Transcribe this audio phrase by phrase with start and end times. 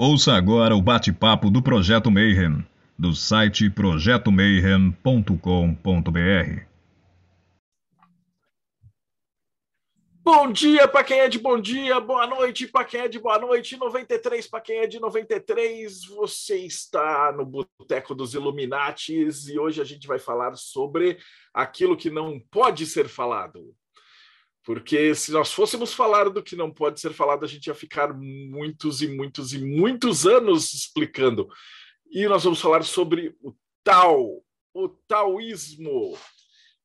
[0.00, 2.64] Ouça agora o bate-papo do Projeto Mayhem,
[2.96, 6.62] do site projetomayhem.com.br.
[10.22, 13.40] Bom dia para quem é de bom dia, boa noite para quem é de boa
[13.40, 16.04] noite, 93 para quem é de 93.
[16.04, 21.18] Você está no Boteco dos Illuminates e hoje a gente vai falar sobre
[21.52, 23.74] aquilo que não pode ser falado.
[24.68, 28.12] Porque se nós fôssemos falar do que não pode ser falado, a gente ia ficar
[28.12, 31.48] muitos e muitos e muitos anos explicando.
[32.10, 34.44] E nós vamos falar sobre o Tao,
[34.74, 36.18] o taoísmo.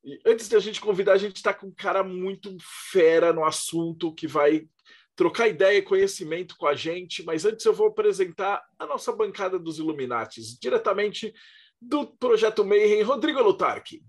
[0.01, 2.55] E antes da gente convidar, a gente está com um cara muito
[2.89, 4.65] fera no assunto que vai
[5.13, 7.21] trocar ideia e conhecimento com a gente.
[7.21, 11.33] Mas antes eu vou apresentar a nossa bancada dos Illuminates, diretamente
[11.81, 14.01] do Projeto Mayhem, Rodrigo Lutarque.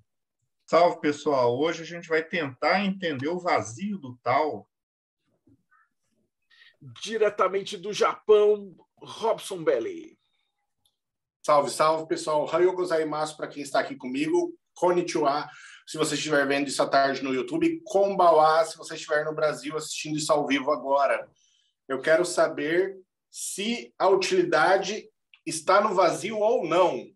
[0.67, 1.61] Salve, pessoal!
[1.61, 4.67] Hoje a gente vai tentar entender o vazio do tal.
[7.03, 10.19] Diretamente do Japão, Robson Belli.
[11.45, 12.47] Salve, salve, pessoal.
[12.47, 14.59] Hayo gozaimasu para quem está aqui comigo.
[14.73, 15.47] Konnichiwa,
[15.87, 17.83] se você estiver vendo isso à tarde no YouTube.
[17.85, 21.29] Konbawa, se você estiver no Brasil assistindo isso ao vivo agora.
[21.87, 22.99] Eu quero saber
[23.31, 25.11] se a utilidade
[25.45, 27.14] está no vazio ou não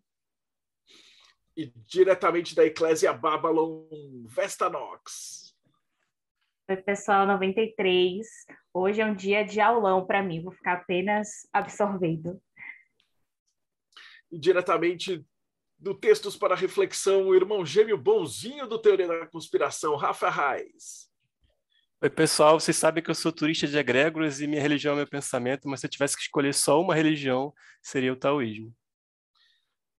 [1.59, 3.83] e diretamente da Eclésia Babylon,
[4.25, 5.53] Vestanox.
[6.69, 8.25] Oi, pessoal, 93.
[8.73, 12.41] Hoje é um dia de aulão para mim, vou ficar apenas absorvendo.
[14.31, 15.25] E diretamente
[15.77, 21.09] do Textos para Reflexão, o irmão gêmeo bonzinho do Teoria da Conspiração, Rafa Reis.
[22.01, 25.07] Oi, pessoal, vocês sabem que eu sou turista de egrégoras e minha religião é meu
[25.09, 28.73] pensamento, mas se eu tivesse que escolher só uma religião, seria o taoísmo.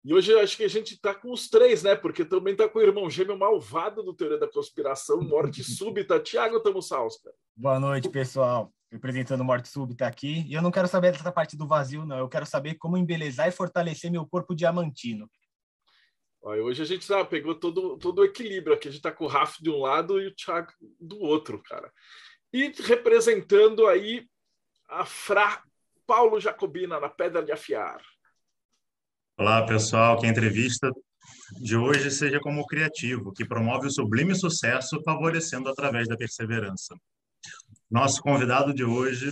[0.02, 1.94] E hoje acho que a gente está com os três, né?
[1.94, 6.60] Porque também está com o irmão gêmeo malvado do Teoria da Conspiração, Morte Súbita, Tiago
[6.60, 7.34] Tamussauskas.
[7.54, 8.72] Boa noite, pessoal.
[8.90, 10.46] Representando Morte Súbita aqui.
[10.48, 12.18] E eu não quero saber dessa parte do vazio, não.
[12.18, 15.30] Eu quero saber como embelezar e fortalecer meu corpo diamantino.
[16.42, 18.88] Olha, hoje a gente tá, pegou todo, todo o equilíbrio aqui.
[18.88, 21.92] A gente está com o Rafa de um lado e o Tiago do outro, cara.
[22.50, 24.26] E representando aí
[24.88, 25.62] a Fra
[26.06, 28.00] Paulo Jacobina na Pedra de Afiar.
[29.40, 30.20] Olá, pessoal.
[30.20, 30.92] Que a entrevista
[31.62, 36.94] de hoje seja como criativo, que promove o sublime sucesso, favorecendo através da perseverança.
[37.90, 39.30] Nosso convidado de hoje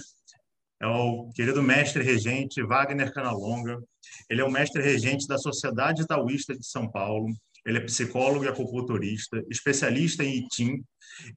[0.81, 3.79] é o querido mestre regente Wagner Canalonga.
[4.31, 7.27] Ele é o mestre regente da Sociedade Taoísta de São Paulo.
[7.67, 10.83] Ele é psicólogo e acupunturista, especialista em Itim.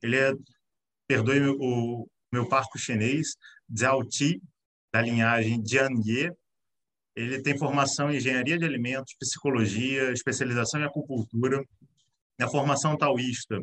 [0.02, 0.32] Ele é,
[1.10, 3.36] perdoe o meu parco chinês,
[3.78, 4.42] Zhao Ti,
[4.94, 6.32] da linhagem Jianye,
[7.16, 11.64] ele tem formação em engenharia de alimentos, psicologia, especialização em acupuntura,
[12.40, 13.62] na formação taoísta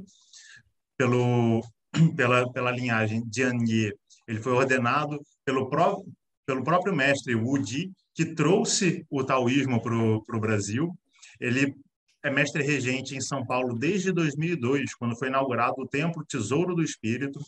[0.97, 1.63] pelo,
[2.17, 3.93] pela, pela linhagem Jianye.
[4.27, 6.03] Ele foi ordenado pelo, pró,
[6.47, 10.93] pelo próprio mestre Wu Ji, que trouxe o taoísmo para o Brasil.
[11.41, 11.75] Ele
[12.23, 16.83] é mestre regente em São Paulo desde 2002, quando foi inaugurado o Templo Tesouro do
[16.83, 17.41] Espírito.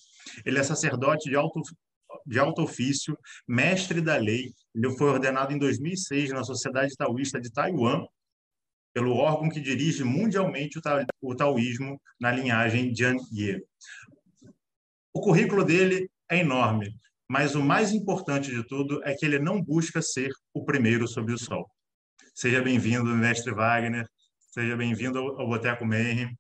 [0.47, 1.61] Ele é sacerdote de alto,
[2.27, 3.17] de alto ofício,
[3.47, 4.53] mestre da lei.
[4.75, 8.05] Ele foi ordenado em 2006 na Sociedade Taoísta de Taiwan,
[8.93, 10.81] pelo órgão que dirige mundialmente
[11.23, 13.63] o, taoísmo na linhagem Jian Ye.
[15.13, 16.95] O currículo dele é enorme,
[17.29, 21.33] mas o mais importante de tudo é que ele não busca ser o primeiro sob
[21.33, 21.69] o sol.
[22.35, 24.07] Seja bem-vindo, mestre Wagner.
[24.39, 26.37] Seja bem-vindo ao Boteco Mayhem.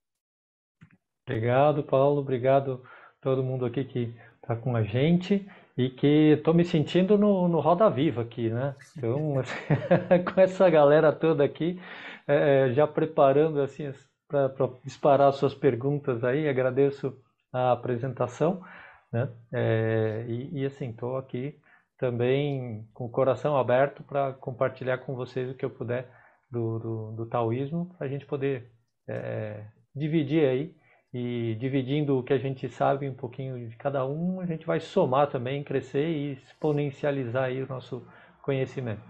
[1.26, 2.20] Obrigado, Paulo.
[2.20, 2.82] Obrigado
[3.20, 5.46] todo mundo aqui que está com a gente
[5.80, 8.74] e que estou me sentindo no, no Roda Viva aqui, né?
[8.96, 9.34] Então,
[10.34, 11.80] com essa galera toda aqui,
[12.28, 13.90] é, é já preparando assim
[14.28, 14.52] para
[14.84, 17.16] disparar suas perguntas aí, agradeço
[17.50, 18.62] a apresentação,
[19.10, 19.30] né?
[19.52, 21.58] É, e, e, assim, estou aqui
[21.98, 26.10] também com o coração aberto para compartilhar com vocês o que eu puder
[26.50, 28.70] do, do, do taoísmo, para a gente poder
[29.08, 29.64] é,
[29.94, 30.74] dividir aí
[31.12, 34.78] e dividindo o que a gente sabe um pouquinho de cada um, a gente vai
[34.78, 38.06] somar também, crescer e exponencializar aí o nosso
[38.42, 39.02] conhecimento.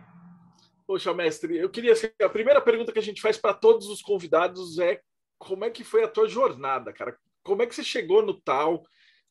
[0.86, 4.02] Poxa, mestre, eu queria assim, a primeira pergunta que a gente faz para todos os
[4.02, 5.00] convidados é
[5.38, 7.16] como é que foi a tua jornada, cara?
[7.42, 8.82] Como é que você chegou no tal?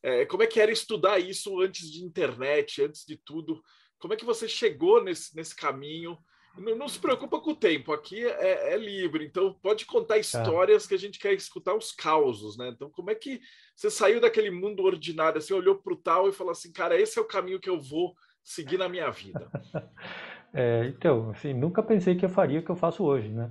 [0.02, 3.62] É, como é que era estudar isso antes de internet, antes de tudo?
[3.98, 6.16] Como é que você chegou nesse, nesse caminho?
[6.58, 10.20] Não, não, se preocupa com o tempo, aqui é, é livre, então pode contar tá.
[10.20, 12.68] histórias que a gente quer escutar os causos, né?
[12.68, 13.40] Então, como é que
[13.74, 17.18] você saiu daquele mundo ordinário, você olhou para o tal e falou assim, cara, esse
[17.18, 19.48] é o caminho que eu vou seguir na minha vida?
[20.52, 23.50] é, então, assim, nunca pensei que eu faria o que eu faço hoje, né?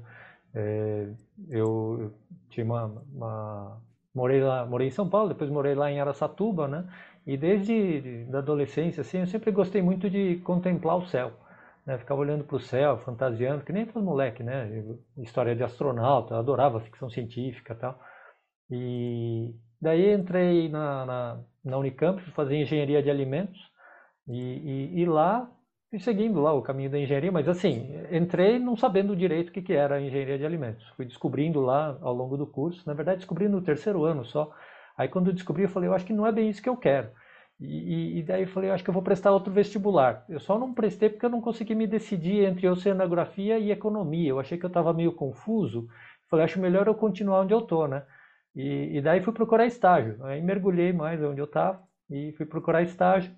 [0.53, 1.07] É,
[1.49, 2.13] eu, eu,
[2.49, 3.81] tinha uma, uma,
[4.13, 6.85] morei lá, morei em São Paulo, depois morei lá em Aracatuba, né?
[7.25, 11.31] E desde a adolescência, assim, eu sempre gostei muito de contemplar o céu.
[11.89, 11.97] Né?
[11.97, 14.69] Ficava olhando para o céu, fantasiando, que nem todo moleque, né?
[15.17, 17.99] História de astronauta, adorava ficção científica tal.
[18.69, 23.59] E daí entrei na, na, na Unicamp, fazer engenharia de alimentos
[24.27, 25.51] e, e, e lá
[25.89, 29.63] fui seguindo lá o caminho da engenharia, mas assim, entrei não sabendo direito o que,
[29.63, 30.87] que era a engenharia de alimentos.
[30.89, 34.53] Fui descobrindo lá ao longo do curso, na verdade descobri no terceiro ano só.
[34.95, 36.77] Aí quando eu descobri, eu falei, eu acho que não é bem isso que eu
[36.77, 37.09] quero.
[37.59, 40.23] E, e, daí eu falei, acho que eu vou prestar outro vestibular.
[40.29, 44.29] Eu só não prestei porque eu não consegui me decidir entre oceanografia e economia.
[44.29, 45.87] Eu achei que eu estava meio confuso.
[46.29, 48.05] Falei, acho melhor eu continuar onde eu estou, né?
[48.55, 50.23] E, e, daí fui procurar estágio.
[50.25, 53.35] Aí mergulhei mais onde eu estava e fui procurar estágio.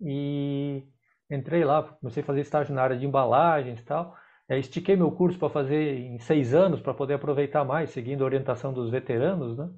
[0.00, 0.84] E
[1.30, 4.16] entrei lá, comecei a fazer estágio na área de embalagens e tal.
[4.48, 8.26] Aí estiquei meu curso para fazer em seis anos, para poder aproveitar mais, seguindo a
[8.26, 9.68] orientação dos veteranos, né?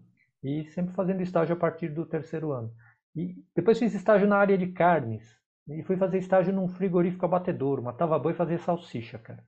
[0.44, 2.72] E sempre fazendo estágio a partir do terceiro ano.
[3.16, 5.38] E depois fiz estágio na área de carnes.
[5.68, 7.82] E fui fazer estágio num frigorífico abatedouro.
[7.82, 9.44] Matava boi e fazia salsicha, cara.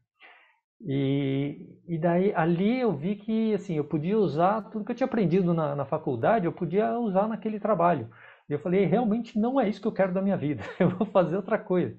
[0.85, 5.07] E, e daí ali eu vi que assim eu podia usar tudo que eu tinha
[5.07, 8.11] aprendido na, na faculdade, eu podia usar naquele trabalho.
[8.49, 11.07] E eu falei, realmente não é isso que eu quero da minha vida, eu vou
[11.07, 11.97] fazer outra coisa.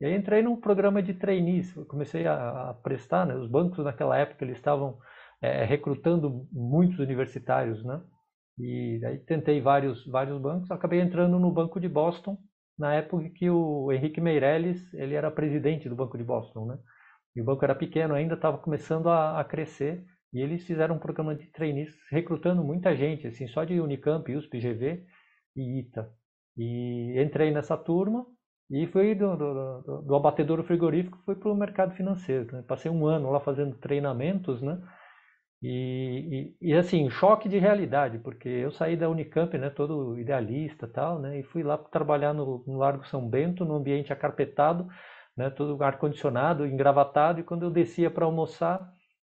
[0.00, 3.34] E aí entrei num programa de trainees, comecei a, a prestar, né?
[3.34, 4.98] Os bancos naquela época eles estavam
[5.40, 8.00] é, recrutando muitos universitários, né?
[8.58, 12.36] E aí tentei vários vários bancos, acabei entrando no Banco de Boston
[12.78, 16.78] na época que o Henrique Meirelles ele era presidente do Banco de Boston, né?
[17.34, 20.98] E o banco era pequeno ainda, estava começando a, a, crescer e eles fizeram um
[20.98, 25.04] programa de trainees recrutando muita gente, assim, só de Unicamp, USP, GV
[25.56, 26.10] e ITA.
[26.56, 28.26] E entrei nessa turma
[28.70, 32.56] e fui do, do, do, do abatedouro frigorífico fui para o mercado financeiro.
[32.56, 32.64] Né?
[32.66, 34.80] Passei um ano lá fazendo treinamentos, né?
[35.60, 40.86] E, e, e, assim, choque de realidade, porque eu saí da Unicamp, né, todo idealista
[40.86, 44.86] tal, né, e fui lá trabalhar no, no Largo São Bento, num ambiente acarpetado,
[45.36, 48.80] né, todo ar-condicionado, engravatado, e quando eu descia para almoçar,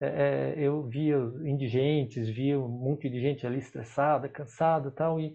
[0.01, 5.33] é, é, eu via indigentes, via um monte de gente ali estressada, cansada tal, e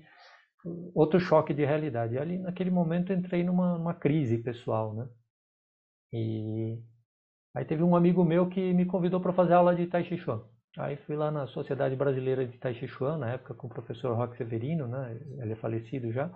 [0.94, 2.15] outro choque de realidade.
[2.15, 5.09] E ali, naquele momento, entrei numa, numa crise pessoal, né,
[6.12, 6.79] e
[7.55, 10.43] aí teve um amigo meu que me convidou para fazer aula de Tai Chi Chuan.
[10.79, 14.17] Aí fui lá na Sociedade Brasileira de Tai Chi Chuan, na época com o professor
[14.17, 15.19] Roque Severino, né?
[15.39, 16.31] Ele é falecido já.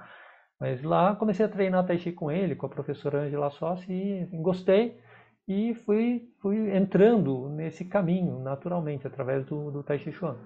[0.60, 4.28] Mas lá comecei a treinar Tai Chi com ele, com a professora Angela Sossi, e
[4.42, 5.00] gostei.
[5.48, 10.36] E fui, fui entrando nesse caminho naturalmente, através do, do Tai Chi Chuan.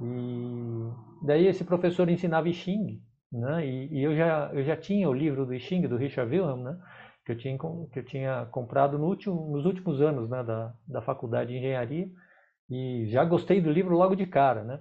[0.00, 0.90] E
[1.22, 3.66] daí esse professor ensinava I Ching, né?
[3.66, 6.62] E, e, eu, já, eu já tinha o livro do I Ching, do Richard Wilhelm,
[6.62, 6.78] né?
[7.26, 7.58] Que eu tinha,
[7.92, 10.42] que eu tinha comprado no último, nos últimos anos né?
[10.42, 12.08] da, da faculdade de engenharia.
[12.70, 14.80] E já gostei do livro logo de cara, né?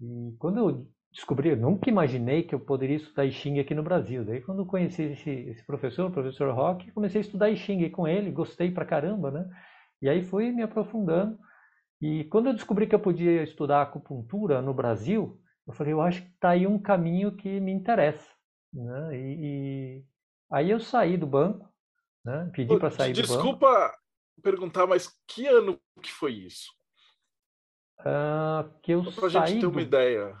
[0.00, 3.82] E quando eu descobri, eu nunca imaginei que eu poderia estudar I Ching aqui no
[3.82, 4.24] Brasil.
[4.24, 7.88] Daí quando eu conheci esse, esse professor, o professor Rock, comecei a estudar I Ching
[7.90, 9.48] com ele, gostei pra caramba, né?
[10.02, 11.38] E aí fui me aprofundando.
[12.02, 16.20] E quando eu descobri que eu podia estudar acupuntura no Brasil, eu falei, eu acho
[16.22, 18.30] que está aí um caminho que me interessa.
[18.72, 19.18] Né?
[19.18, 20.04] E, e,
[20.52, 21.66] aí eu saí do banco,
[22.22, 22.50] né?
[22.52, 23.58] pedi para sair Desculpa do banco.
[23.58, 23.98] Desculpa
[24.42, 26.75] perguntar, mas que ano que foi isso?
[28.00, 30.34] Uh, que eu Só pra gente ter uma ideia.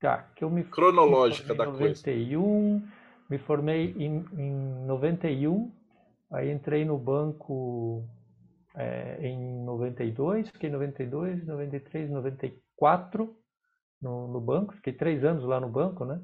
[0.00, 2.92] Tá, que eu me cronológica me da 91, coisa.
[3.28, 5.72] Me formei em, em 91,
[6.30, 8.04] aí entrei no banco
[8.76, 13.36] é, em 92, fiquei em 92, 93, 94
[14.00, 16.20] no, no banco, fiquei três anos lá no banco, né?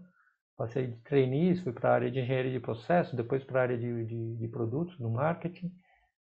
[0.57, 3.77] Passei de trainees, fui para a área de engenharia de processo, depois para a área
[3.77, 5.73] de, de, de produtos, no marketing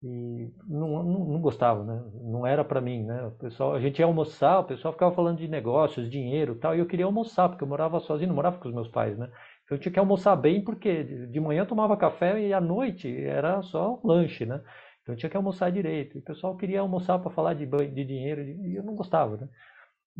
[0.08, 2.04] e não, não, não, gostava, né?
[2.22, 3.26] Não era para mim, né?
[3.26, 6.80] O pessoal, a gente ia almoçar, o pessoal ficava falando de negócios, dinheiro, tal, e
[6.80, 9.32] eu queria almoçar porque eu morava sozinho, não morava com os meus pais, né?
[9.64, 13.10] Então eu tinha que almoçar bem porque de manhã eu tomava café e à noite
[13.26, 14.62] era só lanche, né?
[15.02, 16.18] Então eu tinha que almoçar direito.
[16.18, 19.50] E o pessoal queria almoçar para falar de, de dinheiro e eu não gostava, né?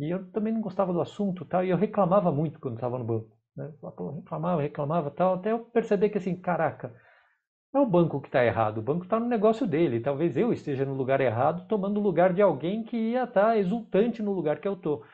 [0.00, 3.04] E eu também não gostava do assunto, tal, e eu reclamava muito quando estava no
[3.04, 3.72] banco, né?
[3.82, 6.92] Eu reclamava, reclamava, tal, até eu perceber que assim, caraca,
[7.76, 10.00] é o banco que está errado, o banco está no negócio dele.
[10.00, 13.58] Talvez eu esteja no lugar errado, tomando o lugar de alguém que ia estar tá
[13.58, 15.04] exultante no lugar que eu estou.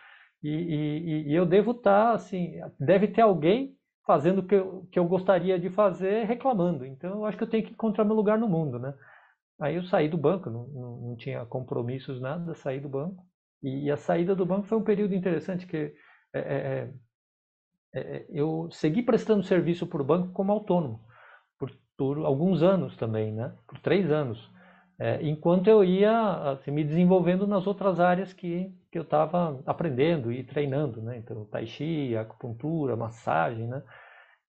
[0.43, 4.89] E, e, e, eu devo estar, tá, assim, deve ter alguém fazendo o que eu,
[4.91, 6.85] que eu gostaria de fazer, reclamando.
[6.85, 8.93] Então eu acho que eu tenho que encontrar meu lugar no mundo, né?
[9.61, 13.25] Aí eu saí do banco, não, não, não tinha compromissos, nada, saí do banco.
[13.63, 15.95] E, e, a saída do banco foi um período interessante, que
[16.35, 16.91] é, é,
[17.95, 21.12] é, é eu segui prestando serviço para o banco como autônomo
[21.97, 23.53] por alguns anos também, né?
[23.67, 24.51] Por três anos.
[24.99, 30.31] É, enquanto eu ia assim, me desenvolvendo nas outras áreas que, que eu estava aprendendo
[30.31, 31.19] e treinando, né?
[31.19, 33.83] Então, tai chi, acupuntura, massagem, né?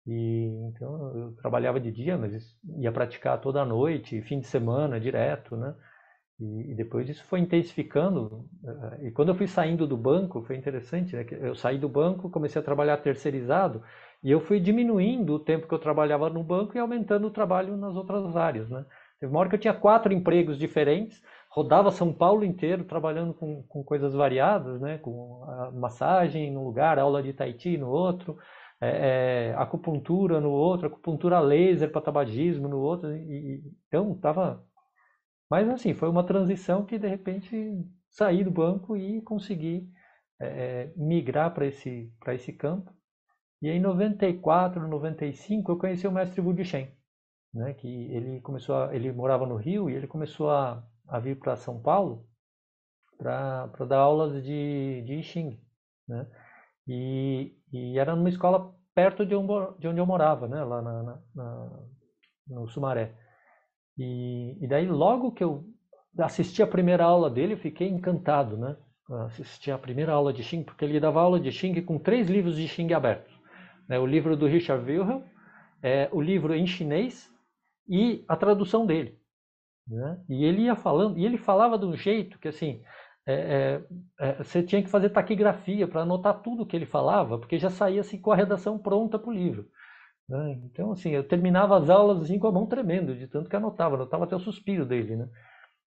[0.05, 2.33] E então eu trabalhava de dia, mas
[2.77, 5.73] ia praticar toda noite, fim de semana, direto, né?
[6.39, 8.45] E, depois isso foi intensificando.
[9.01, 11.25] E quando eu fui saindo do banco, foi interessante, né?
[11.31, 13.81] Eu saí do banco, comecei a trabalhar terceirizado
[14.23, 17.75] e eu fui diminuindo o tempo que eu trabalhava no banco e aumentando o trabalho
[17.75, 18.85] nas outras áreas, né?
[19.19, 23.63] Teve uma hora que eu tinha quatro empregos diferentes, rodava São Paulo inteiro trabalhando com,
[23.63, 24.97] com coisas variadas, né?
[24.97, 28.37] Com massagem no lugar, aula de Tahiti no outro,
[28.81, 33.15] é, é, acupuntura no outro, acupuntura laser para tabagismo no outro.
[33.15, 34.65] E, então, tava.
[35.49, 37.77] Mas assim, foi uma transição que de repente
[38.09, 39.89] saí do banco e consegui
[40.39, 42.91] é, migrar para esse, esse campo.
[43.63, 46.89] E em 94, 95, eu conheci o mestre Wu Shen,
[47.53, 47.73] né?
[47.73, 51.55] Que ele começou, a, ele morava no Rio e ele começou a, a vir para
[51.55, 52.27] São Paulo
[53.17, 55.57] para dar aulas de, de I Ching,
[56.05, 56.27] né?
[56.85, 59.33] E, e era numa escola perto de,
[59.79, 60.61] de onde eu morava, né?
[60.61, 61.79] Lá na, na, na
[62.47, 63.15] no Sumaré.
[63.97, 65.63] E, e, daí logo que eu
[66.19, 68.75] assisti a primeira aula dele, eu fiquei encantado, né?
[69.25, 72.57] Assisti a primeira aula de Xing, porque ele dava aula de Xing com três livros
[72.57, 73.32] de Xing abertos.
[73.87, 73.99] Né?
[73.99, 75.21] O livro do Richard Wilhelm,
[75.81, 77.31] é, o livro em chinês
[77.87, 79.19] e a tradução dele.
[79.87, 80.19] Né?
[80.29, 82.81] E ele ia falando, e ele falava de um jeito que assim,
[83.25, 83.83] é, é,
[84.19, 88.01] é, você tinha que fazer taquigrafia para anotar tudo que ele falava, porque já saía
[88.01, 89.67] assim, com a redação pronta para o livro.
[90.27, 90.59] Né?
[90.65, 93.95] Então, assim, eu terminava as aulas assim, com a mão tremendo, de tanto que anotava,
[93.95, 95.15] anotava até o suspiro dele.
[95.15, 95.29] Né?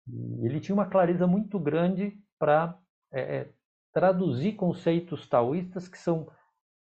[0.08, 2.78] E ele tinha uma clareza muito grande para
[3.12, 3.50] é, é,
[3.94, 6.28] traduzir conceitos taoístas que são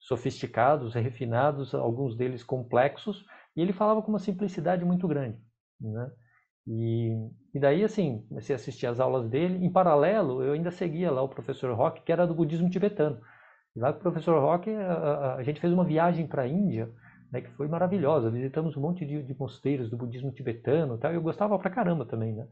[0.02, 3.24] sofisticados, refinados, alguns deles complexos,
[3.56, 5.38] e ele falava com uma simplicidade muito grande.
[5.80, 6.10] Né?
[6.66, 7.10] E,
[7.54, 9.64] e daí, assim, comecei a assistir as aulas dele.
[9.64, 13.20] Em paralelo, eu ainda seguia lá o professor Rock, que era do budismo tibetano.
[13.76, 16.48] E lá com o professor Rock, a, a, a gente fez uma viagem para a
[16.48, 16.90] Índia,
[17.30, 18.30] né, que foi maravilhosa.
[18.30, 21.12] Visitamos um monte de, de mosteiros do budismo tibetano tal.
[21.12, 22.46] Eu gostava pra caramba também, né?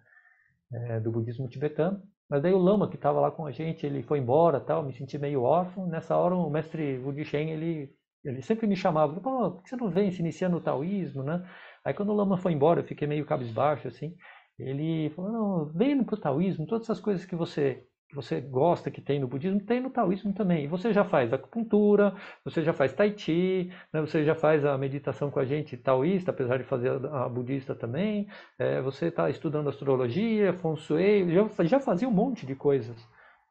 [0.72, 2.00] É, do budismo tibetano.
[2.30, 4.92] Mas daí o lama que estava lá com a gente, ele foi embora, tal, me
[4.92, 5.86] senti meio órfão.
[5.86, 7.92] Nessa hora o mestre Wudishen, ele
[8.24, 11.42] ele sempre me chamava, Pô, por que você não vem se iniciando no taoísmo, né?
[11.84, 14.14] Aí quando o Lama foi embora, eu fiquei meio cabisbaixo, assim.
[14.58, 19.20] Ele falou, não, vem pro taoísmo, todas essas coisas que você você gosta que tem
[19.20, 20.64] no budismo, tem no taoísmo também.
[20.64, 22.14] E você já faz acupuntura,
[22.44, 24.00] você já faz tai chi, né?
[24.00, 28.28] você já faz a meditação com a gente taoísta, apesar de fazer a budista também.
[28.58, 32.96] É, você está estudando astrologia, feng shui, já, já fazia um monte de coisas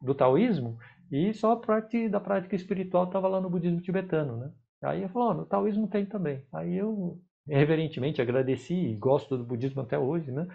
[0.01, 0.77] do taoísmo
[1.11, 4.51] e só a parte da prática espiritual estava lá no budismo tibetano, né?
[4.83, 6.45] Aí ele falou, oh, no taoísmo tem também.
[6.53, 10.47] Aí eu reverentemente agradeci, gosto do budismo até hoje, né?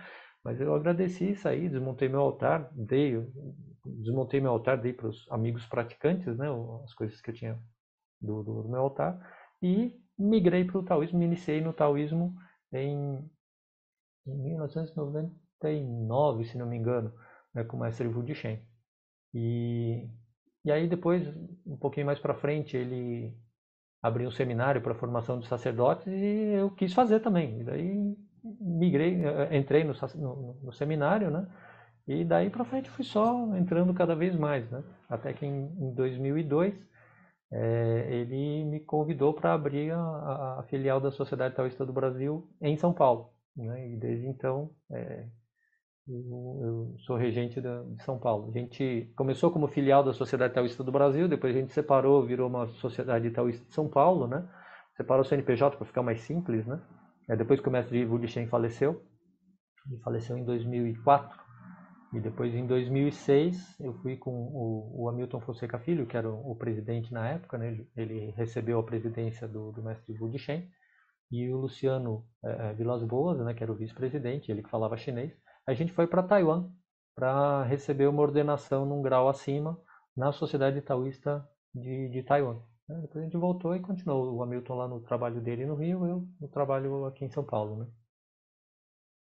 [0.44, 3.16] Mas eu agradeci isso aí, desmontei meu altar, dei,
[3.84, 6.46] desmontei meu altar, dei para os amigos praticantes, né?
[6.84, 7.58] As coisas que eu tinha
[8.20, 9.18] do, do meu altar
[9.62, 12.34] e migrei para o taoísmo, me iniciei no taoísmo
[12.72, 13.30] em,
[14.26, 17.12] em 1999, se não me engano,
[17.54, 18.60] né, com o mestre Wu Shen.
[19.34, 20.08] E,
[20.64, 21.26] e aí depois,
[21.66, 23.36] um pouquinho mais para frente, ele
[24.02, 27.60] abri um seminário para formação de sacerdotes e eu quis fazer também.
[27.60, 28.16] E daí
[28.60, 31.46] migrei, eh, entrei no, no, no seminário, né?
[32.06, 34.82] E daí para frente fui só entrando cada vez mais, né?
[35.08, 36.74] Até que em, em 2002
[37.52, 42.46] é, eh, ele me convidou para abrir a, a, filial da Sociedade Taoísta do Brasil
[42.60, 43.90] em São Paulo, né?
[43.90, 45.26] E desde então é,
[46.06, 48.50] eu, eu, sou regente da, de São Paulo.
[48.50, 52.48] A gente começou como filial da Sociedade Taoísta do Brasil, depois a gente separou, virou
[52.48, 54.46] uma Sociedade Taoísta de São Paulo, né?
[54.96, 56.80] Separou o CNPJ para ficar mais simples, né?
[57.28, 59.02] É depois que o mestre Wu Shen faleceu,
[59.90, 61.43] ele faleceu em 2004,
[62.14, 66.52] e depois em 2006 eu fui com o, o Hamilton Fonseca Filho, que era o,
[66.52, 67.68] o presidente na época, né?
[67.68, 70.70] ele, ele, recebeu a presidência do, do mestre Wu Shen,
[71.30, 75.32] e o Luciano é, Vilas Boas, né, que era o vice-presidente, ele que falava chinês,
[75.66, 76.70] a gente foi para Taiwan
[77.16, 79.80] para receber uma ordenação num grau acima
[80.16, 82.60] na Sociedade Taoísta de, de Taiwan.
[82.88, 83.00] Né?
[83.00, 84.34] Depois a gente voltou e continuou.
[84.34, 87.76] O Hamilton lá no trabalho dele no Rio, eu no trabalho aqui em São Paulo.
[87.76, 87.86] Né?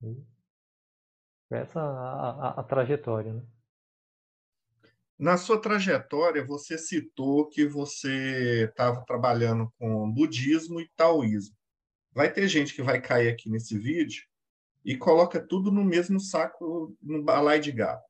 [0.04, 0.41] E
[1.58, 3.34] essa a, a, a trajetória.
[3.34, 3.42] Né?
[5.18, 11.56] Na sua trajetória, você citou que você estava trabalhando com budismo e taoísmo.
[12.12, 14.24] Vai ter gente que vai cair aqui nesse vídeo
[14.84, 18.04] e coloca tudo no mesmo saco, no balai de gato.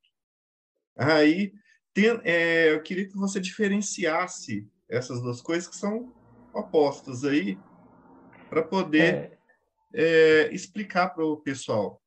[0.95, 1.53] Aí,
[1.93, 6.13] tem, é, eu queria que você diferenciasse essas duas coisas que são
[6.53, 7.59] opostas aí,
[8.49, 9.37] para poder é...
[9.93, 12.00] É, explicar para o pessoal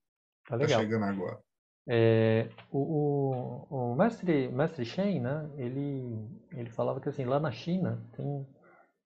[0.48, 1.38] tá que está chegando agora.
[1.86, 6.18] É, o, o, o, mestre, mestre Shen, né, ele,
[6.52, 8.46] ele falava que assim, lá na China tem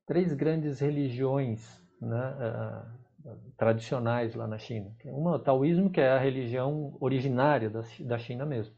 [0.07, 2.37] três grandes religiões né,
[3.26, 4.95] uh, tradicionais lá na China.
[5.07, 8.75] Uma, o taoísmo, que é a religião originária da, da China mesmo.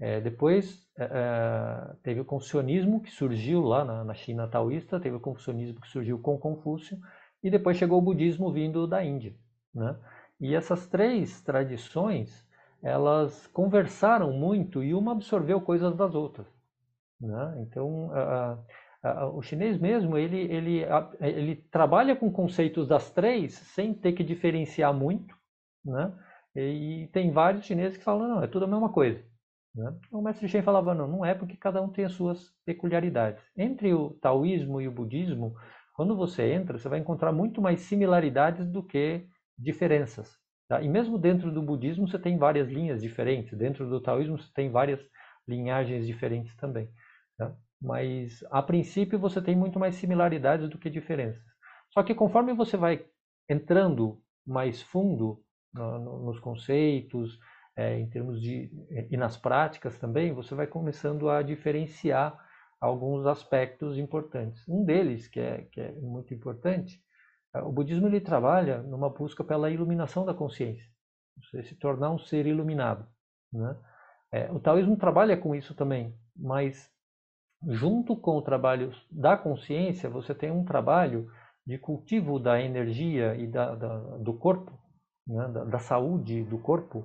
[0.00, 5.20] É, depois é, teve o confucionismo, que surgiu lá na, na, China taoísta, teve o
[5.20, 6.98] confucionismo que surgiu com Confúcio,
[7.42, 9.34] e depois chegou o budismo vindo da Índia.
[9.74, 9.96] Né?
[10.40, 12.46] E essas três tradições,
[12.82, 16.46] elas conversaram muito e uma absorveu coisas das outras.
[17.20, 17.62] Né?
[17.62, 18.58] Então, a,
[19.02, 20.84] a, o chinês mesmo, ele, ele,
[21.20, 25.34] ele trabalha com conceitos das três sem ter que diferenciar muito,
[25.84, 26.12] né?
[26.54, 29.22] E tem vários chineses que falam, não, é tudo a mesma coisa.
[29.74, 29.94] Né?
[30.10, 33.44] O mestre Shen falava, não, não é porque cada um tem as suas peculiaridades.
[33.56, 35.54] Entre o taoísmo e o budismo,
[35.94, 39.26] quando você entra, você vai encontrar muito mais similaridades do que
[39.58, 40.36] diferenças.
[40.68, 40.80] Tá?
[40.82, 44.70] E mesmo dentro do budismo você tem várias linhas diferentes, dentro do taoísmo você tem
[44.70, 45.00] várias
[45.46, 46.88] linhagens diferentes também.
[47.36, 47.54] Tá?
[47.80, 51.42] Mas a princípio você tem muito mais similaridades do que diferenças.
[51.90, 53.04] Só que conforme você vai
[53.48, 57.38] entrando mais fundo no, no, nos conceitos,
[57.76, 58.70] é, em termos de
[59.10, 62.36] e nas práticas também, você vai começando a diferenciar
[62.80, 64.66] alguns aspectos importantes.
[64.68, 67.07] Um deles que é, que é muito importante é,
[67.54, 70.84] o budismo ele trabalha numa busca pela iluminação da consciência,
[71.36, 73.06] você se tornar um ser iluminado.
[73.52, 73.76] Né?
[74.32, 76.90] É, o taoísmo trabalha com isso também, mas
[77.66, 81.30] junto com o trabalho da consciência, você tem um trabalho
[81.66, 84.72] de cultivo da energia e da, da do corpo,
[85.26, 85.48] né?
[85.48, 87.04] da, da, saúde do corpo,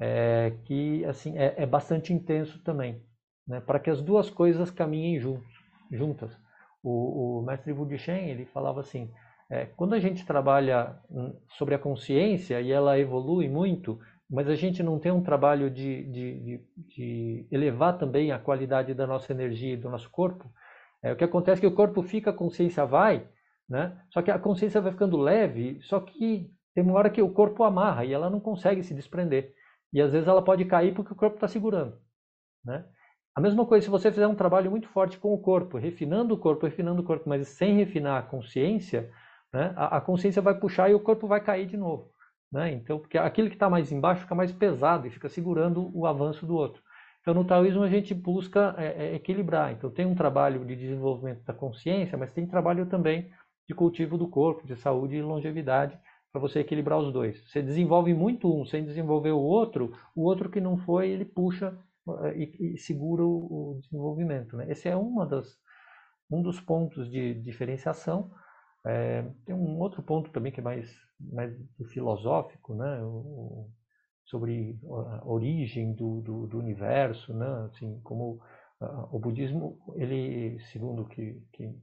[0.00, 3.02] é, que assim é, é, bastante intenso também,
[3.46, 3.60] né?
[3.60, 5.52] para que as duas coisas caminhem juntos,
[5.90, 6.36] juntas.
[6.82, 9.10] O, o mestre Shen ele falava assim,
[9.52, 14.54] é, quando a gente trabalha hum, sobre a consciência e ela evolui muito, mas a
[14.54, 19.30] gente não tem um trabalho de, de, de, de elevar também a qualidade da nossa
[19.30, 20.50] energia e do nosso corpo,
[21.02, 23.28] é, o que acontece é que o corpo fica, a consciência vai,
[23.68, 23.94] né?
[24.08, 27.62] só que a consciência vai ficando leve, só que tem uma hora que o corpo
[27.62, 29.52] amarra e ela não consegue se desprender.
[29.92, 31.98] E às vezes ela pode cair porque o corpo está segurando.
[32.64, 32.86] Né?
[33.34, 36.38] A mesma coisa se você fizer um trabalho muito forte com o corpo, refinando o
[36.38, 39.10] corpo, refinando o corpo, mas sem refinar a consciência,
[39.52, 39.72] né?
[39.76, 42.10] a, a, consciência vai puxar e o corpo vai cair de novo.
[42.50, 42.72] Né?
[42.72, 46.46] Então, porque aquilo que está mais embaixo fica mais pesado e fica segurando o avanço
[46.46, 46.82] do outro.
[47.20, 49.72] Então, no taoísmo a gente busca é, é, equilibrar.
[49.72, 53.30] Então, tem um trabalho de desenvolvimento da consciência, mas tem trabalho também
[53.68, 55.96] de cultivo do corpo, de saúde e longevidade,
[56.32, 57.40] para você equilibrar os dois.
[57.48, 61.78] Você desenvolve muito um sem desenvolver o outro, o outro que não foi, ele puxa
[62.24, 64.56] é, e, e segura o, o desenvolvimento.
[64.56, 64.70] Né?
[64.70, 65.56] Esse é uma das,
[66.30, 68.32] um dos pontos de diferenciação.
[68.84, 70.90] É, tem um outro ponto também que é mais,
[71.20, 71.54] mais
[71.92, 73.02] filosófico, né?
[73.02, 73.70] O,
[74.24, 77.66] sobre a origem do, do, do, universo, né?
[77.66, 78.40] Assim, como
[79.10, 81.74] o budismo, ele, segundo que, que,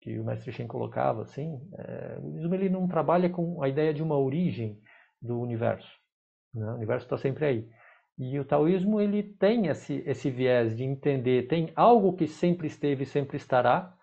[0.00, 3.92] que o mestre Shen colocava, assim, é, o budismo ele não trabalha com a ideia
[3.92, 4.80] de uma origem
[5.20, 5.90] do universo.
[6.54, 6.66] Né?
[6.70, 7.68] O universo está sempre aí.
[8.18, 13.02] E o taoísmo ele tem esse, esse viés de entender, tem algo que sempre esteve
[13.02, 13.94] e sempre estará,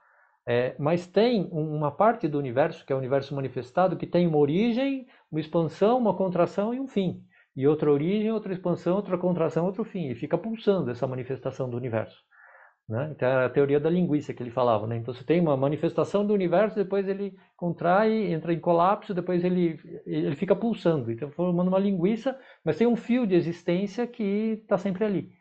[0.45, 4.37] é, mas tem uma parte do universo, que é o universo manifestado, que tem uma
[4.37, 7.23] origem, uma expansão, uma contração e um fim.
[7.55, 10.09] E outra origem, outra expansão, outra contração, outro fim.
[10.09, 12.21] E fica pulsando essa manifestação do universo.
[12.89, 13.09] Né?
[13.15, 14.85] Então, é a teoria da linguiça que ele falava.
[14.85, 14.97] Né?
[14.97, 19.79] Então, você tem uma manifestação do universo, depois ele contrai, entra em colapso, depois ele,
[20.05, 21.09] ele fica pulsando.
[21.09, 25.31] Então, formando uma linguiça, mas tem um fio de existência que está sempre ali.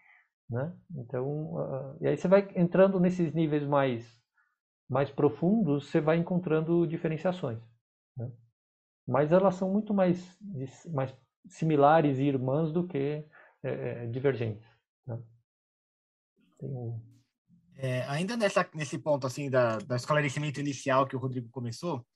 [0.48, 0.72] Né?
[0.96, 4.21] Então, uh, e aí você vai entrando nesses níveis mais
[4.92, 7.58] mais profundos, você vai encontrando diferenciações.
[8.14, 8.30] Né?
[9.08, 10.38] Mas elas são muito mais,
[10.92, 11.16] mais
[11.48, 13.24] similares e irmãs do que
[13.62, 14.68] é, é, divergentes.
[15.06, 15.18] Né?
[16.60, 17.00] Um...
[17.74, 22.06] É, ainda nessa, nesse ponto assim da, da esclarecimento inicial que o Rodrigo começou,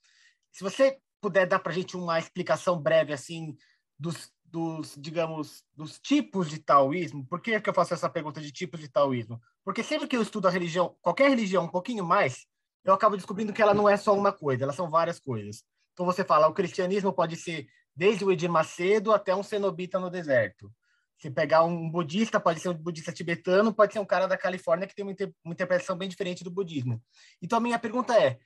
[0.52, 3.56] se você puder dar para a gente uma explicação breve assim
[3.98, 7.26] dos, dos, digamos, dos tipos de taoísmo.
[7.26, 9.40] Por que, que eu faço essa pergunta de tipos de taoísmo?
[9.64, 12.46] Porque sempre que eu estudo a religião, qualquer religião um pouquinho mais,
[12.86, 15.64] eu acabo descobrindo que ela não é só uma coisa, elas são várias coisas.
[15.92, 20.08] Então você fala, o cristianismo pode ser desde o Edir Macedo até um cenobita no
[20.08, 20.72] deserto.
[21.18, 24.86] Se pegar um budista, pode ser um budista tibetano, pode ser um cara da Califórnia
[24.86, 27.02] que tem uma, inter uma interpretação bem diferente do budismo.
[27.42, 28.38] Então a minha pergunta é: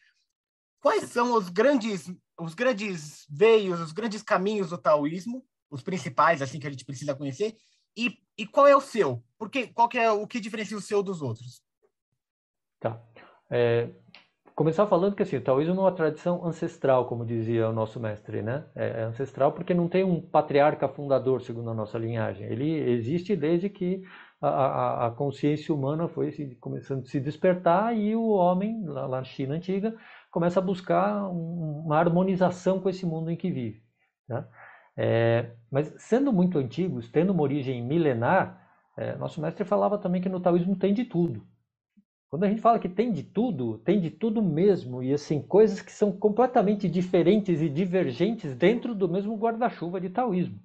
[0.81, 6.59] quais são os grandes os grandes veios, os grandes caminhos do taoísmo, os principais assim
[6.59, 7.57] que a gente precisa conhecer?
[7.95, 9.23] E, e qual é o seu?
[9.37, 11.61] Porque qual que é o que diferencia o seu dos outros?
[12.79, 13.03] Tá.
[13.51, 13.91] É,
[14.61, 18.43] começar falando que assim, o taoísmo é uma tradição ancestral, como dizia o nosso mestre,
[18.43, 18.67] né?
[18.77, 22.47] É, é ancestral porque não tem um patriarca fundador, segundo a nossa linhagem.
[22.47, 24.03] Ele existe desde que
[24.39, 29.07] a, a, a consciência humana foi se, começando a se despertar e o homem, lá,
[29.07, 29.97] lá na China antiga,
[30.31, 33.83] começa a buscar uma harmonização com esse mundo em que vive.
[34.29, 34.47] Tá?
[34.95, 38.61] É, mas sendo muito antigos, tendo uma origem milenar,
[38.95, 41.47] é, nosso mestre falava também que no taoísmo tem de tudo.
[42.31, 45.83] Quando a gente fala que tem de tudo, tem de tudo mesmo, e assim, coisas
[45.83, 50.61] que são completamente diferentes e divergentes dentro do mesmo guarda-chuva de taoísmo.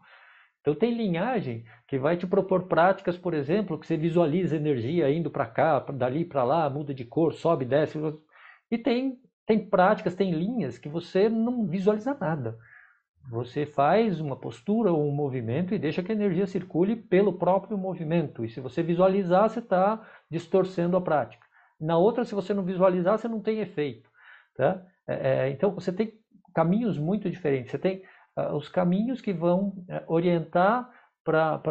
[0.61, 5.31] Então tem linhagem que vai te propor práticas, por exemplo, que você visualiza energia indo
[5.31, 7.97] para cá, dali para lá, muda de cor, sobe, desce.
[8.69, 12.59] E tem, tem práticas, tem linhas que você não visualiza nada.
[13.31, 17.75] Você faz uma postura ou um movimento e deixa que a energia circule pelo próprio
[17.75, 18.45] movimento.
[18.45, 21.44] E se você visualizar, você está distorcendo a prática.
[21.79, 24.09] Na outra, se você não visualizar, você não tem efeito.
[24.55, 24.81] Tá?
[25.07, 26.13] É, é então, você tem
[26.53, 27.71] caminhos muito diferentes.
[27.71, 28.03] Você tem
[28.37, 30.89] uh, os caminhos que vão uh, orientar
[31.23, 31.61] para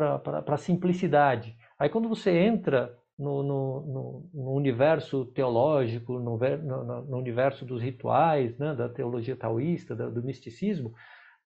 [0.48, 1.56] a simplicidade.
[1.78, 8.74] Aí quando você entra no, no, no, universo teológico, no, no, universo dos rituais, né,
[8.74, 10.92] da teologia taoísta, do misticismo,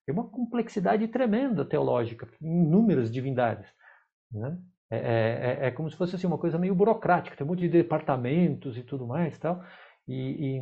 [0.05, 3.71] tem uma complexidade tremenda teológica, inúmeras divindades.
[4.31, 4.57] Né?
[4.91, 7.61] É, é, é, é, como se fosse assim, uma coisa meio burocrática, tem um monte
[7.61, 9.37] de departamentos e tudo mais.
[9.37, 9.63] Tal,
[10.07, 10.59] e, e,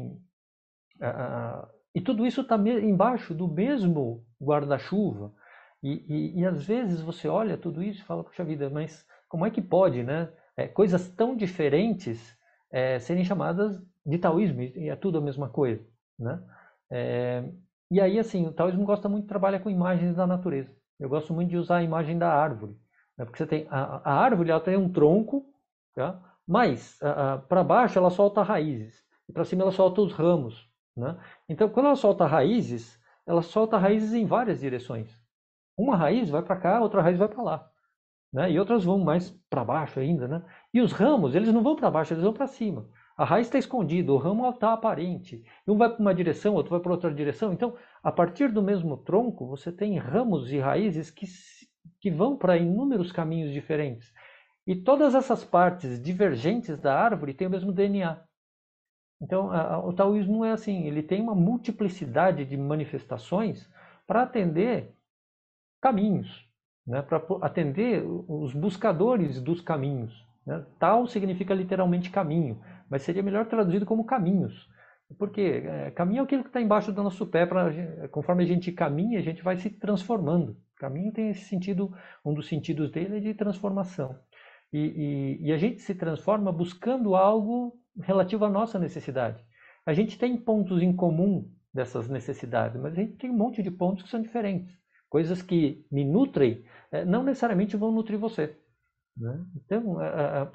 [1.04, 5.34] uh, e tudo isso está embaixo do mesmo guarda-chuva.
[5.82, 9.46] E, e, e, às vezes você olha tudo isso e fala, puxa vida, mas como
[9.46, 10.30] é que pode, né?
[10.56, 12.36] É, coisas tão diferentes
[12.72, 15.86] é, serem chamadas de taoísmo, e é tudo a mesma coisa,
[16.18, 16.42] né?
[16.90, 17.44] É,
[17.92, 20.76] e aí, assim, o taoísmo gosta muito de trabalhar com imagens da natureza.
[21.00, 22.76] Eu gosto muito de usar a imagem da árvore,
[23.18, 23.26] né?
[23.26, 25.46] porque você tem a, a, árvore, ela tem um tronco,
[25.96, 26.22] tá?
[26.48, 27.00] mas
[27.48, 31.16] para baixo ela solta raízes, e para cima ela solta os ramos, né?
[31.48, 35.16] Então, quando ela solta raízes, ela solta raízes em várias direções.
[35.78, 37.70] Uma raiz vai para cá, outra raiz vai para lá.
[38.34, 38.52] Né?
[38.52, 40.28] E outras vão mais para baixo ainda.
[40.28, 40.44] Né?
[40.74, 42.90] E os ramos, eles não vão para baixo, eles vão para cima.
[43.16, 45.44] A raiz está escondida, o ramo está aparente.
[45.68, 47.54] Um vai para uma direção, outro vai para outra direção.
[47.54, 51.26] Então, a partir do mesmo tronco, você tem ramos e raízes que,
[52.00, 54.14] que vão para inúmeros caminhos diferentes.
[54.66, 58.22] E todas essas partes divergentes da árvore têm o mesmo DNA.
[59.22, 63.68] Então, a, o taoísmo é assim, ele tem uma multiplicidade de manifestações
[64.06, 64.94] para atender
[65.82, 66.48] caminhos,
[66.86, 67.02] né?
[67.02, 70.26] para atender os buscadores dos caminhos.
[70.46, 70.64] Né?
[70.80, 74.70] Tal significa literalmente caminho, mas seria melhor traduzido como caminhos.
[75.18, 77.72] Porque é, caminho é aquilo que está embaixo do nosso pé, pra,
[78.10, 80.58] conforme a gente caminha, a gente vai se transformando.
[80.76, 81.94] Caminho tem esse sentido,
[82.26, 84.20] um dos sentidos dele é de transformação.
[84.72, 89.44] E, e, e a gente se transforma buscando algo relativo à nossa necessidade.
[89.86, 93.72] A gente tem pontos em comum dessas necessidades, mas a gente tem um monte de
[93.72, 94.78] pontos que são diferentes.
[95.10, 98.58] Coisas que me nutrem eh, não necessariamente vão nutrir você.
[99.16, 99.46] Né?
[99.56, 100.08] Então, é,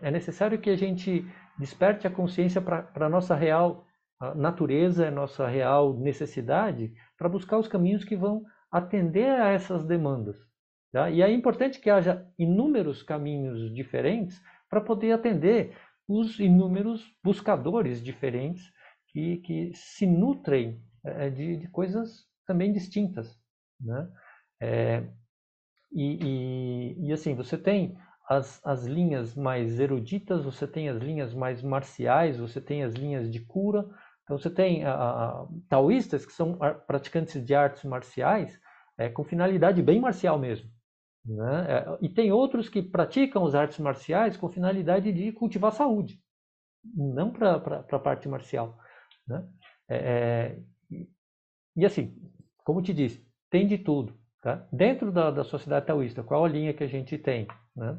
[0.03, 1.27] é, é necessário que a gente
[1.59, 3.87] desperte a consciência para a nossa real
[4.35, 10.37] natureza, a nossa real necessidade, para buscar os caminhos que vão atender a essas demandas.
[10.93, 11.11] Tá?
[11.11, 15.75] E é importante que haja inúmeros caminhos diferentes para poder atender
[16.07, 18.73] os inúmeros buscadores diferentes
[19.09, 23.39] que, que se nutrem é, de, de, coisas também distintas.
[23.81, 24.09] Né?
[24.61, 25.05] É,
[25.91, 27.97] e, e, e, assim, você tem
[28.29, 33.31] as, as linhas mais eruditas, você tem as linhas mais marciais, você tem as linhas
[33.31, 33.89] de cura.
[34.23, 38.59] Então, você tem a, a, taoístas que são praticantes de artes marciais
[38.97, 40.71] é, com finalidade bem marcial mesmo.
[41.25, 41.67] Né?
[41.69, 46.21] É, e tem outros que praticam as artes marciais com finalidade de cultivar saúde,
[46.95, 47.57] não para
[47.91, 48.79] a parte marcial.
[49.27, 49.47] Né?
[49.89, 50.59] É, é
[51.75, 52.15] e assim,
[52.65, 54.21] como te disse, tem de tudo.
[54.43, 54.67] Tá?
[54.73, 57.47] Dentro da, da sociedade taoísta, qual a linha que a gente tem?
[57.77, 57.97] Né?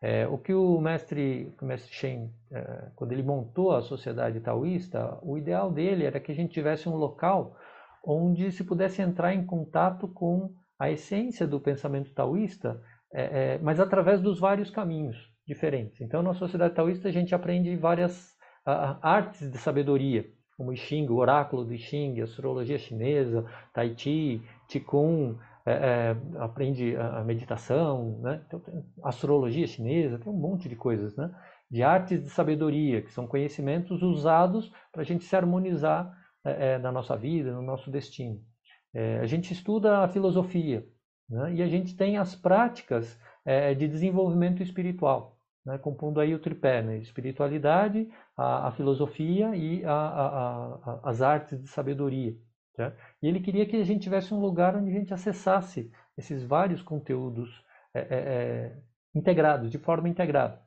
[0.00, 5.18] É, o que o mestre, o mestre Shen, é, quando ele montou a sociedade taoísta,
[5.22, 7.56] o ideal dele era que a gente tivesse um local
[8.04, 12.80] onde se pudesse entrar em contato com a essência do pensamento taoísta,
[13.12, 16.00] é, é, mas através dos vários caminhos diferentes.
[16.00, 20.76] Então, na sociedade taoísta, a gente aprende várias a, artes de sabedoria, como o I
[20.76, 27.24] Ching, o oráculo do I Ching, astrologia chinesa, Tai Chi, Qigong, é, é, aprende a,
[27.24, 28.40] meditação, né?
[28.46, 28.62] então,
[29.02, 31.28] astrologia chinesa, tem um monte de coisas, né?
[31.68, 36.78] de artes de sabedoria, que são conhecimentos usados para a gente se harmonizar é, é,
[36.78, 38.40] na nossa vida, no nosso destino.
[38.94, 40.86] É, a gente estuda a filosofia
[41.28, 41.54] né?
[41.54, 43.18] e a gente tem as práticas
[43.78, 45.78] de desenvolvimento espiritual, né?
[45.78, 46.98] compondo aí o tripé, né?
[46.98, 52.36] espiritualidade, a, a filosofia e a, a, as artes de sabedoria.
[52.76, 52.92] Tá?
[53.22, 56.82] E ele queria que a gente tivesse um lugar onde a gente acessasse esses vários
[56.82, 58.78] conteúdos é, é, é
[59.14, 60.60] integrados, de forma integrada.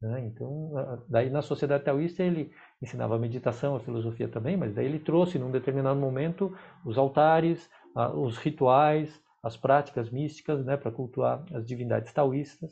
[0.00, 0.26] Né?
[0.26, 0.72] Então,
[1.08, 5.38] daí na sociedade taoísta ele ensinava a meditação, a filosofia também, mas daí ele trouxe
[5.38, 7.70] num determinado momento os altares,
[8.14, 12.70] os rituais, as práticas místicas, né, para cultuar as divindades taoístas,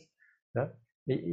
[0.54, 0.70] né?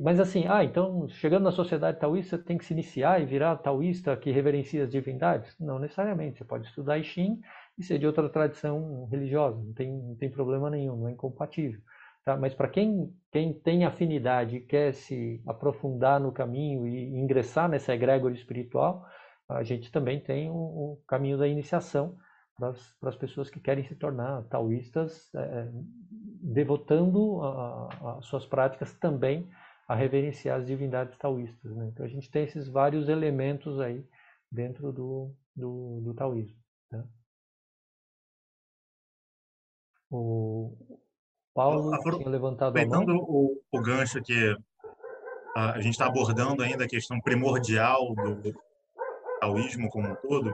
[0.02, 4.18] Mas assim, ah, então chegando na sociedade taoísta tem que se iniciar e virar taoísta
[4.18, 5.56] que reverencia as divindades?
[5.60, 6.40] Não necessariamente.
[6.40, 7.40] Você pode estudar I Ching
[7.78, 11.80] e ser de outra tradição religiosa, não tem, não tem problema nenhum, não é incompatível.
[12.26, 12.36] Tá?
[12.36, 17.94] Mas para quem, quem tem afinidade e quer se aprofundar no caminho e ingressar nessa
[17.94, 19.06] egrégora espiritual,
[19.48, 22.18] a gente também tem o, o caminho da iniciação
[22.60, 25.70] para as pessoas que querem se tornar taoístas, é,
[26.42, 27.42] devotando
[28.18, 29.50] as suas práticas também
[29.88, 31.76] a reverenciar as divindades taoístas.
[31.76, 31.88] Né?
[31.88, 34.06] Então a gente tem esses vários elementos aí
[34.52, 36.58] dentro do, do, do taoísmo.
[36.92, 37.04] Tá?
[40.12, 40.78] O
[41.54, 43.06] Paulo Apro tinha levantado a mão.
[43.08, 44.56] O, o gancho que
[45.56, 48.62] a, a gente está abordando ainda a questão primordial do, do
[49.40, 50.54] taoísmo como um todo,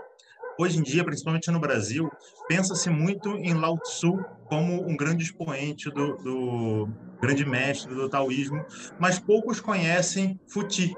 [0.58, 2.10] hoje em dia, principalmente no Brasil,
[2.48, 6.90] pensa-se muito em Lao Tzu como um grande expoente do, do,
[7.22, 8.64] grande mestre do taoísmo,
[9.00, 10.96] mas poucos conhecem Futi.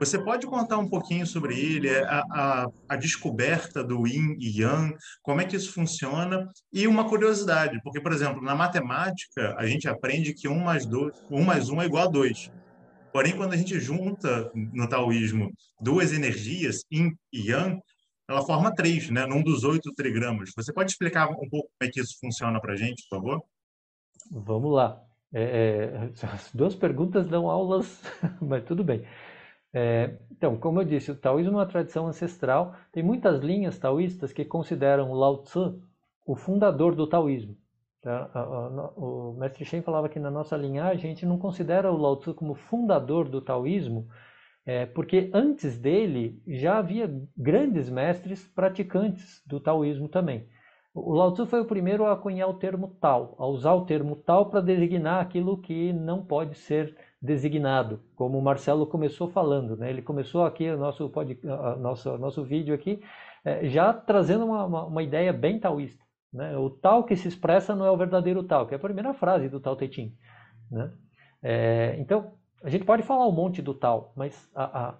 [0.00, 4.96] Você pode contar um pouquinho sobre ele, a, a, a, descoberta do Yin e Yang,
[5.22, 6.50] como é que isso funciona?
[6.72, 11.12] E uma curiosidade, porque, por exemplo, na matemática, a gente aprende que 1 mais, 2,
[11.30, 12.50] 1 mais 1 é igual a 2.
[13.12, 17.80] Porém, quando a gente junta no taoísmo duas energias, Yin e Yang,
[18.28, 20.50] ela forma três, né, num dos oito trigramas.
[20.56, 23.44] Você pode explicar um pouco como é que isso funciona para a gente, por favor?
[24.30, 25.00] Vamos lá.
[25.32, 28.02] É, é, as duas perguntas dão aulas,
[28.40, 29.04] mas tudo bem.
[29.72, 32.76] É, então, como eu disse, o taoísmo é uma tradição ancestral.
[32.92, 35.82] Tem muitas linhas taoístas que consideram Lao Tzu
[36.24, 37.56] o fundador do taoísmo.
[38.00, 38.30] Tá?
[38.96, 42.34] O mestre Shen falava que na nossa linhagem a gente não considera o Lao Tzu
[42.34, 44.08] como fundador do taoísmo,
[44.66, 50.48] é, porque antes dele já havia grandes mestres praticantes do taoísmo também.
[50.94, 54.14] O Lao Tzu foi o primeiro a cunhar o termo Tao, a usar o termo
[54.14, 59.76] Tao para designar aquilo que não pode ser designado, como o Marcelo começou falando.
[59.76, 59.90] Né?
[59.90, 61.38] Ele começou aqui o nosso, pode,
[61.80, 63.02] nosso, nosso vídeo aqui
[63.44, 66.02] é, já trazendo uma, uma, uma, ideia bem taoísta.
[66.32, 66.56] Né?
[66.56, 69.48] O Tao que se expressa não é o verdadeiro Tao, que é a primeira frase
[69.48, 70.16] do Tao Te Ching.
[70.70, 70.92] Né?
[71.42, 72.32] É, então,
[72.64, 74.94] a gente pode falar um monte do tal, mas a,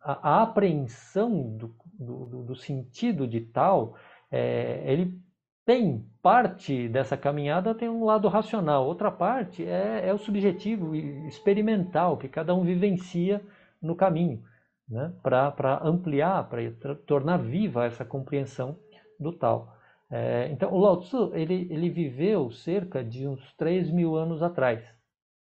[0.00, 3.94] a, a apreensão do, do, do, sentido de tal,
[4.30, 5.20] é, ele
[5.66, 11.28] tem parte dessa caminhada tem um lado racional, outra parte é, é o subjetivo e
[11.28, 13.42] experimental que cada um vivencia
[13.82, 14.42] no caminho,
[14.88, 15.12] né?
[15.22, 18.78] para ampliar, para tornar viva essa compreensão
[19.18, 19.76] do tal.
[20.10, 24.82] É, então, o Lao Tzu ele, ele viveu cerca de uns 3 mil anos atrás.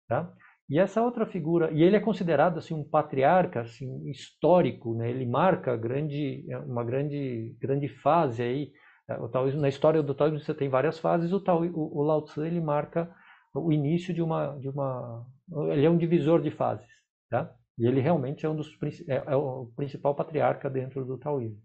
[0.09, 0.33] Tá?
[0.69, 5.09] E essa outra figura, e ele é considerado assim um patriarca assim histórico, né?
[5.11, 8.73] Ele marca grande uma grande grande fase aí.
[9.09, 11.33] É, o taoísmo, na história do taoísmo você tem várias fases.
[11.33, 13.09] O, Tao, o, o Lao Tzu ele marca
[13.55, 15.25] o início de uma de uma
[15.73, 16.89] ele é um divisor de fases,
[17.31, 17.55] tá?
[17.79, 18.69] E ele realmente é um dos
[19.09, 21.63] é, é o principal patriarca dentro do taoísmo.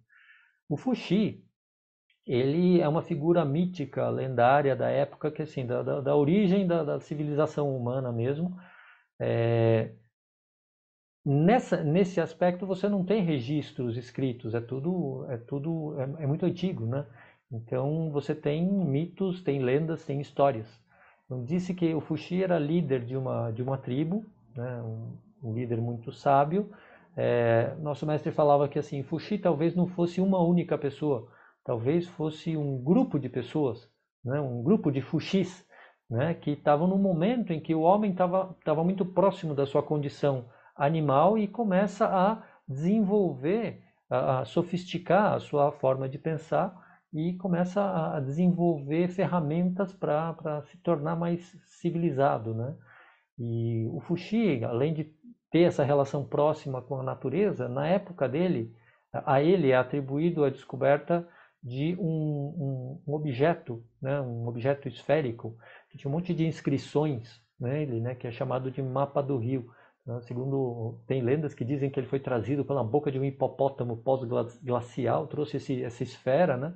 [0.70, 1.44] O Fuxi
[2.26, 6.84] ele é uma figura mítica, lendária da época que assim da, da, da origem da,
[6.84, 8.56] da civilização humana mesmo
[9.24, 9.92] é,
[11.24, 16.44] nessa, nesse aspecto você não tem registros escritos, é tudo, é tudo, é, é, muito
[16.44, 17.06] antigo, né?
[17.52, 20.68] Então você tem mitos, tem lendas, tem histórias.
[21.26, 24.82] Então, disse que o Fuxi era líder de uma de uma tribo, né?
[24.82, 26.72] um, um líder muito sábio.
[27.16, 31.28] É, nosso mestre falava que assim, Fuxi talvez não fosse uma única pessoa,
[31.64, 33.88] talvez fosse um grupo de pessoas,
[34.26, 34.42] né?
[34.42, 35.64] um grupo de Fuxis
[36.12, 40.45] né, que estavam no momento em que o homem estava muito próximo da sua condição
[40.76, 46.76] animal e começa a desenvolver, a, a sofisticar a sua forma de pensar
[47.13, 47.82] e começa
[48.15, 52.54] a desenvolver ferramentas para se tornar mais civilizado.
[52.54, 52.76] Né?
[53.39, 55.13] E o Fuxi, além de
[55.50, 58.76] ter essa relação próxima com a natureza, na época dele,
[59.13, 61.26] a ele é atribuído a descoberta
[61.63, 65.56] de um, um, objeto, né, um objeto esférico,
[65.97, 69.69] tinha um monte de inscrições nele, né, que é chamado de mapa do rio.
[70.06, 73.97] Né, segundo, tem lendas que dizem que ele foi trazido pela boca de um hipopótamo
[73.97, 76.75] pós-glacial, trouxe esse, essa esfera, né,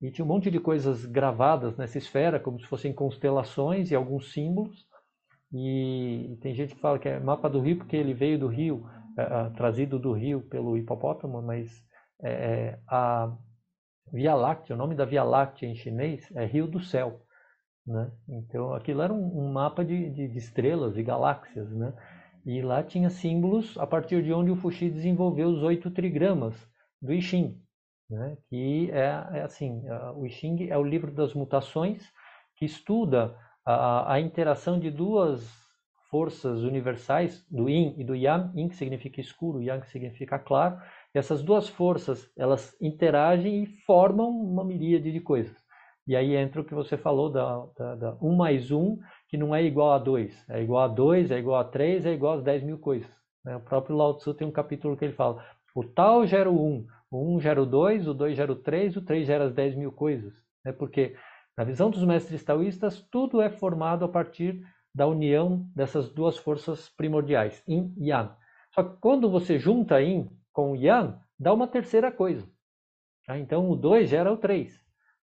[0.00, 4.32] e tinha um monte de coisas gravadas nessa esfera, como se fossem constelações e alguns
[4.32, 4.86] símbolos.
[5.52, 8.84] E tem gente que fala que é mapa do rio porque ele veio do rio,
[9.16, 11.70] é, trazido do rio pelo hipopótamo, mas
[12.20, 13.32] é, a
[14.12, 17.20] Via Láctea, o nome da Via Láctea em chinês é Rio do Céu.
[17.86, 18.10] Né?
[18.28, 21.70] Então aquilo era um, um mapa de, de, de, estrelas e galáxias.
[21.70, 21.92] Né?
[22.46, 26.54] E lá tinha símbolos a partir de onde o Fuxi desenvolveu os oito trigramas
[27.00, 27.60] do I Ching,
[28.08, 28.36] né?
[28.48, 29.82] que é, é assim,
[30.14, 32.12] o I Ching é o livro das mutações
[32.56, 35.62] que estuda a, a interação de duas
[36.12, 40.78] forças universais, do Yin e do Yang, Yin que significa escuro, Yang que significa claro,
[41.14, 45.56] e essas duas forças, elas interagem e formam uma miríade de coisas.
[46.06, 49.54] E aí entra o que você falou da, da, da 1 mais 1, que não
[49.54, 50.50] é igual a 2.
[50.50, 53.10] É igual a 2, é igual a 3, é igual a 10 mil coisas.
[53.44, 53.56] Né?
[53.56, 56.86] O próprio Lao Tzu tem um capítulo que ele fala, o tal gera o 1,
[57.10, 59.76] o 1 gera o 2, o 2 gera o 3, o 3 gera as 10
[59.76, 60.34] mil coisas.
[60.64, 60.72] Né?
[60.72, 61.16] Porque
[61.56, 64.62] na visão dos mestres taoístas, tudo é formado a partir
[64.94, 68.34] da união dessas duas forças primordiais, Yin e Yang.
[68.74, 72.46] Só que quando você junta Yin com Yang, dá uma terceira coisa.
[73.26, 73.38] Tá?
[73.38, 74.80] Então o 2 gera o 3.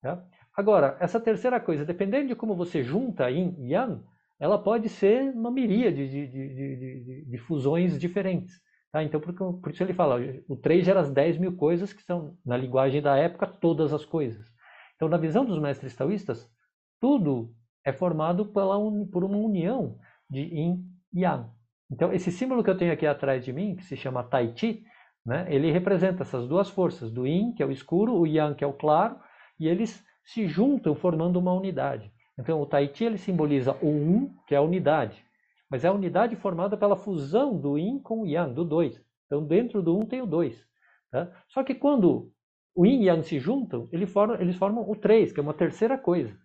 [0.02, 0.24] Tá?
[0.56, 4.02] Agora, essa terceira coisa, dependendo de como você junta Yin e Yang,
[4.38, 8.60] ela pode ser uma miríade de, de, de, de fusões diferentes.
[8.92, 9.02] Tá?
[9.02, 12.36] Então, por, por, isso ele fala, o 3 gera as 10 mil coisas, que são,
[12.46, 14.46] na linguagem da época, todas as coisas.
[14.94, 16.48] Então, na visão dos mestres taoístas,
[17.00, 17.52] tudo
[17.84, 18.76] é formado pela,
[19.10, 19.98] por uma união
[20.30, 21.50] de Yin e Yang.
[21.90, 24.84] Então, esse símbolo que eu tenho aqui atrás de mim, que se chama Tai Chi,
[25.26, 28.64] né, ele representa essas duas forças, do Yin, que é o escuro, o Yang, que
[28.64, 29.18] é o claro,
[29.58, 32.12] e eles se juntam formando uma unidade.
[32.38, 35.24] Então, o Tahiti ele simboliza o um, que é a unidade,
[35.70, 39.00] mas é a unidade formada pela fusão do yin com o yang, do dois.
[39.26, 40.64] Então, dentro do um tem o dois.
[41.10, 41.30] Tá?
[41.48, 42.32] Só que quando
[42.74, 45.54] o yin e yang se juntam, eles formam, eles formam o três, que é uma
[45.54, 46.36] terceira coisa.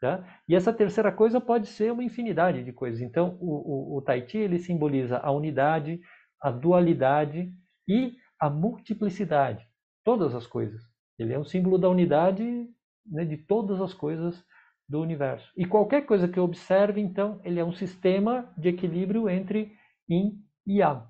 [0.00, 0.24] Tá?
[0.48, 3.00] E essa terceira coisa pode ser uma infinidade de coisas.
[3.00, 6.00] Então, o, o, o Tahiti ele simboliza a unidade,
[6.40, 7.52] a dualidade
[7.88, 9.64] e a multiplicidade.
[10.04, 10.82] Todas as coisas.
[11.18, 12.68] Ele é um símbolo da unidade
[13.06, 14.44] né, de todas as coisas
[14.88, 15.50] do universo.
[15.56, 19.72] E qualquer coisa que eu observe, então, ele é um sistema de equilíbrio entre
[20.08, 21.06] Yin e Yang.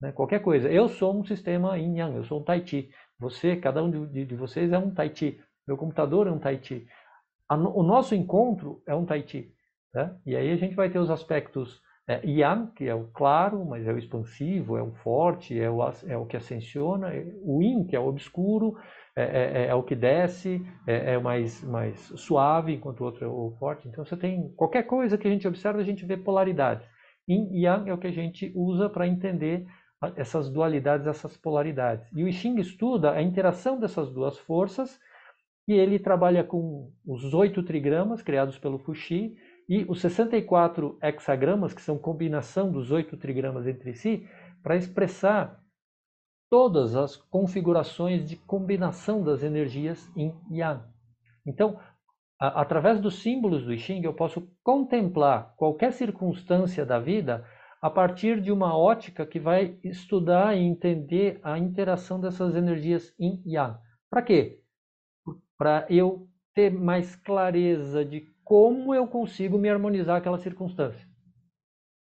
[0.00, 0.12] Né?
[0.12, 0.70] Qualquer coisa.
[0.70, 2.90] Eu sou um sistema Yin Yang, eu sou um Tai Chi.
[3.18, 5.40] Você, cada um de, de, vocês é um Tai Chi.
[5.66, 6.86] Meu computador é um Tai Chi.
[7.48, 9.52] A, o nosso encontro é um Tai Chi.
[9.92, 10.16] Tá?
[10.24, 13.86] E aí a gente vai ter os aspectos é, Yang, que é o claro, mas
[13.86, 17.08] é o expansivo, é o forte, é o, é o que ascensiona.
[17.42, 18.78] O Yin, que é o obscuro,
[19.16, 23.24] é, é, é, é, o que desce, é, é, mais, mais suave, enquanto o outro
[23.24, 23.88] é o forte.
[23.88, 26.86] Então você tem qualquer coisa que a gente observa, a gente vê polaridades.
[27.26, 29.66] Yin e Yang é o que a gente usa para entender
[30.16, 32.06] essas dualidades, essas polaridades.
[32.14, 35.00] E o I Ching estuda a interação dessas duas forças
[35.66, 39.34] e ele trabalha com os oito trigramas criados pelo Fuxi
[39.66, 44.28] e os 64 hexagramas, que são combinação dos oito trigramas entre si,
[44.62, 45.58] para expressar
[46.50, 50.84] todas as configurações de combinação das energias Yin e Yang.
[51.46, 51.78] Então,
[52.40, 57.44] a, através dos símbolos do I Ching, eu posso contemplar qualquer circunstância da vida
[57.80, 63.42] a partir de uma ótica que vai estudar e entender a interação dessas energias Yin
[63.44, 63.78] e Yang.
[64.10, 64.60] Para quê?
[65.58, 71.06] Para eu ter mais clareza de como eu consigo me harmonizar aquela circunstância.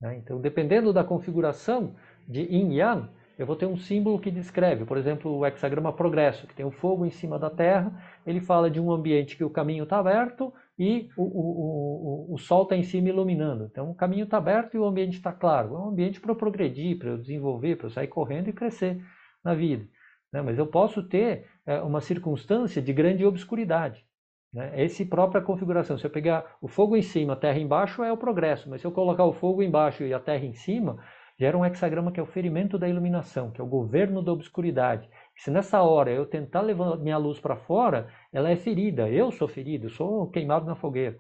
[0.00, 0.18] Né?
[0.18, 1.94] Então, dependendo da configuração
[2.28, 5.92] de Yin e Yang, eu vou ter um símbolo que descreve, por exemplo, o hexagrama
[5.92, 7.92] progresso, que tem o fogo em cima da terra,
[8.26, 12.38] ele fala de um ambiente que o caminho está aberto e o, o, o, o
[12.38, 13.68] sol está em cima iluminando.
[13.70, 15.74] Então, o caminho está aberto e o ambiente está claro.
[15.74, 19.02] É um ambiente para eu progredir, para eu desenvolver, para eu sair correndo e crescer
[19.44, 19.86] na vida.
[20.32, 20.42] Né?
[20.42, 24.04] Mas eu posso ter é, uma circunstância de grande obscuridade.
[24.52, 24.70] Né?
[24.74, 25.98] Essa própria configuração.
[25.98, 28.68] Se eu pegar o fogo em cima, a terra embaixo, é o progresso.
[28.68, 30.98] Mas se eu colocar o fogo embaixo e a terra em cima,
[31.38, 35.08] gera um hexagrama que é o ferimento da iluminação, que é o governo da obscuridade.
[35.36, 39.08] Se nessa hora eu tentar levar minha luz para fora, ela é ferida.
[39.08, 41.16] Eu sou ferido, sou queimado na fogueira.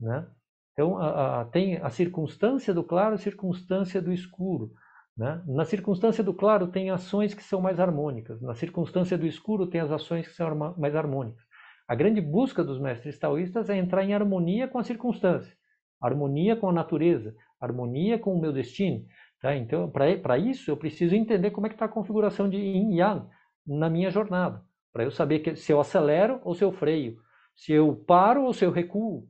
[0.00, 0.26] Né?
[0.72, 4.72] Então, a, a, tem a circunstância do claro e a circunstância do escuro.
[5.16, 5.42] Né?
[5.46, 8.40] Na circunstância do claro, tem ações que são mais harmônicas.
[8.40, 11.42] Na circunstância do escuro, tem as ações que são mais harmônicas.
[11.86, 15.54] A grande busca dos mestres taoístas é entrar em harmonia com a circunstância,
[16.00, 19.04] harmonia com a natureza, harmonia com o meu destino.
[19.42, 19.56] Tá?
[19.56, 23.26] Então, para isso, eu preciso entender como é que está a configuração de Yin Yang
[23.66, 27.18] na minha jornada, para eu saber que, se eu acelero ou se eu freio,
[27.56, 29.28] se eu paro ou se eu recuo.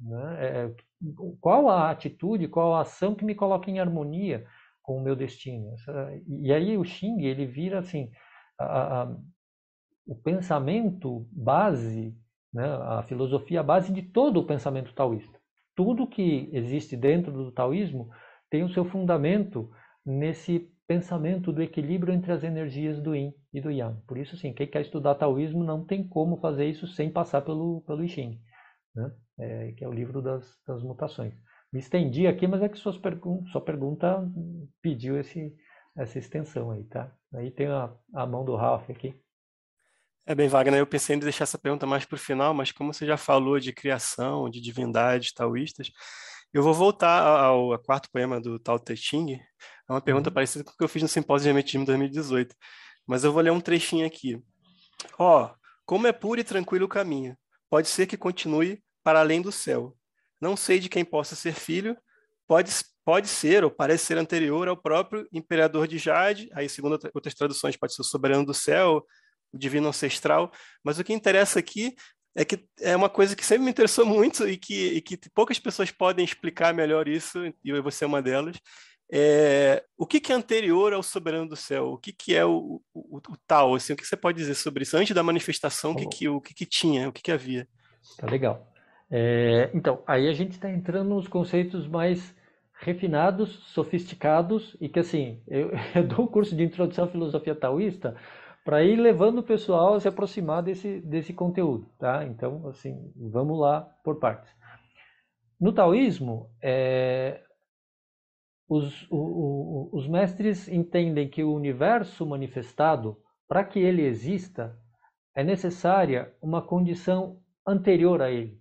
[0.00, 0.36] Né?
[0.40, 0.74] É, é,
[1.40, 4.44] qual a atitude, qual a ação que me coloca em harmonia
[4.82, 5.76] com o meu destino?
[6.26, 8.10] E aí o Xing, ele vira assim,
[8.58, 9.16] a, a,
[10.04, 12.16] o pensamento base,
[12.52, 12.64] né?
[12.64, 15.40] a filosofia base de todo o pensamento taoísta.
[15.76, 18.10] Tudo que existe dentro do taoísmo
[18.52, 19.70] tem o seu fundamento
[20.04, 24.02] nesse pensamento do equilíbrio entre as energias do Yin e do Yang.
[24.06, 27.80] Por isso, sim, quem quer estudar taoísmo não tem como fazer isso sem passar pelo,
[27.86, 28.38] pelo I Ching,
[28.94, 29.10] né?
[29.38, 31.32] É, que é o livro das, das mutações.
[31.72, 34.22] me estendi aqui, mas é que suas pergun sua pergunta
[34.82, 35.56] pediu esse,
[35.96, 37.10] essa extensão aí, tá?
[37.32, 39.18] Aí tem a, a mão do Ralph aqui.
[40.26, 42.92] É bem, Wagner, eu pensei em deixar essa pergunta mais para o final, mas como
[42.92, 45.90] você já falou de criação, de divindades taoístas,
[46.52, 49.34] eu vou voltar ao, ao quarto poema do Tao Te Ching.
[49.34, 50.34] É uma pergunta uhum.
[50.34, 52.54] parecida com o que eu fiz no Simpósio de Hermetismo 2018.
[53.06, 54.42] Mas eu vou ler um trechinho aqui.
[55.18, 55.54] Ó, oh,
[55.86, 57.36] como é puro e tranquilo o caminho.
[57.70, 59.96] Pode ser que continue para além do céu.
[60.40, 61.96] Não sei de quem possa ser filho.
[62.46, 62.70] Pode,
[63.04, 66.50] pode ser ou parece ser anterior ao próprio imperador de Jade.
[66.52, 69.02] Aí, segundo outras traduções, pode ser o soberano do céu,
[69.52, 70.50] o divino ancestral,
[70.82, 71.94] mas o que interessa aqui
[72.34, 75.58] é que é uma coisa que sempre me interessou muito e que, e que poucas
[75.58, 78.56] pessoas podem explicar melhor isso, e eu vou ser uma delas.
[79.14, 81.92] É, o que, que, é anterior ao soberano do céu?
[81.92, 83.74] O que, que é o, o, o, tal?
[83.74, 84.96] Assim, o que você pode dizer sobre isso?
[84.96, 87.10] Antes da manifestação, o que, que, o que, que tinha?
[87.10, 87.68] O que, que havia?
[88.16, 88.72] Tá legal.
[89.10, 92.34] É, então, aí a gente está entrando nos conceitos mais
[92.80, 98.16] refinados, sofisticados, e que assim, eu, eu dou um curso de introdução à filosofia taoísta,
[98.64, 102.24] para ir levando o pessoal a se aproximar desse, desse conteúdo, tá?
[102.24, 104.54] Então, assim, vamos lá por partes.
[105.60, 107.42] No taoísmo, é,
[108.68, 114.78] os, o, o, os mestres entendem que o universo manifestado, para que ele exista,
[115.34, 118.60] é necessária uma condição anterior a ele,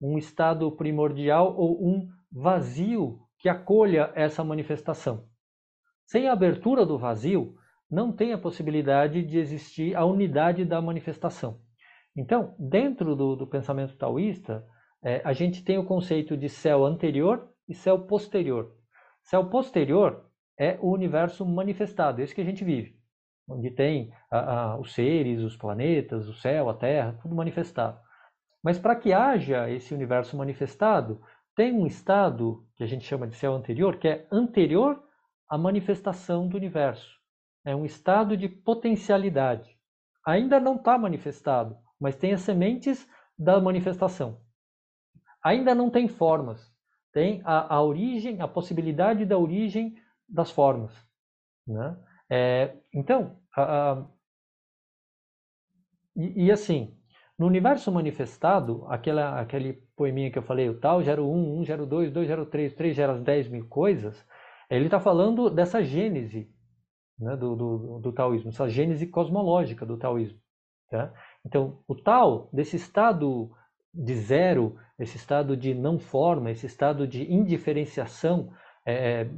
[0.00, 5.28] um estado primordial ou um vazio que acolha essa manifestação.
[6.06, 7.56] Sem a abertura do vazio,
[7.90, 11.60] não tem a possibilidade de existir a unidade da manifestação.
[12.16, 14.64] Então, dentro do, do pensamento taoísta,
[15.02, 18.72] é, a gente tem o conceito de céu anterior e céu posterior.
[19.22, 20.24] Céu posterior
[20.58, 22.96] é o universo manifestado, esse que a gente vive,
[23.48, 27.98] onde tem a, a, os seres, os planetas, o céu, a terra, tudo manifestado.
[28.62, 31.20] Mas para que haja esse universo manifestado,
[31.54, 35.02] tem um estado que a gente chama de céu anterior, que é anterior
[35.48, 37.23] à manifestação do universo.
[37.64, 39.78] É um estado de potencialidade.
[40.26, 43.08] Ainda não está manifestado, mas tem as sementes
[43.38, 44.40] da manifestação.
[45.42, 46.72] Ainda não tem formas.
[47.12, 49.96] Tem a, a origem, a possibilidade da origem
[50.28, 50.92] das formas.
[51.66, 51.96] Né?
[52.30, 54.06] É, então, a, a,
[56.16, 56.96] e, e, assim,
[57.38, 61.86] no universo manifestado, aquela, aquele poeminha que eu falei, o tal gera 1, 1 gera
[61.86, 64.26] 2, 2 gera 3, 3 gera 10 mil coisas,
[64.70, 66.53] ele está falando dessa gênese
[67.18, 70.38] né, do, do, do taoísmo, essa gênese cosmológica do taoísmo.
[70.90, 71.12] Tá?
[71.44, 73.50] Então, o tal, desse estado
[73.92, 78.52] de zero, esse estado de não forma, esse estado de indiferenciação
[78.86, 79.30] é, é,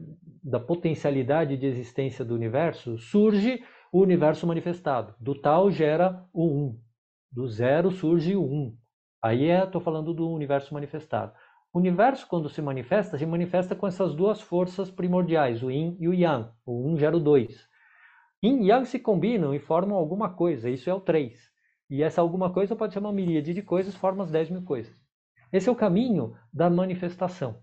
[0.42, 3.62] da potencialidade de existência do universo, surge
[3.92, 5.14] o universo manifestado.
[5.20, 6.80] Do tal gera o um.
[7.30, 8.76] Do zero surge o um.
[9.22, 11.32] Aí estou é, falando do universo manifestado.
[11.76, 16.08] O universo, quando se manifesta, se manifesta com essas duas forças primordiais, o yin e
[16.08, 16.48] o yang.
[16.64, 17.68] O 1 um gera o 2.
[18.42, 21.38] Yin e yang se combinam e formam alguma coisa, isso é o 3.
[21.90, 24.96] E essa alguma coisa pode ser uma miríade de coisas, forma as 10 mil coisas.
[25.52, 27.60] Esse é o caminho da manifestação.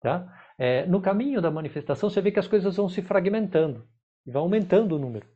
[0.00, 0.26] Tá?
[0.56, 3.86] É, no caminho da manifestação, você vê que as coisas vão se fragmentando,
[4.26, 5.26] e vai aumentando o número.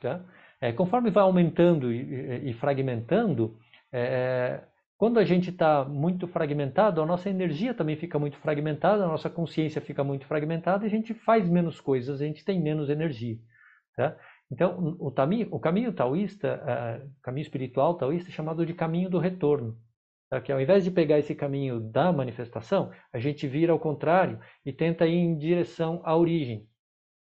[0.00, 0.20] Tá?
[0.60, 3.56] É, conforme vai aumentando e, e, e fragmentando,
[3.92, 4.64] é,
[5.02, 9.28] quando a gente está muito fragmentado, a nossa energia também fica muito fragmentada, a nossa
[9.28, 13.36] consciência fica muito fragmentada, a gente faz menos coisas, a gente tem menos energia.
[13.96, 14.16] Tá?
[14.48, 19.18] Então, o, caminho, o caminho taoísta, uh, caminho espiritual taoísta, é chamado de caminho do
[19.18, 19.76] retorno.
[20.30, 20.40] Tá?
[20.40, 24.72] Que ao invés de pegar esse caminho da manifestação, a gente vira ao contrário e
[24.72, 26.68] tenta ir em direção à origem.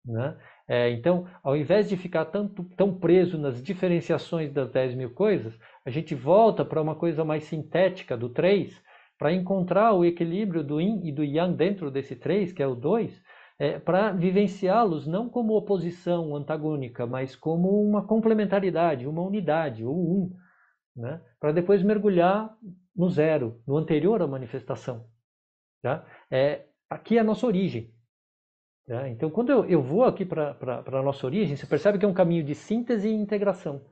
[0.04, 0.38] Né?
[0.68, 5.56] É, então, ao invés de ficar tanto, tão preso nas diferenciações das 10 mil coisas,
[5.84, 8.82] a gente volta para uma coisa mais sintética do 3,
[9.16, 12.74] para encontrar o equilíbrio do yin e do yang dentro desse 3, que é o
[12.74, 13.22] 2,
[13.58, 20.36] é, para vivenciá-los não como oposição antagônica, mas como uma complementaridade, uma unidade, o um,
[20.94, 21.20] né?
[21.40, 22.54] para depois mergulhar
[22.94, 25.06] no zero, no anterior à manifestação.
[25.82, 26.04] Tá?
[26.30, 27.94] É, aqui é a nossa origem.
[28.86, 29.08] Tá?
[29.08, 30.56] Então, quando eu, eu vou aqui para
[30.86, 33.82] a nossa origem, você percebe que é um caminho de síntese e integração.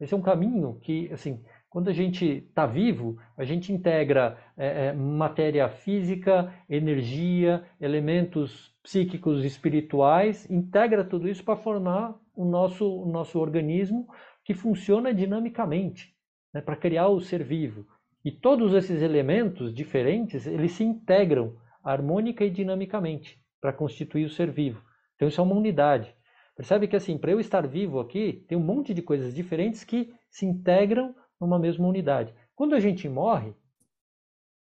[0.00, 4.86] Esse é um caminho que, assim, quando a gente está vivo, a gente integra é,
[4.86, 13.06] é, matéria física, energia, elementos psíquicos espirituais, integra tudo isso para formar o nosso, o
[13.06, 14.08] nosso organismo
[14.42, 16.14] que funciona dinamicamente,
[16.52, 17.86] né, para criar o ser vivo.
[18.24, 24.50] E todos esses elementos diferentes, eles se integram harmônica e dinamicamente para constituir o ser
[24.50, 24.82] vivo.
[25.14, 26.14] Então isso é uma unidade.
[26.56, 30.12] Percebe que assim, para eu estar vivo aqui, tem um monte de coisas diferentes que
[30.30, 32.34] se integram numa mesma unidade.
[32.54, 33.54] Quando a gente morre,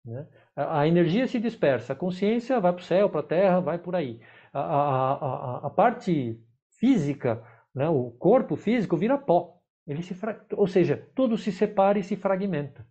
[0.05, 3.77] né, A, energia se dispersa, a consciência vai para o céu, para a terra, vai
[3.77, 4.21] por aí.
[4.53, 6.41] A, a, a, parte
[6.79, 7.43] física,
[7.75, 9.59] né, o corpo físico vira pó.
[9.85, 10.15] Ele se.
[10.55, 12.87] Ou seja, tudo se separa e se fragmenta.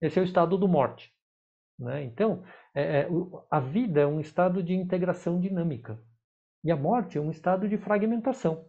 [0.00, 1.13] Esse é o estado do morte.
[1.78, 2.04] Né?
[2.04, 2.42] Então,
[2.74, 3.08] é, é,
[3.50, 5.98] a vida é um estado de integração dinâmica.
[6.62, 8.66] E a morte é um estado de fragmentação.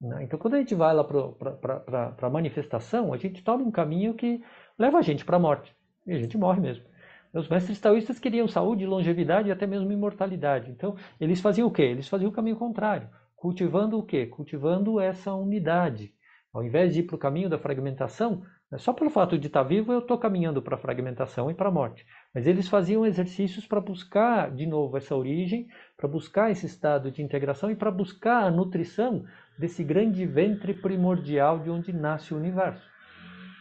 [0.00, 0.24] Né?
[0.24, 4.42] Então, quando a gente vai lá para a manifestação, a gente toma um caminho que
[4.78, 5.74] leva a gente para a morte.
[6.06, 6.84] E a gente morre mesmo.
[7.32, 10.70] Os mestres taoístas queriam saúde, longevidade e até mesmo imortalidade.
[10.70, 11.82] Então, eles faziam o quê?
[11.82, 13.08] Eles faziam o caminho contrário.
[13.36, 14.26] Cultivando o quê?
[14.26, 16.12] Cultivando essa unidade.
[16.52, 18.42] Ao invés de ir para o caminho da fragmentação,
[18.78, 21.72] só pelo fato de estar vivo, eu estou caminhando para a fragmentação e para a
[21.72, 22.06] morte.
[22.32, 25.66] Mas eles faziam exercícios para buscar, de novo, essa origem,
[25.96, 29.24] para buscar esse estado de integração e para buscar a nutrição
[29.58, 32.88] desse grande ventre primordial de onde nasce o universo.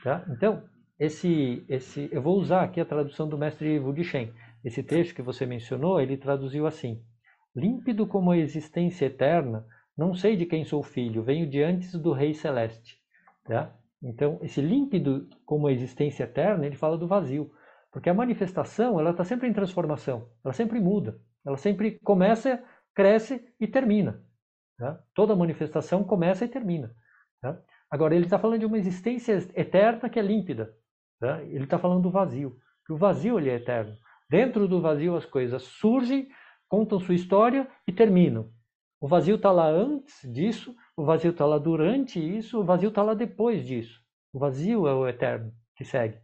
[0.03, 0.23] Tá?
[0.29, 0.63] Então,
[0.99, 4.31] esse, esse, eu vou usar aqui a tradução do mestre Wu Shen.
[4.63, 7.01] Esse texto que você mencionou, ele traduziu assim:
[7.55, 9.65] Límpido como a existência eterna,
[9.97, 12.97] não sei de quem sou filho, venho de antes do Rei Celeste.
[13.45, 13.73] Tá?
[14.01, 17.51] Então, esse límpido como a existência eterna, ele fala do vazio.
[17.91, 23.43] Porque a manifestação, ela está sempre em transformação, ela sempre muda, ela sempre começa, cresce
[23.59, 24.23] e termina.
[24.77, 25.01] Tá?
[25.13, 26.95] Toda manifestação começa e termina.
[27.41, 27.59] Tá?
[27.89, 30.73] Agora, ele está falando de uma existência eterna que é límpida.
[31.19, 31.41] Tá?
[31.43, 33.97] Ele está falando do vazio, que o vazio ele é eterno.
[34.29, 36.29] Dentro do vazio as coisas surgem,
[36.67, 38.51] contam sua história e terminam.
[39.01, 43.01] O vazio está lá antes disso, o vazio está lá durante isso, o vazio está
[43.01, 44.01] lá depois disso.
[44.33, 46.17] O vazio é o eterno que segue.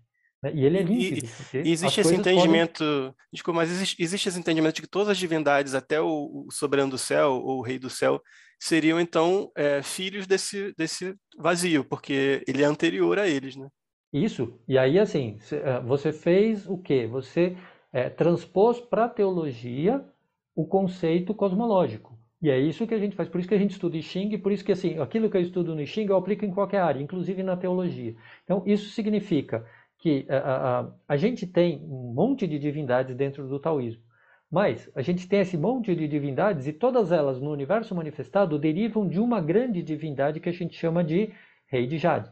[0.43, 0.51] Né?
[0.53, 1.27] E ele é límpido.
[1.53, 3.13] E, e existe esse entendimento, podem...
[3.31, 6.91] desculpa, mas existe, existe, esse entendimento de que todas as divindades, até o, o soberano
[6.91, 8.21] do céu, ou o rei do céu,
[8.59, 13.69] seriam então é, filhos desse, desse vazio, porque ele é anterior a eles, né?
[14.11, 14.59] Isso.
[14.67, 17.07] E aí, assim, é, você fez o quê?
[17.07, 17.55] Você
[17.93, 20.05] é, transpôs para a teologia
[20.53, 22.14] o conceito cosmológico.
[22.45, 23.27] E é isso que a gente faz.
[23.27, 25.41] Por isso que a gente estuda I Ching, por isso que assim, aquilo que eu
[25.41, 28.15] estudo no I Ching eu aplico em qualquer área, inclusive na teologia.
[28.43, 29.65] Então, isso significa
[29.97, 34.03] que a, a, a gente tem um monte de divindades dentro do taoísmo.
[34.51, 39.07] Mas a gente tem esse monte de divindades e todas elas no universo manifestado derivam
[39.07, 41.33] de uma grande divindade que a gente chama de
[41.65, 42.31] Rei de Jade.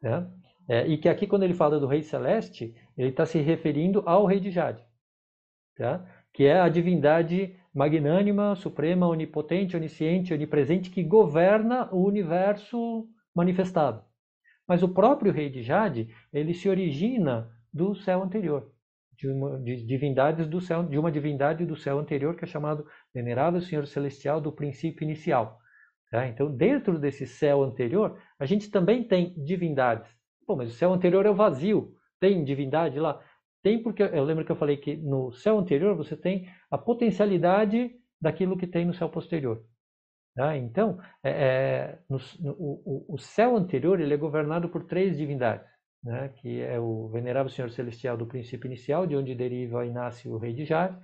[0.00, 0.26] Né?
[0.66, 4.24] É, e que aqui, quando ele fala do Rei Celeste, ele está se referindo ao
[4.24, 4.82] Rei de Jade,
[5.76, 6.02] tá?
[6.32, 14.04] que é a divindade magnânima, suprema, onipotente, onisciente, onipresente, que governa o universo manifestado.
[14.68, 18.70] Mas o próprio Rei de Jade, ele se origina do céu anterior,
[19.16, 22.86] de, uma, de divindades do céu, de uma divindade do céu anterior que é chamado
[23.14, 25.58] Venerável Senhor Celestial do princípio inicial.
[26.10, 26.28] Tá?
[26.28, 30.10] Então, dentro desse céu anterior, a gente também tem divindades.
[30.46, 31.94] Pô, mas o céu anterior é o vazio.
[32.20, 33.20] Tem divindade lá?
[33.62, 37.92] Tem porque eu lembro que eu falei que no céu anterior você tem a potencialidade
[38.20, 39.64] daquilo que tem no céu posterior.
[40.34, 40.56] Tá?
[40.56, 45.66] Então, é, é, no, no, o, o, céu anterior ele é governado por três divindades,
[46.02, 46.30] né?
[46.36, 50.38] que é o Venerável Senhor Celestial do princípio inicial, de onde deriva e nasce o
[50.38, 50.96] Rei de Jade,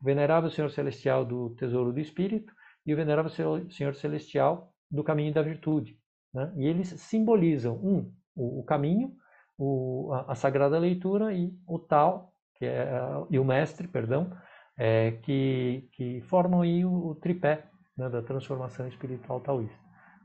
[0.00, 2.52] o Venerável Senhor Celestial do Tesouro do Espírito
[2.86, 3.30] e o Venerável
[3.70, 5.98] Senhor Celestial do Caminho da Virtude.
[6.32, 6.50] Né?
[6.56, 9.12] E eles simbolizam, um, o, o caminho,
[9.60, 12.88] o, a, a, Sagrada Leitura e o Tal, que é,
[13.28, 14.32] e o Mestre, perdão,
[14.78, 19.78] é, que, que formam aí o, o tripé né, da transformação espiritual taoísta.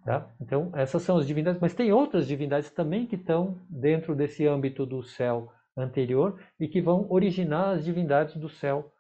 [0.06, 0.30] Tá?
[0.40, 4.86] Então, essas são as divindades, mas tem outras divindades também que estão dentro desse âmbito
[4.86, 8.94] do céu anterior e que vão originar as divindades do céu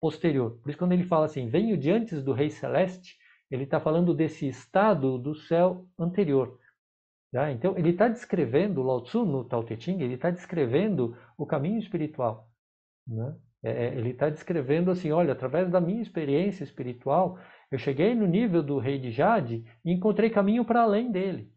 [0.00, 0.58] posterior.
[0.62, 3.16] Por isso, quando ele fala assim, venho de antes do Rei Celeste,
[3.50, 6.58] ele está falando desse estado do céu anterior.
[7.34, 7.50] Tá?
[7.50, 11.80] Então, ele está descrevendo, Lao Tzu no Tao Te Ching, ele está descrevendo o caminho
[11.80, 12.48] espiritual.
[13.04, 13.34] Né?
[13.60, 17.36] É, é ele está descrevendo assim, olha, através da minha experiência espiritual,
[17.72, 21.52] eu cheguei no nível do rei de Jade e encontrei caminho para além dele.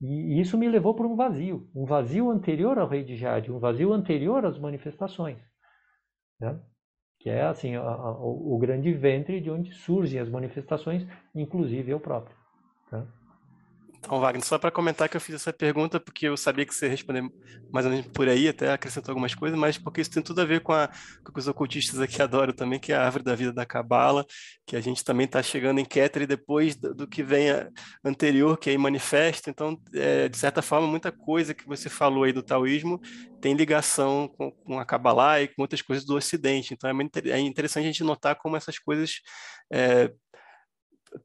[0.00, 3.58] E isso me levou para um vazio, um vazio anterior ao rei de Jade, um
[3.58, 5.36] vazio anterior às manifestações.
[6.40, 6.58] Né?
[7.18, 12.00] Que é assim a, a, o, grande ventre de onde surgem as manifestações, inclusive eu
[12.00, 12.34] próprio.
[12.90, 13.06] Tá?
[14.10, 16.86] Então, Wagner, só para comentar que eu fiz essa pergunta porque eu sabia que você
[16.86, 17.22] ia responder
[17.72, 20.44] mais ou menos por aí, até acrescentou algumas coisas, mas porque isso tem tudo a
[20.44, 20.88] ver com, a,
[21.22, 24.26] com os ocultistas aqui adoram também, que é a árvore da vida da Cabala,
[24.66, 27.68] que a gente também está chegando em Ketri depois do, do, que vem a,
[28.04, 29.48] anterior, que aí manifesta.
[29.48, 33.00] Então, é, de certa forma, muita coisa que você falou aí do taoísmo
[33.40, 36.74] tem ligação com, com a Kabbalah e com outras coisas do Ocidente.
[36.74, 39.20] Então, é, muito, é interessante a gente notar como essas coisas
[39.72, 40.10] é,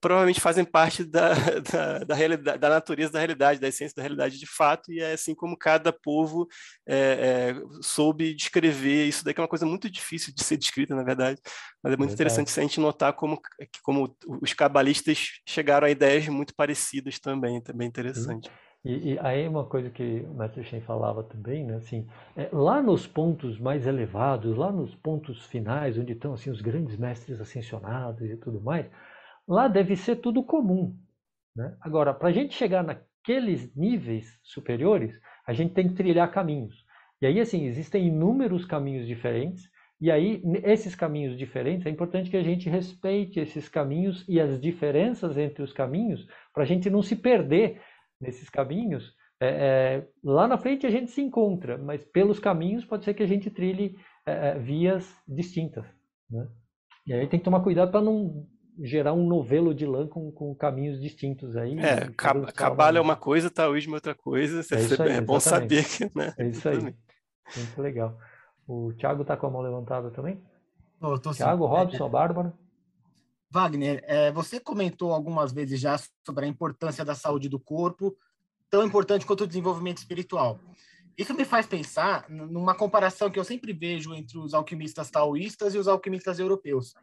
[0.02, 1.34] provavelmente fazem parte da,
[1.72, 5.14] da, da, realidade, da natureza da realidade, da essência da realidade de fato, e é
[5.14, 6.48] assim como cada povo
[6.88, 11.04] é, é, soube descrever isso daqui é uma coisa muito difícil de ser descrita, na
[11.04, 11.40] verdade,
[11.84, 12.14] mas é muito verdade.
[12.14, 13.40] interessante a gente notar como,
[13.84, 18.50] como os cabalistas chegaram a ideias muito parecidas também, também interessante.
[18.84, 22.08] E, e, aí uma coisa que o mestre Shen falava também, né, assim,
[22.38, 26.96] é, lá nos pontos mais elevados, lá nos pontos finais, onde estão assim os grandes
[26.96, 28.86] mestres ascensionados e tudo mais,
[29.48, 30.96] lá deve ser tudo comum.
[31.56, 31.76] Né?
[31.82, 36.84] Agora, para a gente chegar naqueles níveis superiores, a gente tem que trilhar caminhos.
[37.22, 39.70] E aí, assim, existem inúmeros caminhos diferentes,
[40.00, 44.60] e aí, esses caminhos diferentes, é importante que a gente respeite esses caminhos e as
[44.60, 47.82] diferenças entre os caminhos, para a gente não se perder
[48.20, 53.04] nesses caminhos, é, é, lá na frente a gente se encontra, mas pelos caminhos pode
[53.04, 55.86] ser que a gente trilhe é, é vias distintas.
[56.30, 56.48] Né?
[57.06, 58.48] E aí tem que tomar cuidado para não
[58.80, 61.78] gerar um novelo de lã com, com caminhos distintos aí.
[61.80, 62.10] É,
[62.54, 64.60] cabala é uma coisa, taoísmo é outra coisa.
[64.60, 66.34] É, isso aí, é bom saber que, né?
[66.38, 66.78] É isso aí.
[66.80, 68.18] Muito legal.
[68.68, 70.42] O Thiago está com a mão levantada também?
[71.00, 72.54] Oh, Thiago, Robson, Bárbara.
[73.50, 78.16] Wagner, é, você comentou algumas vezes já sobre a importância da saúde do corpo,
[78.70, 80.60] tão importante quanto o desenvolvimento espiritual.
[81.18, 85.78] Isso me faz pensar numa comparação que eu sempre vejo entre os alquimistas taoístas e
[85.78, 86.94] os alquimistas europeus.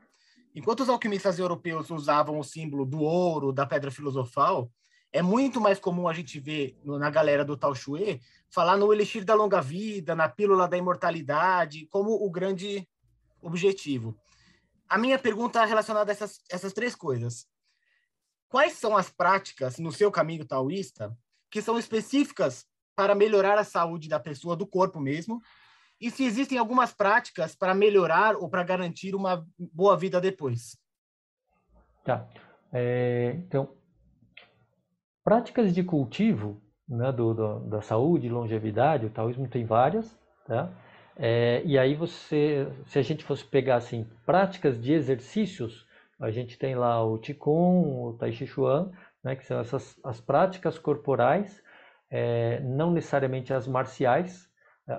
[0.54, 4.70] Enquanto os alquimistas europeus usavam o símbolo do ouro, da pedra filosofal,
[5.10, 9.24] é muito mais comum a gente ver na galera do Tao Shui falar no elixir
[9.24, 12.86] da longa vida, na pílula da imortalidade, como o grande
[13.40, 14.16] objetivo.
[14.88, 17.46] A minha pergunta é relacionada a essas, essas três coisas.
[18.48, 21.16] Quais são as práticas no seu caminho taoísta
[21.50, 25.40] que são específicas para melhorar a saúde da pessoa, do corpo mesmo?
[26.02, 30.76] E se existem algumas práticas para melhorar ou para garantir uma boa vida depois?
[32.04, 32.26] Tá.
[32.72, 33.72] É, então,
[35.22, 40.68] práticas de cultivo né, do, do, da saúde, longevidade, o taoísmo tem várias, tá?
[41.16, 45.86] É, e aí você, se a gente fosse pegar assim, práticas de exercícios,
[46.18, 48.90] a gente tem lá o Qigong, o Tai Chi Chuan,
[49.22, 51.62] né, que são essas as práticas corporais,
[52.10, 54.50] é, não necessariamente as marciais,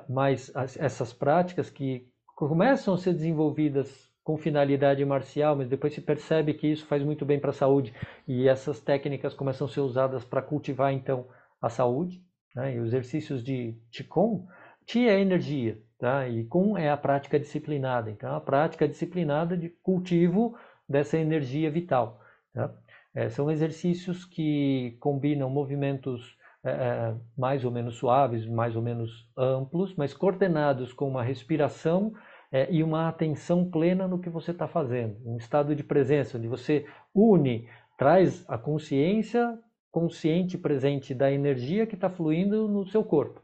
[0.09, 6.01] mas as, essas práticas que começam a ser desenvolvidas com finalidade marcial, mas depois se
[6.01, 7.93] percebe que isso faz muito bem para a saúde
[8.27, 11.27] e essas técnicas começam a ser usadas para cultivar então
[11.61, 12.23] a saúde.
[12.55, 12.75] Né?
[12.75, 14.45] E os exercícios de Qigong,
[14.85, 16.27] Qi é energia, Tá?
[16.27, 18.11] E Kun é a prática disciplinada.
[18.11, 20.53] Então, a prática disciplinada de cultivo
[20.87, 22.19] dessa energia vital.
[22.53, 22.75] Tá?
[23.15, 29.29] É, são exercícios que combinam movimentos é, é, mais ou menos suaves, mais ou menos
[29.37, 32.13] amplos, mas coordenados com uma respiração
[32.51, 35.17] é, e uma atenção plena no que você está fazendo.
[35.25, 39.59] Um estado de presença, onde você une, traz a consciência
[39.91, 43.41] consciente presente da energia que está fluindo no seu corpo.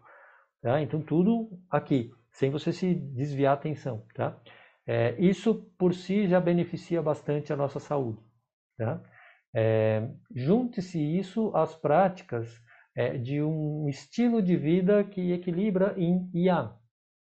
[0.61, 0.81] Tá?
[0.81, 4.39] Então, tudo aqui sem você se desviar a atenção, tá?
[4.87, 8.19] É, isso por si já beneficia bastante a nossa saúde,
[8.77, 9.01] tá?
[9.53, 12.61] É, Junte-se isso às práticas
[12.95, 16.73] é, de um estilo de vida que equilibra em Yang,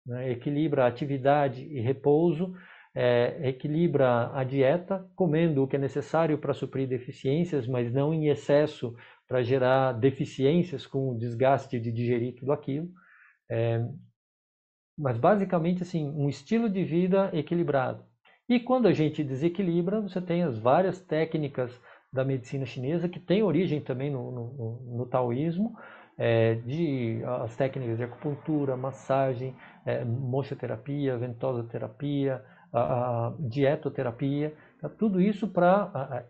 [0.06, 0.30] né?
[0.30, 2.54] equilibra atividade e repouso,
[2.94, 8.28] é, equilibra a dieta, comendo o que é necessário para suprir deficiências, mas não em
[8.28, 8.94] excesso
[9.26, 12.88] para gerar deficiências com o desgaste de digerir tudo aquilo.
[13.50, 13.84] É,
[14.96, 18.04] mas basicamente assim, um estilo de vida equilibrado.
[18.48, 21.72] E quando a gente desequilibra, você tem as várias técnicas
[22.14, 25.76] da medicina chinesa que tem origem também no, no, no taoísmo,
[26.16, 29.52] é, de as técnicas de acupuntura, massagem,
[29.84, 32.40] é, mochoterapia, ventosa terapia,
[32.72, 34.88] a, a dietoterapia, tá?
[34.88, 36.24] tudo isso para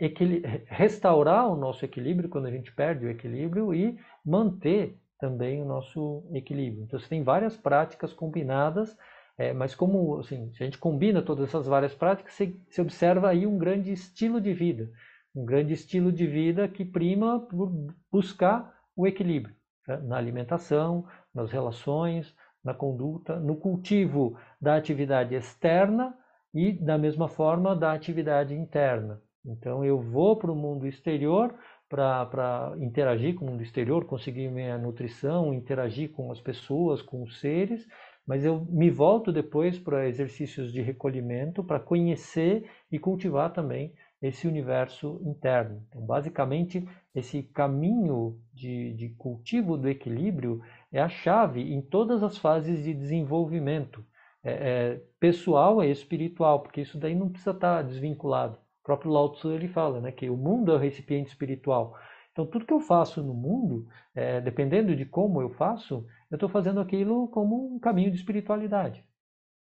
[0.66, 6.24] restaurar o nosso equilíbrio quando a gente perde o equilíbrio e manter também o nosso
[6.32, 6.84] equilíbrio.
[6.84, 8.96] Então, você tem várias práticas combinadas,
[9.36, 13.28] é, mas como assim, se a gente combina todas essas várias práticas, você, você observa
[13.28, 14.90] aí um grande estilo de vida,
[15.34, 17.72] um grande estilo de vida que prima por
[18.10, 19.54] buscar o equilíbrio
[19.86, 19.96] né?
[20.04, 26.16] na alimentação, nas relações, na conduta, no cultivo da atividade externa
[26.54, 29.20] e, da mesma forma, da atividade interna.
[29.44, 31.54] Então, eu vou para o mundo exterior
[31.88, 37.38] para interagir com o mundo exterior, conseguir minha nutrição, interagir com as pessoas, com os
[37.40, 37.86] seres,
[38.26, 43.92] mas eu me volto depois para exercícios de recolhimento, para conhecer e cultivar também
[44.26, 45.82] esse universo interno.
[45.88, 52.38] Então, basicamente, esse caminho de, de cultivo do equilíbrio é a chave em todas as
[52.38, 54.02] fases de desenvolvimento
[54.42, 58.58] é, é, pessoal e espiritual, porque isso daí não precisa estar desvinculado.
[58.82, 61.94] próprio Lao Tzu ele fala, né, que o mundo é o recipiente espiritual.
[62.32, 66.48] Então, tudo que eu faço no mundo, é, dependendo de como eu faço, eu estou
[66.48, 69.04] fazendo aquilo como um caminho de espiritualidade.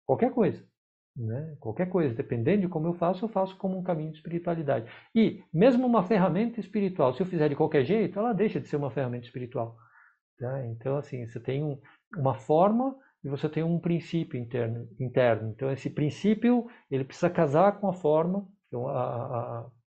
[0.07, 0.65] Qualquer coisa.
[1.17, 1.57] Né?
[1.61, 4.91] Qualquer coisa, dependendo de como eu faço, eu faço como um caminho de espiritualidade.
[5.15, 8.77] E, mesmo uma ferramenta espiritual, se eu fizer de qualquer jeito, ela deixa de ser
[8.77, 9.77] uma ferramenta espiritual.
[10.39, 10.67] Tá?
[10.67, 11.79] Então, assim, você tem um,
[12.17, 15.51] uma forma e você tem um princípio interno, interno.
[15.51, 18.87] Então, esse princípio, ele precisa casar com a forma então,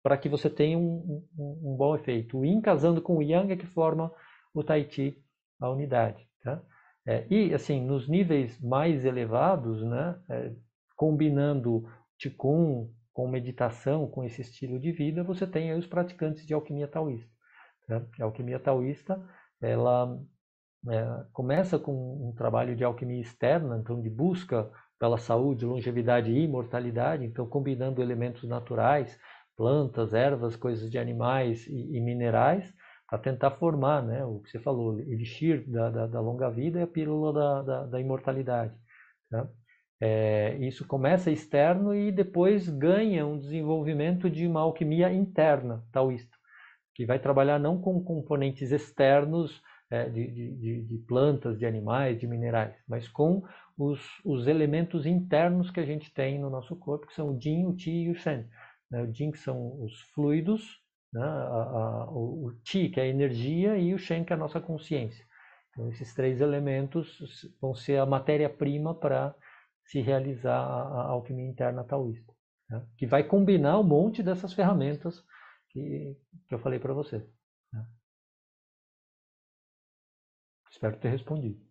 [0.04, 2.38] para que você tenha um, um, um, bom efeito.
[2.38, 4.12] O Yin casando com o Yang é que forma
[4.54, 5.18] o Tai Chi,
[5.60, 6.28] a unidade.
[6.44, 6.62] Tá?
[7.08, 10.52] É, e, assim, nos níveis mais elevados, né, é,
[11.04, 11.84] combinando
[12.18, 16.88] Qigong com meditação, com esse estilo de vida, você tem aí os praticantes de alquimia
[16.88, 17.30] taoísta.
[17.86, 18.02] Tá?
[18.22, 19.22] A alquimia taoísta,
[19.62, 20.18] ela
[20.88, 26.46] é, começa com um trabalho de alquimia externa, então de busca pela saúde, longevidade e
[26.46, 29.20] imortalidade, então combinando elementos naturais,
[29.58, 32.74] plantas, ervas, coisas de animais e, e minerais,
[33.10, 36.84] para tentar formar né, o que você falou, elixir da, da, da longa vida e
[36.84, 38.74] a pílula da, da, da imortalidade.
[39.30, 39.50] Tá?
[40.06, 46.36] É, isso começa externo e depois ganha um desenvolvimento de uma alquimia interna taoísta,
[46.94, 52.28] que vai trabalhar não com componentes externos é, de, de, de, plantas, de animais, de
[52.28, 53.44] minerais, mas com
[53.78, 57.66] os, os, elementos internos que a gente tem no nosso corpo, que são o Jin,
[57.68, 58.46] o Qi e o Shen.
[58.92, 59.04] Né?
[59.04, 60.82] O Jin, que são os fluidos,
[61.14, 61.24] né?
[61.24, 64.40] a, a, o, o Qi, que é a energia, e o Shen, que é a
[64.40, 65.26] nossa consciência.
[65.72, 69.34] Então, esses três elementos vão ser a matéria-prima para
[69.86, 72.34] se realizar a, alquimia interna taoísta,
[72.70, 72.86] né?
[72.98, 75.24] que vai combinar um monte dessas ferramentas
[75.70, 76.18] que,
[76.48, 77.28] que eu falei para você.
[77.72, 77.86] Né?
[80.72, 81.62] Espero ter respondido.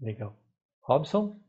[0.00, 0.36] Legal.
[0.80, 1.40] Robson?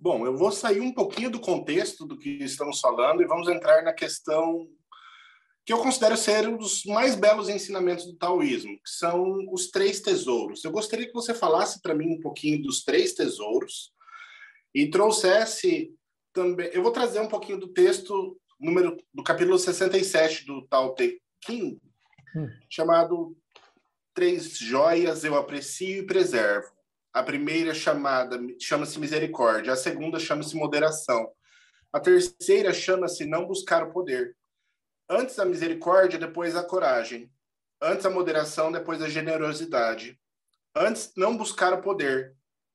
[0.00, 3.82] Bom, eu vou sair um pouquinho do contexto do que estamos falando e vamos entrar
[3.82, 4.68] na questão
[5.64, 10.00] que eu considero ser um dos mais belos ensinamentos do taoísmo, que são os três
[10.00, 10.64] tesouros.
[10.64, 13.92] Eu gostaria que você falasse para mim um pouquinho dos três tesouros
[14.74, 15.94] e trouxesse
[16.32, 16.70] também.
[16.72, 21.80] Eu vou trazer um pouquinho do texto número do capítulo 67 do Tao Te Ching,
[22.34, 22.48] hum.
[22.68, 23.36] chamado
[24.18, 26.66] Três joias eu aprecio e preservo.
[27.12, 31.30] A primeira chamada chama-se misericórdia, a segunda chama-se moderação.
[31.92, 34.36] A terceira chama-se não buscar o poder.
[35.08, 37.30] Antes a misericórdia, depois a coragem.
[37.80, 40.18] Antes a moderação, depois a generosidade.
[40.74, 42.34] Antes não buscar o poder,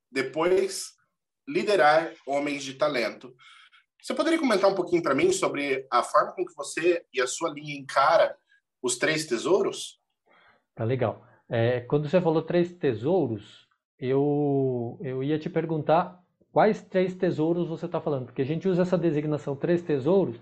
[0.10, 0.94] depois
[1.48, 3.34] liderar homens de talento.
[4.02, 7.28] Você poderia comentar um pouquinho para mim sobre a forma com que você e a
[7.28, 8.36] sua linha encara
[8.82, 10.00] os três tesouros?
[10.76, 11.26] Tá legal.
[11.50, 13.68] É, quando você falou três tesouros,
[13.98, 16.20] eu, eu ia te perguntar
[16.52, 20.38] quais três tesouros você está falando, porque a gente usa essa designação três tesouros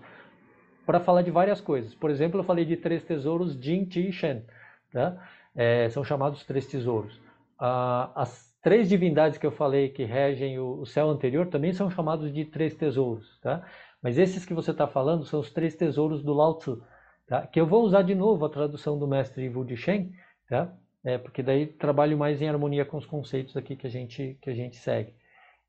[0.84, 1.94] para falar de várias coisas.
[1.94, 4.44] Por exemplo, eu falei de três tesouros Jin, Qi e Shen.
[4.92, 5.16] Tá?
[5.54, 7.20] É, são chamados três tesouros.
[7.58, 11.90] Ah, as três divindades que eu falei que regem o, o, céu anterior também são
[11.90, 13.38] chamados de três tesouros.
[13.40, 13.66] Tá?
[14.02, 16.82] Mas esses que você está falando são os três tesouros do Lao Tzu.
[17.26, 17.46] Tá?
[17.46, 20.12] Que eu vou usar de novo a tradução do mestre Wu de Shen,
[20.48, 20.72] tá?
[21.04, 24.50] é, porque daí trabalho mais em harmonia com os conceitos aqui que a gente, que
[24.50, 25.14] a gente segue.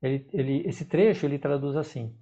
[0.00, 2.14] Ele, ele, esse trecho ele traduz assim: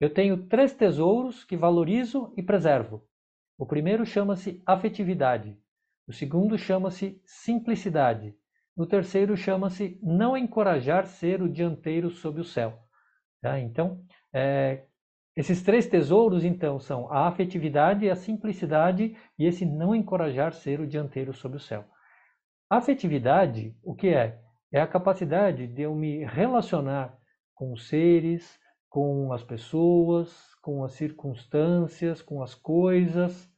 [0.00, 3.06] Eu tenho três tesouros que valorizo e preservo.
[3.58, 5.56] O primeiro chama-se afetividade,
[6.08, 8.34] o segundo chama-se simplicidade,
[8.76, 12.78] o terceiro chama-se não encorajar ser o dianteiro sob o céu.
[13.40, 13.58] Tá?
[13.60, 14.02] Então,
[14.32, 14.84] é,
[15.36, 20.86] esses três tesouros, então, são a afetividade, a simplicidade e esse não encorajar ser o
[20.86, 21.84] dianteiro sob o céu.
[22.70, 24.40] Afetividade, o que é?
[24.72, 27.16] É a capacidade de eu me relacionar
[27.54, 28.58] com os seres,
[28.88, 33.48] com as pessoas, com as circunstâncias, com as coisas,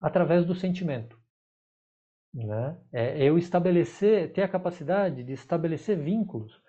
[0.00, 1.18] através do sentimento.
[2.34, 2.76] Né?
[2.92, 6.60] É eu estabelecer, ter a capacidade de estabelecer vínculos,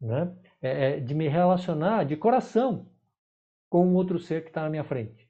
[0.00, 0.34] né?
[0.60, 2.90] É, é de me relacionar de coração
[3.70, 5.28] com o outro ser que está na minha frente.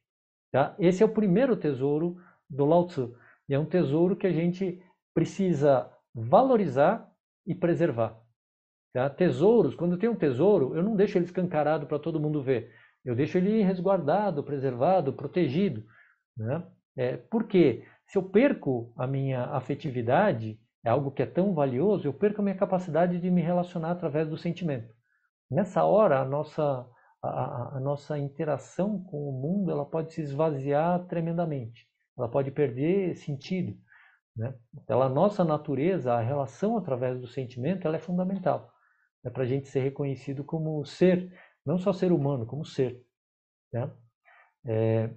[0.52, 0.74] Tá?
[0.78, 2.16] Esse é o primeiro tesouro
[2.48, 3.16] do Lao Tzu.
[3.48, 7.10] E é um tesouro que a gente precisa valorizar
[7.46, 8.18] e preservar.
[8.92, 9.10] Tá?
[9.10, 12.72] Tesouros, quando eu tenho um tesouro, eu não deixo ele escancarado para todo mundo ver.
[13.04, 15.84] Eu deixo ele resguardado, preservado, protegido.
[16.36, 16.64] Né?
[16.96, 17.84] É, por quê?
[18.06, 22.44] Se eu perco a minha afetividade, é algo que é tão valioso, eu perco a
[22.44, 24.94] minha capacidade de me relacionar através do sentimento.
[25.50, 26.86] Nessa hora, a nossa,
[27.22, 31.88] a, a nossa interação com o mundo ela pode se esvaziar tremendamente.
[32.16, 33.76] Ela pode perder sentido.
[34.36, 34.54] Né?
[34.86, 38.70] Pela nossa natureza, a relação através do sentimento ela é fundamental.
[39.24, 41.32] É para a gente ser reconhecido como ser,
[41.64, 43.02] não só ser humano, como ser.
[43.72, 43.90] Né?
[44.66, 45.10] É,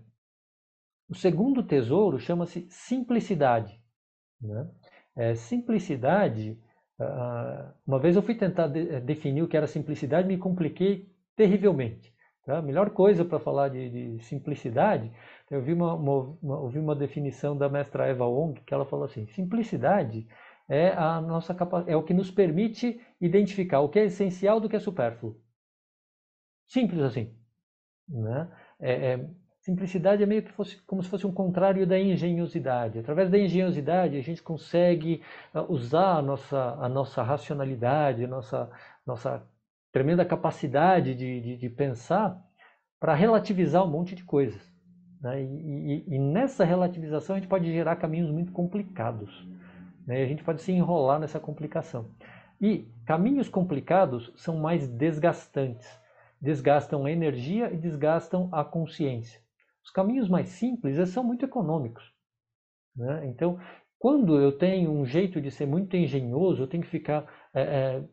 [1.09, 3.79] O segundo tesouro chama-se simplicidade.
[4.41, 4.69] Né?
[5.15, 6.59] É, simplicidade,
[6.99, 11.09] uh, uma vez eu fui tentar de, eh, definir o que era simplicidade, me compliquei
[11.35, 12.13] terrivelmente.
[12.45, 12.59] Tá?
[12.59, 15.11] A melhor coisa para falar de, de, simplicidade,
[15.49, 19.05] eu vi uma, uma, uma, ouvi uma definição da mestra Eva Wong, que ela falou
[19.05, 20.27] assim, simplicidade
[20.69, 21.55] é, a nossa
[21.87, 25.39] é o que nos permite identificar o que é essencial do que é supérfluo.
[26.67, 27.33] Simples assim.
[28.07, 28.51] Né?
[28.79, 29.29] É, é,
[29.67, 32.99] simplicidade é meio que fosse, como se fosse um contrário da engenhosidade.
[32.99, 35.21] Através da engenhosidade, a gente consegue
[35.53, 38.69] ah, usar a nossa, a nossa racionalidade, a nossa,
[39.05, 39.45] nossa
[39.91, 42.41] tremenda capacidade de, de, de pensar
[42.97, 44.61] para relativizar um monte de coisas.
[45.19, 45.43] Né?
[45.43, 49.45] E, e, e, nessa relativização a gente pode gerar caminhos muito complicados.
[50.07, 50.23] Né?
[50.23, 52.09] A gente pode se enrolar nessa complicação.
[52.61, 55.89] E caminhos complicados são mais desgastantes.
[56.39, 59.45] Desgastam a energia e desgastam a consciência.
[59.87, 62.03] Os caminhos mais simples são muito econômicos.
[62.93, 63.25] Né?
[63.27, 63.57] Então,
[63.97, 68.03] quando eu tenho um jeito de ser muito engenhoso, eu tenho que ficar é, é,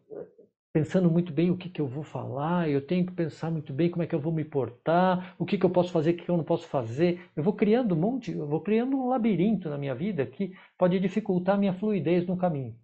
[0.72, 3.91] pensando muito bem o que, que eu vou falar, eu tenho que pensar muito bem
[3.91, 6.25] como é que eu vou me portar, o que, que eu posso fazer, o que,
[6.25, 7.29] que eu não posso fazer.
[7.35, 11.01] Eu vou criando um monte, eu vou criando um labirinto na minha vida que pode
[11.01, 12.79] dificultar a minha fluidez no caminho.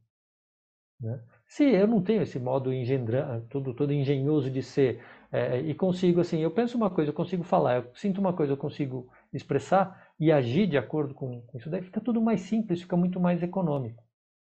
[1.01, 1.23] Né?
[1.47, 5.01] Se eu não tenho esse modo engendrando, todo, todo engenhoso de ser,
[5.33, 8.53] é, e consigo assim, eu penso uma coisa, eu consigo falar, eu sinto uma coisa,
[8.53, 12.97] eu consigo expressar e agir de acordo com, isso daí, fica tudo mais simples, fica
[12.97, 14.03] muito mais econômico.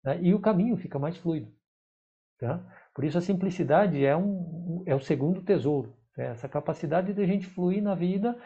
[0.04, 0.20] Né?
[0.24, 1.52] E o caminho fica mais fluido.
[2.40, 2.64] Tá?
[2.94, 5.96] Por isso a simplicidade é, um, é o segundo tesouro.
[6.18, 8.38] É essa capacidade de a gente fluir na vida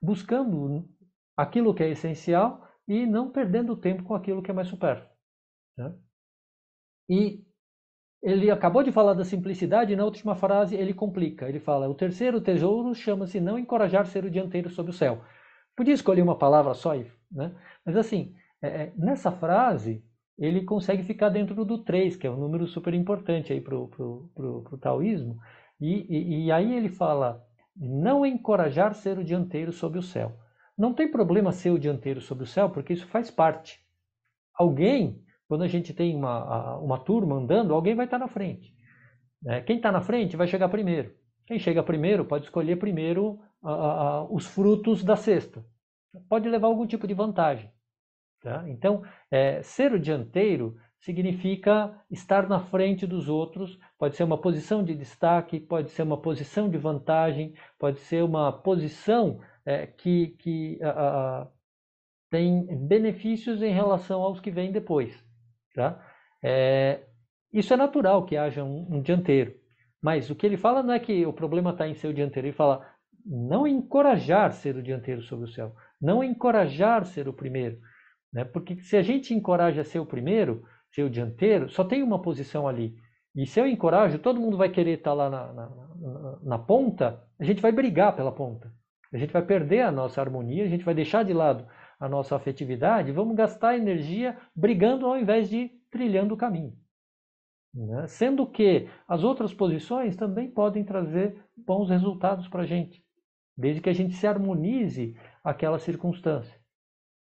[0.00, 0.88] buscando
[1.36, 5.10] aquilo que é essencial e não perdendo tempo com aquilo que é mais supérfluo.
[5.76, 5.94] Né?
[7.08, 7.44] E
[8.24, 11.46] ele acabou de falar da simplicidade e na última frase ele complica.
[11.46, 15.22] Ele fala: o terceiro tesouro chama-se não encorajar ser o dianteiro sobre o céu.
[15.76, 16.94] Podia escolher uma palavra só,
[17.30, 17.54] né?
[17.84, 20.02] mas assim, é, é nessa frase
[20.38, 24.78] ele consegue ficar dentro do 3, que é um número super importante aí para o
[24.80, 25.38] taoísmo.
[25.80, 27.44] E, e, e, aí ele fala,
[27.76, 30.32] não encorajar ser o dianteiro sobre o céu.
[30.76, 33.80] Não tem problema ser o dianteiro sobre o céu, porque isso faz parte.
[34.54, 38.74] Alguém, quando a gente tem uma, uma turma andando, alguém vai estar na frente.
[39.46, 41.14] É, quem está na frente vai chegar primeiro.
[41.46, 43.38] Quem chega primeiro pode escolher primeiro
[44.30, 45.64] os frutos da cesta.
[46.28, 47.70] Pode levar algum tipo de vantagem.
[48.42, 48.64] Tá?
[48.68, 54.82] Então, é, ser o dianteiro significa estar na frente dos outros, pode ser uma posição
[54.82, 60.78] de destaque, pode ser uma posição de vantagem, pode ser uma posição é, que, que
[62.30, 65.24] tem benefícios em relação aos que vêm depois.
[65.74, 66.00] Tá?
[66.42, 67.00] É,
[67.52, 69.52] isso é natural que haja um, um, dianteiro,
[70.00, 72.48] mas o que ele fala não é que o problema está em ser o dianteiro,
[72.48, 72.86] ele fala
[73.26, 77.78] não encorajar ser o dianteiro sobre o céu, não encorajar ser o primeiro.
[78.32, 78.44] Né?
[78.44, 82.68] Porque se a gente encoraja ser o primeiro, ser o dianteiro, só tem uma posição
[82.68, 82.94] ali.
[83.34, 87.20] E se eu encorajo, todo mundo vai querer estar lá na, na, na, na ponta,
[87.38, 88.70] a gente vai brigar pela ponta.
[89.12, 91.66] A gente vai perder a nossa harmonia, a gente vai deixar de lado
[92.04, 96.76] a nossa afetividade, vamos gastar energia brigando ao invés de trilhando o caminho.
[97.72, 98.06] Né?
[98.06, 103.02] Sendo que as outras posições também podem trazer bons resultados para a gente,
[103.56, 106.60] desde que a gente se harmonize aquela circunstância.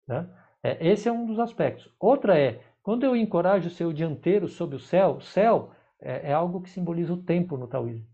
[0.08, 0.30] Né?
[0.64, 1.94] É, esse é um dos aspectos.
[2.00, 6.70] Outra é, quando eu encorajo o dianteiro sobre o céu, céu é, é algo que
[6.70, 8.08] simboliza o tempo no taoísmo.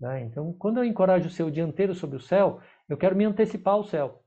[0.00, 0.22] Né?
[0.22, 4.22] Então, quando eu encorajo o dianteiro sobre o céu, eu quero me antecipar ao céu.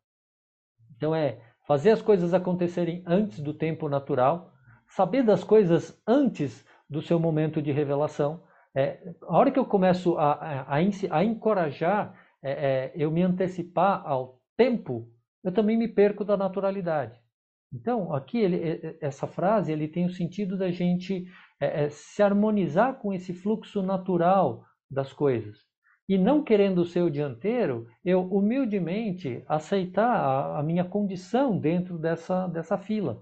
[0.98, 4.54] Então, é fazer as coisas acontecerem antes do tempo natural,
[4.88, 8.44] saber das coisas antes do seu momento de revelação.
[8.76, 12.14] É, a hora que eu começo a, a, a encorajar
[12.44, 15.10] é, é, eu me antecipar ao tempo,
[15.44, 17.20] eu também me perco da naturalidade.
[17.74, 21.26] Então, aqui ele, essa frase ele tem o sentido da gente
[21.60, 25.65] é, é, se harmonizar com esse fluxo natural das coisas.
[26.08, 32.48] E não querendo ser o dianteiro, eu humildemente aceitar a, a minha condição dentro dessa,
[32.48, 33.22] dessa fila.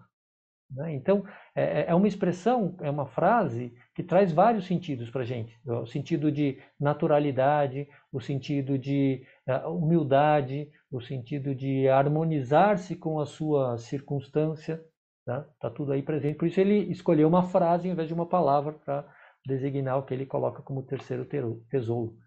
[0.76, 0.94] Né?
[0.94, 1.24] Então,
[1.56, 5.58] é, é, é uma expressão, é uma frase que traz vários sentidos para a gente:
[5.66, 13.26] o sentido de naturalidade, o sentido de uh, humildade, o sentido de harmonizar-se com a
[13.26, 14.84] sua circunstância.
[15.22, 15.46] Está né?
[15.60, 16.38] Tá tudo aí presente.
[16.38, 19.06] Por isso, ele escolheu uma frase em vez de uma palavra para
[19.46, 21.26] designar o que ele coloca como terceiro
[21.70, 22.18] tesouro.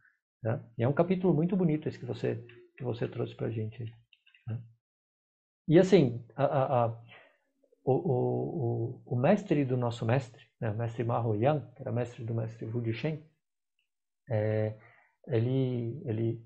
[0.46, 0.60] Né?
[0.78, 2.36] E é um capítulo muito bonito esse que você,
[2.76, 3.84] que você trouxe para a gente.
[4.46, 4.62] Né?
[5.66, 7.02] E assim, a, a, a
[7.84, 12.24] o, o, o, mestre do nosso mestre, né, o mestre Maho Yang, que era mestre
[12.24, 13.24] do mestre Wu Shen,
[14.30, 14.76] é,
[15.26, 16.40] ele, ele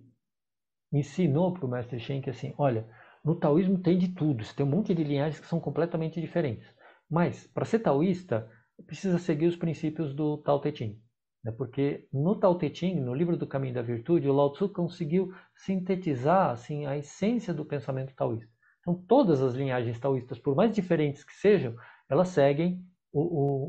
[0.90, 2.88] ensinou para o mestre Shen que assim, olha,
[3.22, 6.66] no taoísmo tem de tudo, tem um monte de linhagens que são completamente diferentes.
[7.09, 8.51] Mas, para ser taoísta,
[8.86, 11.03] precisa seguir os princípios do Tao Te Ching.
[11.43, 11.53] Né?
[11.53, 15.34] Porque no Tao Te Ching, no livro do Caminho da Virtude, o Lao Tzu conseguiu
[15.55, 18.53] sintetizar assim, a essência do pensamento taoísta.
[18.80, 21.76] Então, todas as linhagens taoístas, por mais diferentes que sejam,
[22.09, 23.20] elas seguem o,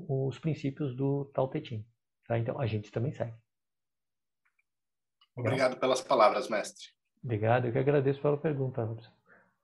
[0.08, 1.86] o, os princípios do Tao Te Ching.
[2.28, 2.38] Tá?
[2.38, 3.34] Então, a gente também segue.
[5.36, 6.90] Obrigado pelas palavras, mestre.
[7.24, 8.98] Obrigado, eu que agradeço pela pergunta.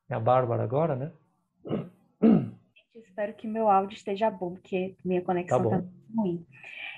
[0.09, 1.11] É a Bárbara agora, né?
[2.95, 6.45] Espero que meu áudio esteja bom, porque minha conexão está tá ruim.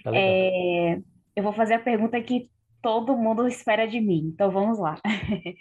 [0.04, 1.02] Tá é,
[1.36, 2.50] eu vou fazer a pergunta que
[2.82, 5.00] todo mundo espera de mim, então vamos lá.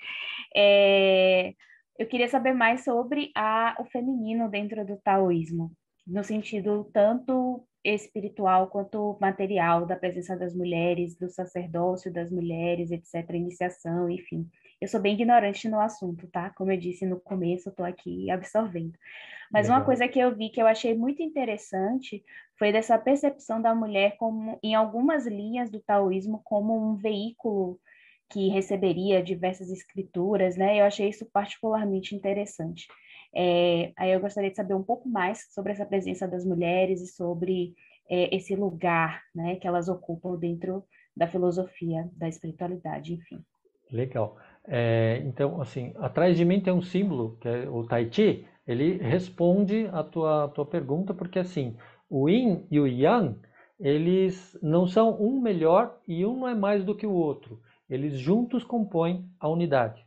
[0.55, 1.55] é,
[1.99, 5.72] eu queria saber mais sobre a, o feminino dentro do taoísmo,
[6.07, 13.30] no sentido tanto espiritual quanto material da presença das mulheres, do sacerdócio das mulheres, etc.,
[13.34, 14.49] iniciação, enfim.
[14.81, 16.51] Eu sou bem ignorante no assunto, tá?
[16.51, 18.97] Como eu disse no começo, eu tô aqui absorvendo.
[19.51, 19.79] Mas Legal.
[19.79, 22.24] uma coisa que eu vi que eu achei muito interessante
[22.59, 27.81] foi dessa percepção da mulher como, em algumas linhas do taoísmo, como um veículo
[28.31, 30.81] que receberia diversas escrituras, né?
[30.81, 32.87] Eu achei isso particularmente interessante.
[33.35, 37.07] É, aí eu gostaria de saber um pouco mais sobre essa presença das mulheres e
[37.07, 37.74] sobre
[38.09, 40.85] é, esse lugar né, que elas ocupam dentro
[41.16, 43.45] da filosofia, da espiritualidade, enfim.
[43.91, 44.37] Legal.
[44.71, 48.99] É, então, assim, atrás de mim tem um símbolo, que é o Tai Chi, ele
[48.99, 51.75] responde a tua, tua pergunta, porque assim,
[52.09, 53.41] o Yin e o Yang,
[53.81, 57.61] eles não são um melhor e um não é mais do que o outro.
[57.89, 60.05] Eles juntos compõem a unidade.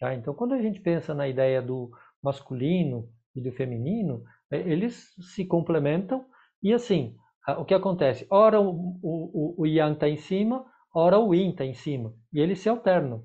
[0.00, 0.14] Tá?
[0.14, 1.90] Então, quando a gente pensa na ideia do
[2.22, 6.24] masculino e do feminino, é, eles se complementam
[6.62, 7.14] e assim,
[7.56, 8.26] o que acontece?
[8.30, 12.40] Ora o, o, o Yang está em cima, ora o Yin está em cima, e
[12.40, 13.24] eles se alternam.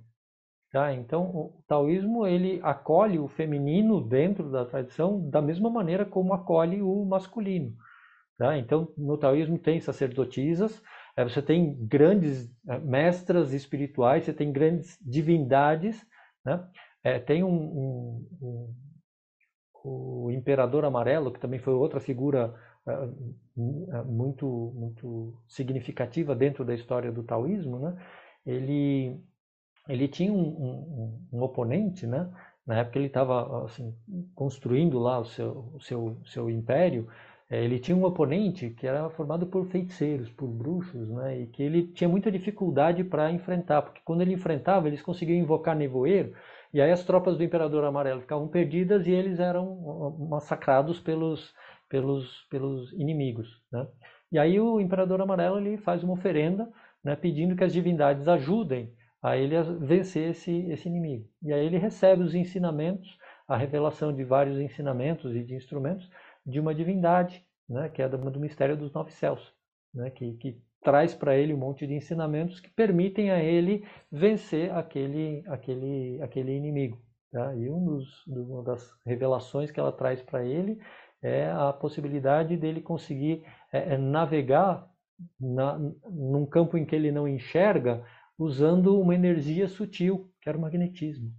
[0.73, 0.91] Tá?
[0.91, 6.81] Então, o taoísmo ele acolhe o feminino dentro da tradição da mesma maneira como acolhe
[6.81, 7.75] o masculino.
[8.39, 8.57] Tá?
[8.57, 10.81] Então, no taoísmo tem sacerdotisas,
[11.15, 16.03] é, você tem grandes é, mestras espirituais, você tem grandes divindades,
[16.43, 16.67] né?
[17.03, 18.73] É, tem um, um, um,
[19.83, 22.55] o imperador amarelo, que também foi outra figura
[23.55, 27.97] muito, muito significativa dentro da história do taoísmo, né?
[28.45, 29.21] ele,
[29.87, 32.29] ele tinha um, um, um oponente, né?
[32.65, 33.93] na época ele estava assim,
[34.33, 37.07] construindo lá o seu, o seu, seu império,
[37.49, 41.41] é, ele tinha um oponente que era formado por feiticeiros, por bruxos, né?
[41.41, 45.75] e que ele tinha muita dificuldade para enfrentar, porque quando ele enfrentava, eles conseguiam invocar
[45.75, 46.33] nevoeiro,
[46.73, 51.53] e aí as tropas do Imperador Amarelo ficavam perdidas e eles eram massacrados pelos,
[51.87, 53.61] pelos, pelos inimigos.
[53.71, 53.85] Né?
[54.31, 56.67] E aí o Imperador Amarelo ele faz uma oferenda
[57.03, 58.91] né, pedindo que as divindades ajudem
[59.23, 61.25] a ele vencer esse, esse inimigo.
[61.41, 63.17] E aí ele recebe os ensinamentos,
[63.47, 66.09] a revelação de vários ensinamentos e de instrumentos
[66.45, 69.53] de uma divindade, né, que é do mistério dos nove céus,
[69.93, 74.69] né, que, que traz para ele um monte de ensinamentos que permitem a ele vencer
[74.71, 77.01] aquele, aquele, aquele inimigo.
[77.31, 77.55] Tá?
[77.55, 80.77] E um dos, uma das revelações que ela traz para ele
[81.21, 84.85] é a possibilidade dele conseguir é, é, navegar
[85.39, 85.79] na,
[86.11, 88.03] num campo em que ele não enxerga,
[88.37, 91.31] usando uma energia sutil, que era o magnetismo.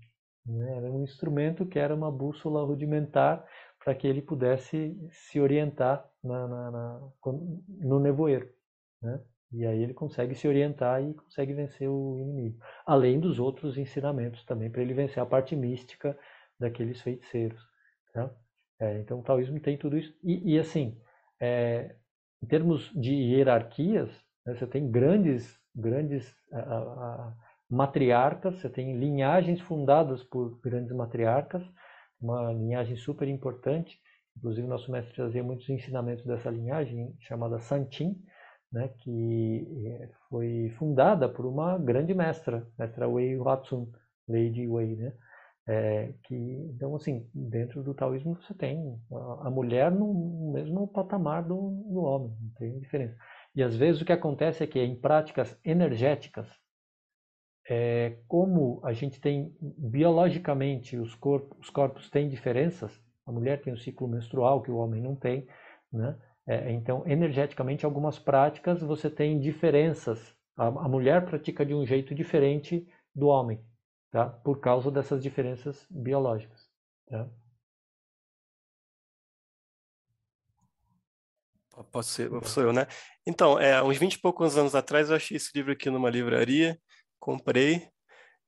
[0.47, 0.77] Né?
[0.77, 3.45] Era um instrumento que era uma bússola rudimentar
[3.83, 7.01] para que ele pudesse se orientar na, na, na,
[7.81, 8.49] no nevoeiro.
[9.03, 9.21] Né?
[9.53, 12.59] E aí ele consegue se orientar e consegue vencer o inimigo.
[12.85, 16.19] Além dos outros ensinamentos também, para ele vencer a parte mística
[16.59, 17.61] daqueles feiticeiros.
[18.13, 18.35] Tá?
[18.81, 20.13] É, então o taoísmo tem tudo isso.
[20.23, 20.99] E, e assim,
[21.41, 21.95] é,
[22.43, 24.11] em termos de hierarquias,
[24.45, 26.35] né, você tem grandes, grandes
[27.69, 31.63] matriarcas, você tem linhagens fundadas por grandes matriarcas,
[32.21, 33.99] uma linhagem super importante.
[34.37, 38.21] Inclusive, nosso mestre trazia muitos ensinamentos dessa linhagem, chamada Santin,
[38.73, 43.89] né, que eh, foi fundada por uma grande mestra, mestra Wei Watsun,
[44.29, 45.13] Lady Wei, né?
[45.67, 51.43] É, que, então, assim, dentro do taoísmo você tem a, a mulher no mesmo patamar
[51.43, 53.17] do, do, homem, não tem diferença.
[53.55, 56.49] E às vezes o que acontece é que em práticas energéticas,
[57.69, 63.73] é, como a gente tem biologicamente os corpos, os corpos têm diferenças, a mulher tem
[63.73, 65.47] um ciclo menstrual que o homem não tem,
[65.93, 66.19] né?
[66.47, 70.37] É, então, energeticamente, algumas práticas você tem diferenças.
[70.57, 73.59] A, a, mulher pratica de um jeito diferente do homem,
[74.11, 74.27] tá?
[74.27, 76.69] Por causa dessas diferenças biológicas,
[77.09, 77.29] tá?
[81.91, 82.87] Posso ser, sou eu, né?
[83.27, 86.79] Então, é, uns 20 e poucos anos atrás, eu achei esse livro aqui numa livraria,
[87.19, 87.89] comprei,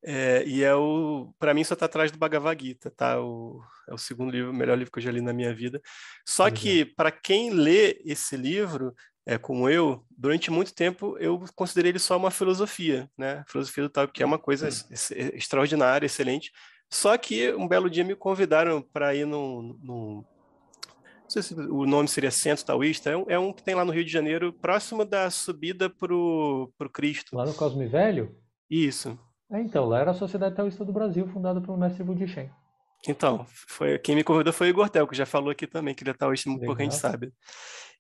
[0.05, 3.21] É, e é o, para mim, só está atrás do Bhagavad Gita, tá?
[3.21, 5.81] O, é o segundo livro, o melhor livro que eu já li na minha vida.
[6.25, 8.95] Só que para quem lê esse livro,
[9.27, 13.43] é, como eu, durante muito tempo eu considerei ele só uma filosofia, né?
[13.49, 14.69] Filosofia do tal, que é uma coisa
[15.35, 16.53] extraordinária, excelente.
[16.89, 20.25] Só que um belo dia me convidaram para ir num, num,
[21.43, 23.93] sei se o nome seria Centro Taoísta, é um, é um, que tem lá no
[23.93, 27.37] Rio de Janeiro, próximo da subida para o Cristo.
[27.37, 28.37] Lá no Cosme Velho?
[28.71, 29.19] Isso.
[29.51, 32.51] É, então, lá era a Sociedade Taoísta do Brasil, fundada pelo mestre Budi Shen.
[33.09, 36.03] Então, foi, quem me convidou foi o Igor Tel, que já falou aqui também, que
[36.03, 37.33] ele é taoísta, muito pouco a gente sabe.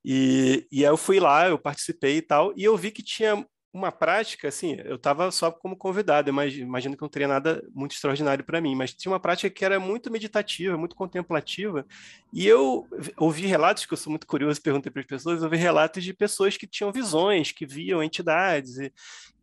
[0.04, 3.46] E, e aí eu fui lá, eu participei e tal, e eu vi que tinha
[3.76, 8.44] uma prática, assim, eu estava só como convidado, imagino que não teria nada muito extraordinário
[8.44, 11.86] para mim, mas tinha uma prática que era muito meditativa, muito contemplativa,
[12.32, 16.02] e eu ouvi relatos, que eu sou muito curioso, perguntei para as pessoas, ouvi relatos
[16.02, 18.92] de pessoas que tinham visões, que viam entidades, e,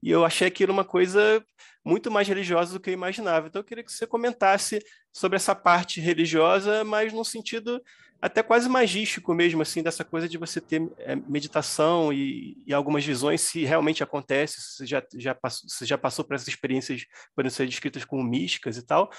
[0.02, 1.44] e eu achei aquilo uma coisa
[1.86, 3.48] muito mais religiosa do que eu imaginava.
[3.48, 4.80] Então eu queria que você comentasse
[5.12, 7.82] sobre essa parte religiosa, mas no sentido
[8.24, 13.04] até quase magístico mesmo, assim, dessa coisa de você ter é, meditação e, e, algumas
[13.04, 17.06] visões, se realmente acontece, se já, já, passou, se já passou por essas experiências,
[17.36, 19.12] podem ser descritas como místicas e tal,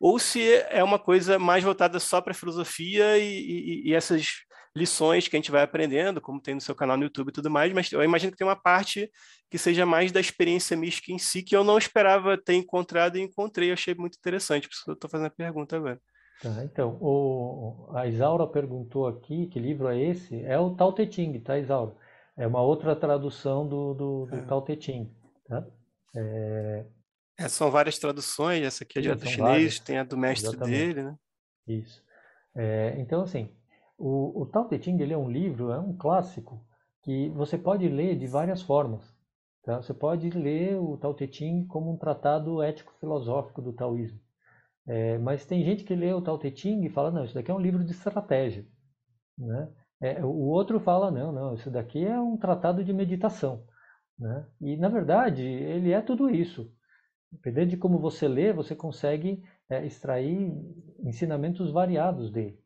[0.00, 4.26] ou se é uma coisa mais voltada só para a filosofia e, e, e, essas
[4.74, 7.48] lições que a gente vai aprendendo, como tem no seu canal no YouTube e tudo
[7.48, 9.08] mais, mas eu imagino que tem uma parte
[9.48, 13.20] que seja mais da experiência mística em si, que eu não esperava ter encontrado e
[13.20, 16.00] encontrei, achei muito interessante, por isso eu estou fazendo a pergunta agora.
[16.42, 20.40] Tá, então, o, a Isaura perguntou aqui que livro é esse?
[20.44, 21.94] É o Tao Te Ching, tá, Isaura?
[22.36, 24.42] É uma outra tradução do, do, do é.
[24.42, 25.10] Tao Te Ching,
[25.46, 25.66] tá?
[26.14, 26.84] É...
[27.36, 29.78] É, são várias traduções, essa aqui é do chinês, várias.
[29.80, 30.76] tem a do mestre Exatamente.
[30.76, 31.18] dele, né?
[31.66, 32.02] Isso.
[32.54, 33.52] É, então, assim,
[33.96, 36.60] o, o Tao Te Ching ele é um livro, é um clássico,
[37.02, 39.02] que você pode ler de várias formas.
[39.62, 39.82] Tá?
[39.82, 44.20] Você pode ler o Tao Te Ching como um tratado ético-filosófico do taoísmo.
[44.88, 47.50] É, mas tem gente que lê o Tao Te Ching e fala, não, isso daqui
[47.50, 48.66] é um livro de estratégia.
[49.36, 49.68] Né?
[50.00, 53.66] É, o outro fala, não, não, isso daqui é um tratado de meditação.
[54.18, 54.46] Né?
[54.62, 56.72] E, na verdade, ele é tudo isso.
[57.30, 60.50] Dependendo de como você lê, você consegue é, extrair
[61.00, 62.58] ensinamentos variados dele.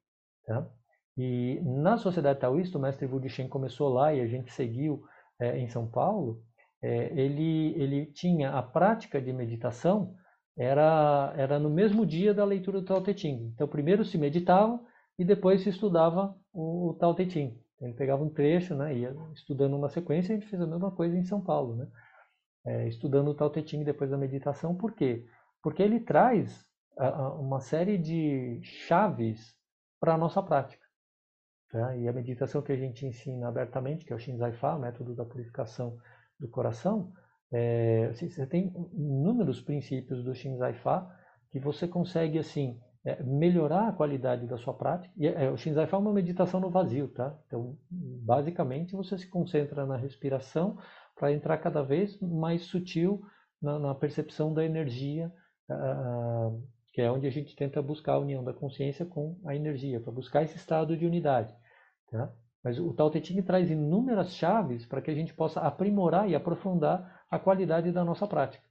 [0.46, 0.70] Tá?
[1.18, 5.02] E na Sociedade Taoísta, o mestre Wu Shen começou lá e a gente seguiu
[5.40, 6.40] é, em São Paulo,
[6.80, 10.14] é, ele, ele tinha a prática de meditação
[10.56, 13.52] era, era no mesmo dia da leitura do Tao Te Ching.
[13.54, 14.80] Então, primeiro se meditava
[15.18, 17.58] e depois se estudava o, Tao Te Ching.
[17.80, 20.90] Ele pegava um trecho, né, ia estudando uma sequência, e a gente fez a mesma
[20.90, 21.88] coisa em São Paulo, né?
[22.64, 24.74] É, estudando o Tao Te Ching depois da meditação.
[24.76, 25.26] Por quê?
[25.62, 26.64] Porque ele traz
[26.96, 29.56] a, a, uma série de chaves
[29.98, 30.82] para a nossa prática.
[31.70, 31.96] Tá?
[31.96, 35.24] E a meditação que a gente ensina abertamente, que é o Shinzai Fa, método da
[35.24, 35.98] purificação
[36.38, 37.12] do coração,
[37.52, 41.08] é, você tem inúmeros princípios do Shinzai Fa
[41.50, 45.12] que você consegue assim é, melhorar a qualidade da sua prática.
[45.16, 47.36] E, é, o Shinzai Fa é uma meditação no vazio, tá?
[47.46, 50.78] Então, basicamente, você se concentra na respiração
[51.14, 53.22] para entrar cada vez mais sutil
[53.60, 55.30] na, na percepção da energia,
[55.70, 60.00] uh, que é onde a gente tenta buscar a união da consciência com a energia,
[60.00, 61.54] para buscar esse estado de unidade.
[62.10, 62.32] Tá?
[62.64, 66.34] Mas o Tao Te Ching traz inúmeras chaves para que a gente possa aprimorar e
[66.34, 68.62] aprofundar a qualidade da nossa prática.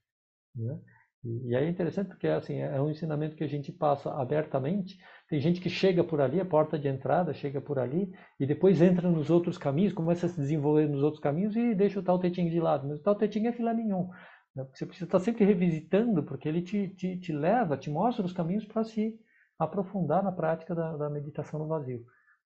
[0.55, 0.79] Né?
[1.23, 4.99] E aí é interessante porque assim, é um ensinamento que a gente passa abertamente.
[5.27, 8.81] Tem gente que chega por ali, a porta de entrada chega por ali, e depois
[8.81, 12.19] entra nos outros caminhos, começa a se desenvolver nos outros caminhos e deixa o tal
[12.19, 12.87] tetinho de lado.
[12.87, 14.09] Mas o tal tetinho é filé mignon.
[14.55, 14.65] Né?
[14.73, 18.65] Você precisa estar sempre revisitando, porque ele te, te, te leva, te mostra os caminhos
[18.65, 19.19] para se
[19.57, 22.03] aprofundar na prática da, da meditação no vazio.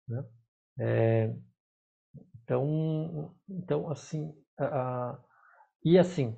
[0.08, 0.24] Né?
[0.78, 1.34] É,
[2.42, 5.18] então, então, assim, a,
[5.84, 6.36] e assim,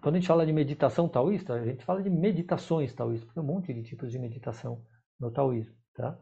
[0.00, 3.46] quando a gente fala de meditação taoísta, a gente fala de meditações taoístas, tem um
[3.46, 4.84] monte de tipos de meditação
[5.20, 6.18] no taoísmo, tá?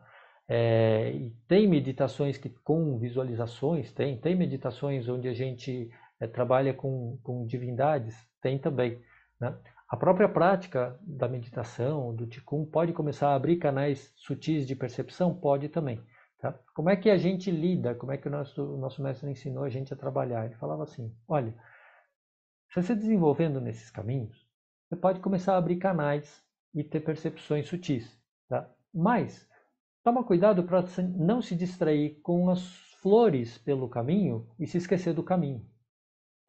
[0.48, 5.88] É, e tem meditações que com visualizações, tem, tem meditações onde a gente
[6.18, 9.00] é, trabalha com, com divindades, tem também,
[9.40, 9.56] né?
[9.90, 15.34] A própria prática da meditação, do Qigong, pode começar a abrir canais sutis de percepção?
[15.34, 16.00] Pode também.
[16.38, 16.56] Tá?
[16.74, 17.92] Como é que a gente lida?
[17.96, 20.46] Como é que o nosso, o nosso mestre ensinou a gente a trabalhar?
[20.46, 21.52] Ele falava assim: olha,
[22.72, 24.46] se você desenvolvendo nesses caminhos,
[24.88, 26.42] você pode começar a abrir canais
[26.72, 28.16] e ter percepções sutis.
[28.48, 28.68] Tá?
[28.94, 29.48] Mas,
[30.04, 30.84] toma cuidado para
[31.16, 32.62] não se distrair com as
[33.02, 35.66] flores pelo caminho e se esquecer do caminho.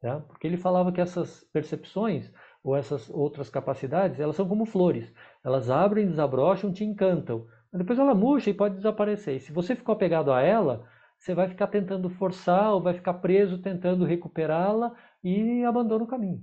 [0.00, 0.20] Tá?
[0.20, 2.32] Porque ele falava que essas percepções
[2.62, 5.12] ou essas outras capacidades, elas são como flores.
[5.44, 7.46] Elas abrem, desabrocham, te encantam.
[7.72, 9.36] Depois ela murcha e pode desaparecer.
[9.36, 10.86] E se você ficou apegado a ela,
[11.22, 14.92] você vai ficar tentando forçar ou vai ficar preso tentando recuperá-la
[15.22, 16.42] e abandona o caminho.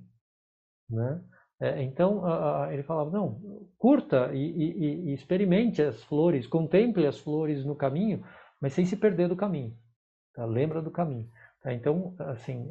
[0.89, 1.22] Né?
[1.60, 2.23] É, então,
[2.72, 3.41] ele falava, não,
[3.77, 8.23] curta e, e, e, experimente as flores, contemple as flores no caminho,
[8.61, 9.76] mas sem se perder do caminho.
[10.34, 10.45] Tá?
[10.45, 11.30] Lembra do caminho.
[11.61, 11.73] Tá?
[11.73, 12.69] Então, assim,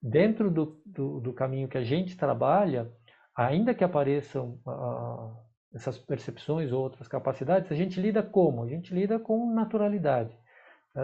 [0.00, 2.88] dentro do, do, do, caminho que a gente trabalha,
[3.34, 4.60] ainda que apareçam
[5.74, 8.62] essas percepções ou outras capacidades, a gente lida como?
[8.62, 10.38] A gente lida com naturalidade.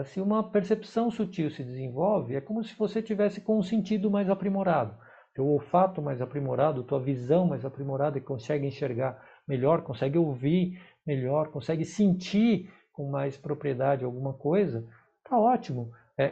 [0.05, 4.29] Se uma percepção sutil se desenvolve, é como se você tivesse com um sentido mais
[4.29, 4.97] aprimorado
[5.35, 11.49] teu olfato mais aprimorado, tua visão mais aprimorada, que consegue enxergar melhor, consegue ouvir melhor,
[11.49, 14.87] consegue sentir com mais propriedade alguma coisa,
[15.25, 15.91] tá ótimo.
[16.17, 16.31] É,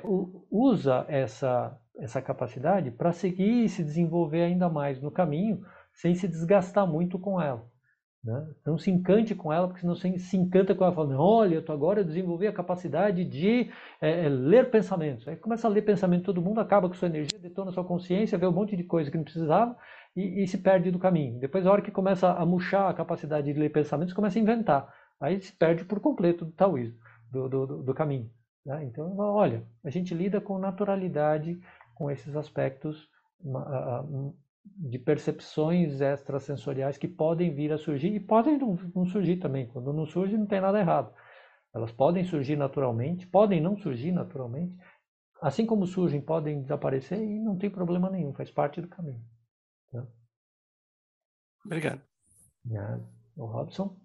[0.50, 5.62] usa essa, essa capacidade para seguir e se desenvolver ainda mais no caminho,
[5.92, 7.70] sem se desgastar muito com ela.
[8.24, 8.48] Né?
[8.66, 11.74] Não se encante com ela, porque senão você se encanta com ela, falando, olha, eu
[11.74, 13.70] agora desenvolvi a capacidade de
[14.00, 15.28] é, ler pensamentos.
[15.28, 18.48] Aí começa a ler pensamento todo mundo, acaba com sua energia, detona sua consciência, vê
[18.48, 19.76] um monte de coisa que não precisava
[20.16, 21.38] e, e, se perde do caminho.
[21.40, 24.94] Depois, a hora que começa a murchar a capacidade de ler pensamentos, começa a inventar.
[25.20, 26.98] Aí se perde por completo do taoísmo,
[27.30, 28.30] do, do, do caminho.
[28.66, 28.86] Né?
[28.86, 31.60] Então, olha, a gente lida com naturalidade
[31.94, 33.10] com esses aspectos
[34.66, 39.68] de percepções extrasensoriais que podem vir a surgir e podem não, não, surgir também.
[39.68, 41.14] Quando não surge, não tem nada errado.
[41.74, 44.76] Elas podem surgir naturalmente, podem não surgir naturalmente.
[45.42, 49.24] Assim como surgem, podem desaparecer e não tem problema nenhum, faz parte do caminho.
[49.92, 50.08] Tá?
[51.66, 52.02] Obrigado.
[53.36, 54.00] O Robson?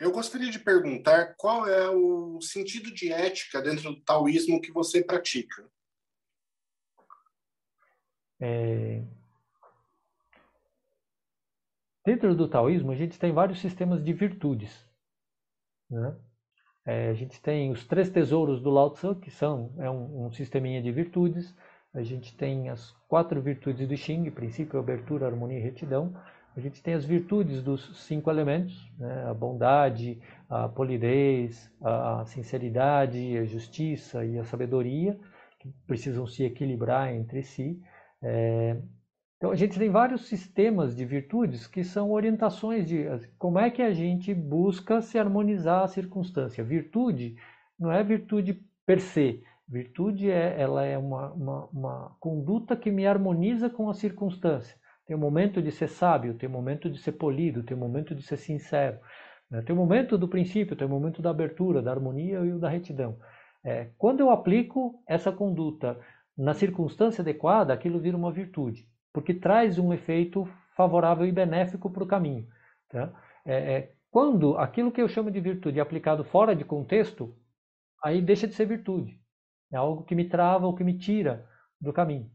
[0.00, 5.04] Eu gostaria de perguntar qual é o sentido de ética dentro do taoísmo que você
[5.04, 5.68] pratica.
[8.40, 9.02] É...
[12.04, 14.88] Dentro do taoísmo, a gente tem vários sistemas de virtudes.
[15.90, 16.16] Né?
[16.86, 20.32] É, a gente tem os três tesouros do Lao Tzu, que são é um, um
[20.32, 21.54] sisteminha de virtudes.
[21.92, 26.14] A gente tem as quatro virtudes do Xing, princípio, abertura, harmonia e retidão.
[26.56, 29.24] A gente tem as virtudes dos cinco elementos, né?
[29.28, 35.18] a bondade, a polidez, a sinceridade, a justiça e a sabedoria,
[35.58, 37.80] que precisam se equilibrar entre si.
[38.22, 38.76] É,
[39.36, 43.06] então a gente tem vários sistemas de virtudes que são orientações de
[43.38, 46.62] como é que a gente busca se harmonizar a circunstância.
[46.62, 47.36] Virtude
[47.78, 49.42] não é virtude per se.
[49.66, 54.76] Virtude é, ela é uma, uma, uma conduta que me harmoniza com a circunstância.
[55.06, 58.14] Tem o momento de ser sábio, tem o momento de ser polido, tem o momento
[58.14, 58.98] de ser sincero.
[59.50, 59.62] Né?
[59.62, 62.68] Tem o momento do princípio, tem o momento da abertura, da harmonia e o da
[62.68, 63.16] retidão.
[63.64, 65.98] É, quando eu aplico essa conduta
[66.40, 72.02] na circunstância adequada, aquilo vira uma virtude, porque traz um efeito favorável e benéfico para
[72.02, 72.48] o caminho.
[72.88, 73.12] Tá?
[73.44, 77.36] É, é, quando aquilo que eu chamo de virtude é aplicado fora de contexto,
[78.02, 79.20] aí deixa de ser virtude.
[79.70, 81.46] É algo que me trava ou que me tira
[81.78, 82.30] do caminho.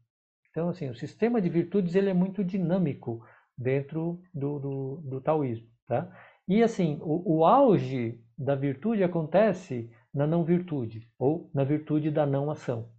[0.52, 3.26] Então, assim, o sistema de virtudes ele é muito dinâmico
[3.58, 5.68] dentro do, do, do taoísmo.
[5.88, 6.16] Tá?
[6.48, 12.24] E, assim, o, o auge da virtude acontece na não virtude, ou na virtude da
[12.28, 12.94] não ação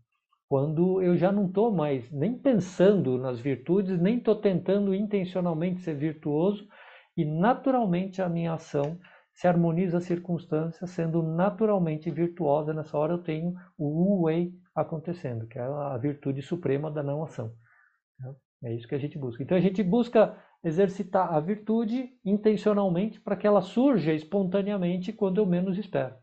[0.48, 5.94] quando eu já não estou mais nem pensando nas virtudes, nem estou tentando intencionalmente ser
[5.94, 6.66] virtuoso
[7.16, 8.98] e naturalmente a minha ação
[9.32, 12.72] se harmoniza às circunstâncias, sendo naturalmente virtuosa.
[12.72, 17.52] Nessa hora eu tenho o Wu-Wei acontecendo, que é a virtude suprema da não ação.
[18.64, 19.42] É isso que a gente busca.
[19.42, 25.46] Então a gente busca exercitar a virtude intencionalmente para que ela surja espontaneamente quando eu
[25.46, 26.14] menos espero.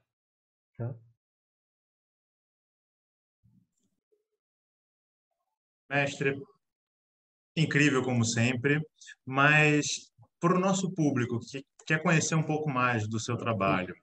[5.94, 6.42] Mestre,
[7.56, 8.82] incrível como sempre,
[9.24, 9.86] mas
[10.40, 13.94] para o nosso público que quer conhecer um pouco mais do seu trabalho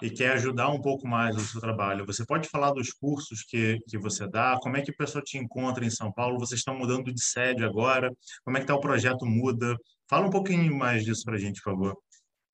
[0.00, 3.78] e quer ajudar um pouco mais do seu trabalho, você pode falar dos cursos que,
[3.86, 4.58] que você dá?
[4.62, 6.38] Como é que a pessoa te encontra em São Paulo?
[6.38, 8.10] Vocês estão mudando de sede agora?
[8.42, 9.76] Como é que está o projeto Muda?
[10.08, 11.98] Fala um pouquinho mais disso para a gente, por favor.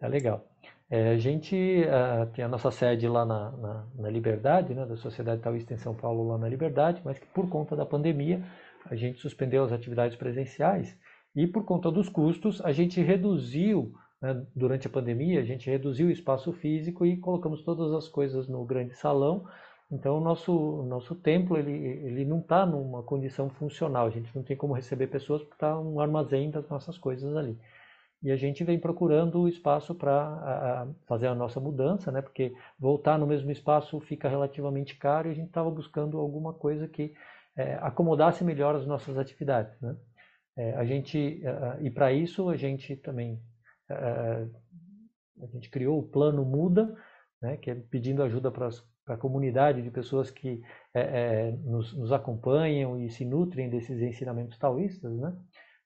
[0.01, 0.45] Tá legal.
[0.91, 4.97] É, a gente uh, tem a nossa sede lá na, na, na Liberdade, né, da
[4.97, 8.43] Sociedade Taoísta em São Paulo, lá na Liberdade, mas que por conta da pandemia
[8.87, 10.97] a gente suspendeu as atividades presenciais
[11.35, 16.09] e por conta dos custos a gente reduziu né, durante a pandemia a gente reduziu
[16.09, 19.45] o espaço físico e colocamos todas as coisas no grande salão
[19.91, 24.43] então o nosso nosso templo ele, ele não está numa condição funcional a gente não
[24.43, 27.59] tem como receber pessoas porque está um armazém das nossas coisas ali
[28.23, 32.21] e a gente vem procurando o espaço para fazer a nossa mudança, né?
[32.21, 36.87] Porque voltar no mesmo espaço fica relativamente caro e a gente estava buscando alguma coisa
[36.87, 37.15] que
[37.61, 39.79] é, acomodasse melhor as nossas atividades.
[39.81, 39.97] Né?
[40.57, 41.43] É, a gente,
[41.81, 43.41] e para isso a gente também
[45.43, 46.95] a gente criou o plano Muda,
[47.41, 48.69] né, que é pedindo ajuda para
[49.09, 50.61] a comunidade de pessoas que
[50.95, 55.35] é, é, nos, nos, acompanham e se nutrem desses ensinamentos taoístas, né?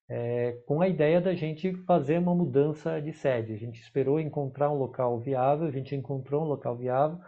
[0.06, 3.54] É, com a ideia da gente fazer uma mudança de sede.
[3.54, 7.18] A gente esperou encontrar um local viável, a gente encontrou um local viável,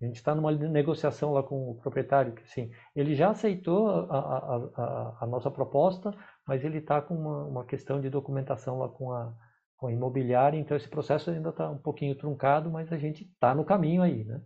[0.00, 4.18] a gente está numa negociação lá com o proprietário, que assim, ele já aceitou a,
[4.18, 6.14] a, a, a nossa proposta,
[6.46, 9.32] mas ele está com uma, uma, questão de documentação lá com a,
[9.76, 13.54] com a imobiliária, então esse processo ainda está um pouquinho truncado, mas a gente está
[13.54, 14.42] no caminho aí, né?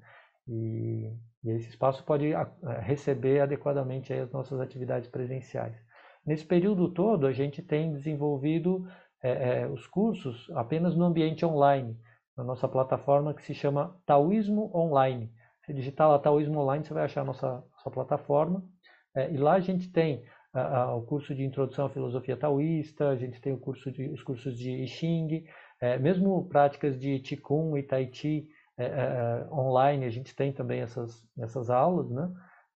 [0.46, 1.12] E,
[1.44, 2.32] e, esse espaço pode
[2.80, 5.74] receber adequadamente as nossas atividades presenciais.
[6.24, 8.86] Nesse período todo, a gente tem desenvolvido
[9.22, 11.98] é, é, os cursos apenas no ambiente online,
[12.36, 15.32] na nossa plataforma que se chama Taoísmo Online.
[15.70, 18.60] Se digitar lá Taoísmo Online, você vai achar a nossa, nossa plataforma.
[19.14, 23.08] É, e lá a gente tem a, a, o curso de Introdução à Filosofia Taoísta,
[23.08, 25.44] a gente tem o curso de, os cursos de I Ching,
[25.80, 30.80] é, mesmo práticas de Qigong e Tai Chi é, é, online, a gente tem também
[30.80, 32.28] essas, essas aulas, né?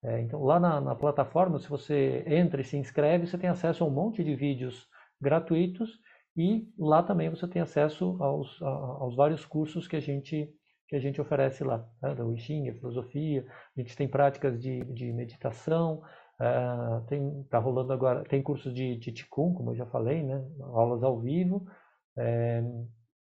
[0.04, 3.82] É, então, lá na, na plataforma, se você entra e se inscreve, você tem acesso
[3.82, 4.86] a um monte de vídeos
[5.20, 5.98] gratuitos
[6.36, 10.48] e lá também você tem acesso aos, aos vários cursos que a gente
[10.94, 12.14] que a gente oferece lá, né?
[12.14, 13.44] da a filosofia,
[13.76, 16.02] a gente tem práticas de, de meditação,
[16.40, 20.44] uh, tem tá rolando agora, tem cursos de, de Qigong, como eu já falei, né?
[20.60, 21.66] aulas ao vivo,
[22.16, 22.62] é,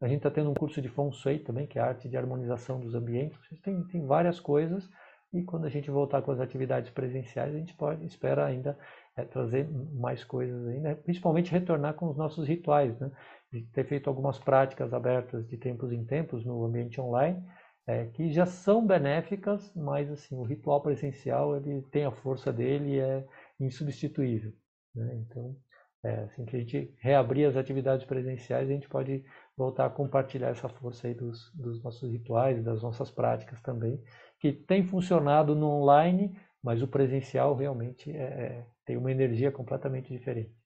[0.02, 2.18] a gente está tendo um curso de Feng Shui também, que é a arte de
[2.18, 4.90] harmonização dos ambientes, tem, tem várias coisas,
[5.32, 8.76] e quando a gente voltar com as atividades presenciais, a gente pode, espera ainda
[9.16, 13.12] é, trazer mais coisas ainda, principalmente retornar com os nossos rituais, né?
[13.52, 17.44] De ter feito algumas práticas abertas de tempos em tempos no ambiente online,
[17.86, 22.96] é, que já são benéficas, mas assim o ritual presencial ele tem a força dele
[22.96, 23.26] e é
[23.60, 24.54] insubstituível.
[24.96, 25.16] Né?
[25.16, 25.56] Então,
[26.04, 29.24] é, assim que a gente reabrir as atividades presenciais, a gente pode
[29.56, 34.02] voltar a compartilhar essa força aí dos, dos nossos rituais, das nossas práticas também,
[34.40, 40.12] que tem funcionado no online, mas o presencial realmente é, é tem uma energia completamente
[40.12, 40.61] diferente.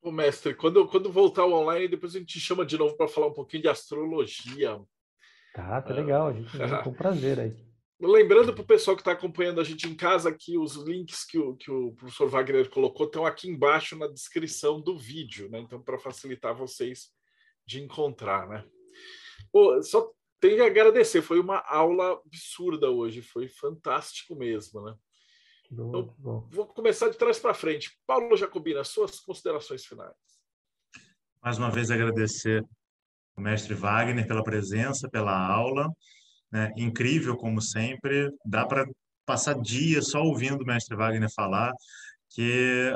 [0.00, 3.26] Ô, mestre, quando, quando voltar ao online, depois a gente chama de novo para falar
[3.26, 4.80] um pouquinho de astrologia.
[5.52, 6.50] Tá, tá legal, a gente
[6.84, 7.56] com prazer aí.
[8.00, 11.36] Lembrando para o pessoal que está acompanhando a gente em casa que os links que
[11.36, 15.58] o, que o professor Wagner colocou estão aqui embaixo na descrição do vídeo, né?
[15.58, 17.10] Então, para facilitar vocês
[17.66, 18.64] de encontrar, né?
[19.50, 24.94] Pô, só tenho que agradecer, foi uma aula absurda hoje, foi fantástico mesmo, né?
[25.70, 26.14] Então.
[26.50, 27.98] Vou começar de trás para frente.
[28.06, 30.14] Paulo Jacobina, suas considerações finais.
[31.42, 32.64] Mais uma vez agradecer
[33.36, 35.88] o mestre Wagner pela presença, pela aula.
[36.50, 36.72] Né?
[36.76, 38.30] Incrível, como sempre.
[38.44, 38.86] Dá para
[39.24, 41.70] passar dias só ouvindo o mestre Wagner falar,
[42.30, 42.90] que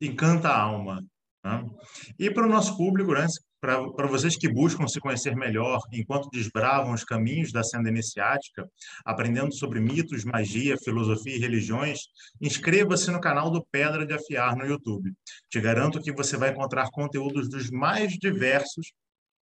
[0.00, 1.00] encanta a alma.
[1.44, 1.70] Né?
[2.18, 3.26] E para o nosso público, né?
[3.60, 8.68] Para vocês que buscam se conhecer melhor enquanto desbravam os caminhos da senda iniciática,
[9.04, 11.98] aprendendo sobre mitos, magia, filosofia e religiões,
[12.40, 15.12] inscreva-se no canal do Pedra de Afiar no YouTube.
[15.50, 18.92] Te garanto que você vai encontrar conteúdos dos mais diversos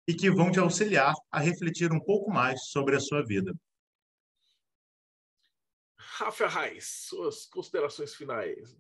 [0.08, 3.54] e que vão te auxiliar a refletir um pouco mais sobre a sua vida.
[5.98, 8.78] Rafa Reis, suas considerações finais.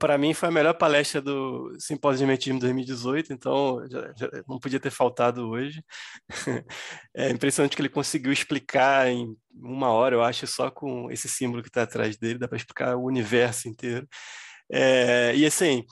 [0.00, 4.58] Para mim foi a melhor palestra do Simpósio de Mentismo 2018, então já, já não
[4.58, 5.82] podia ter faltado hoje.
[7.16, 11.62] É impressionante que ele conseguiu explicar em uma hora, eu acho, só com esse símbolo
[11.62, 14.08] que está atrás dele, dá para explicar o universo inteiro.
[14.70, 15.84] É, e assim,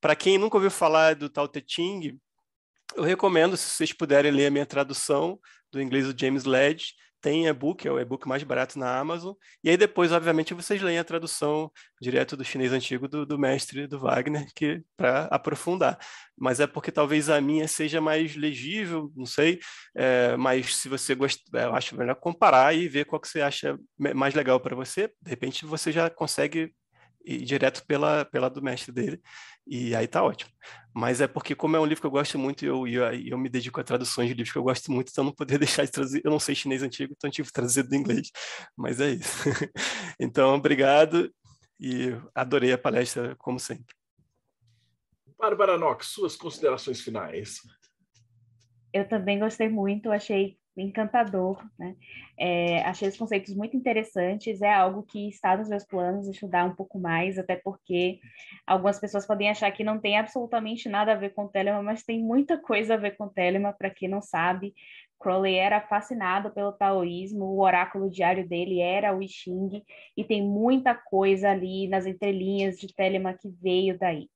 [0.00, 2.20] para quem nunca ouviu falar do Tao Te Ching,
[2.94, 5.38] eu recomendo, se vocês puderem ler a minha tradução
[5.72, 6.94] do inglês do James Ledge,
[7.26, 9.34] tem e-book, é o e-book mais barato na Amazon.
[9.64, 13.88] E aí depois, obviamente, vocês leem a tradução direto do chinês antigo do, do mestre
[13.88, 15.98] do Wagner, que para aprofundar.
[16.38, 19.58] Mas é porque talvez a minha seja mais legível, não sei.
[19.96, 23.40] É, mas se você gosta, é, eu acho melhor comparar e ver qual que você
[23.40, 25.10] acha mais legal para você.
[25.20, 26.72] De repente, você já consegue
[27.26, 29.20] ir direto pela, pela do mestre dele.
[29.66, 30.50] E aí tá ótimo.
[30.94, 33.38] Mas é porque, como é um livro que eu gosto muito e eu, eu, eu
[33.38, 35.84] me dedico a traduções de livros que eu gosto muito, então eu não poder deixar
[35.84, 36.22] de traduzir.
[36.24, 38.30] Eu não sei chinês antigo, então eu tive que traduzir do inglês.
[38.76, 39.44] Mas é isso.
[40.20, 41.30] então, obrigado
[41.80, 43.94] e adorei a palestra, como sempre.
[45.38, 47.60] Bárbara Nox, suas considerações finais.
[48.92, 51.96] Eu também gostei muito, achei encantador, né?
[52.38, 56.74] É, achei os conceitos muito interessantes, é algo que está nos meus planos estudar um
[56.74, 58.20] pouco mais, até porque
[58.66, 62.22] algumas pessoas podem achar que não tem absolutamente nada a ver com Telema, mas tem
[62.22, 64.74] muita coisa a ver com Telema, para quem não sabe.
[65.18, 69.82] Crowley era fascinado pelo taoísmo, o oráculo diário dele era o I Ching,
[70.16, 74.28] e tem muita coisa ali nas entrelinhas de Telema que veio daí,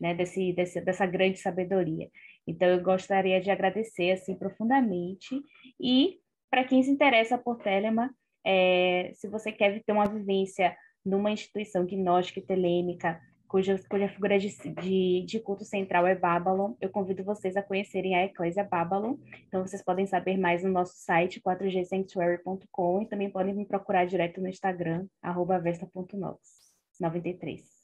[0.00, 0.14] né?
[0.14, 2.10] Desse, desse, dessa grande sabedoria.
[2.46, 5.40] Então, eu gostaria de agradecer assim profundamente
[5.80, 6.18] e
[6.50, 8.14] Para quem se interessa por Telema,
[8.46, 14.38] é, se você quer ter uma vivência numa instituição gnóstica e telêmica, cuja, cuja figura
[14.38, 14.48] de,
[14.80, 19.16] de, de, culto central é Babylon, eu convido vocês a conhecerem a Eclésia Babylon.
[19.48, 24.40] Então, vocês podem saber mais no nosso site, 4gsanctuary.com, e também podem me procurar direto
[24.40, 27.83] no Instagram, arroba vesta.93.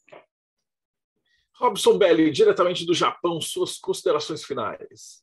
[1.61, 5.23] Robson Belli, diretamente do Japão, suas considerações finais.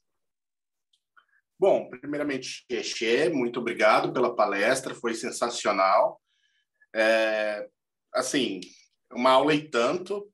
[1.59, 6.22] Bom, primeiramente, Xexé, muito obrigado pela palestra, foi sensacional.
[6.95, 7.68] É,
[8.14, 8.61] assim,
[9.11, 10.31] uma aula e tanto.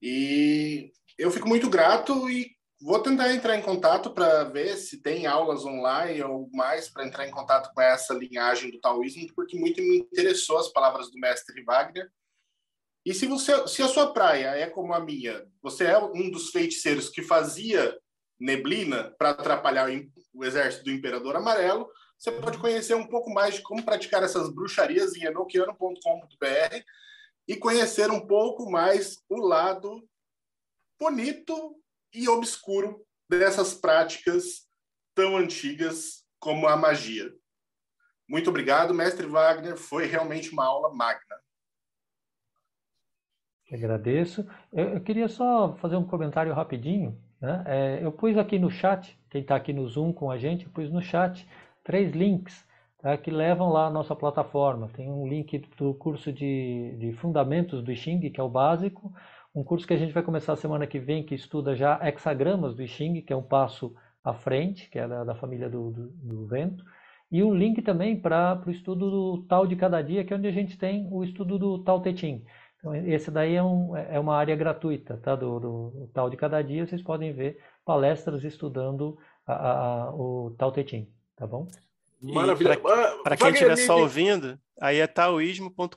[0.00, 5.26] E eu fico muito grato e vou tentar entrar em contato para ver se tem
[5.26, 9.82] aulas online ou mais para entrar em contato com essa linhagem do taoísmo, porque muito
[9.82, 12.10] me interessou as palavras do mestre Wagner.
[13.04, 16.50] E se você, se a sua praia é como a minha, você é um dos
[16.50, 17.98] feiticeiros que fazia
[18.38, 19.88] neblina para atrapalhar
[20.32, 21.88] o exército do Imperador Amarelo,
[22.18, 26.84] você pode conhecer um pouco mais de como praticar essas bruxarias em enoquiano.com.br
[27.48, 30.08] e conhecer um pouco mais o lado
[31.00, 31.76] bonito
[32.14, 34.68] e obscuro dessas práticas
[35.16, 37.32] tão antigas como a magia.
[38.28, 39.76] Muito obrigado, mestre Wagner.
[39.76, 41.41] Foi realmente uma aula magna.
[43.72, 44.46] Agradeço.
[44.72, 47.64] Eu, eu queria só fazer um comentário rapidinho né?
[47.66, 50.70] É, eu pus aqui no chat, quem está aqui no Zoom com a gente, eu
[50.70, 51.44] pus no chat
[51.82, 52.64] três links
[53.00, 54.88] tá, que levam lá a nossa plataforma.
[54.94, 59.12] Tem um link do curso de, de Fundamentos do Xing, que é o básico,
[59.52, 62.86] um curso que a gente vai começar semana que vem, que estuda já hexagramas do
[62.86, 63.92] Xing, que é um passo
[64.22, 66.84] à frente, que é da, da família do, do, do, vento,
[67.30, 70.46] e um link também para o estudo do Tal de Cada Dia, que é onde
[70.46, 72.44] a gente tem o estudo do Tal Te Ching.
[72.82, 75.36] Então, esse daí é, um, é uma área gratuita, tá?
[75.36, 80.10] Do, do, do, tal de cada dia, vocês podem ver palestras estudando a, a, a,
[80.10, 81.68] o Tao Te Ching, tá bom?
[82.20, 82.76] Maravilha.
[83.22, 85.94] Para quem estiver só ouvindo, aí é taoísmo.com.br.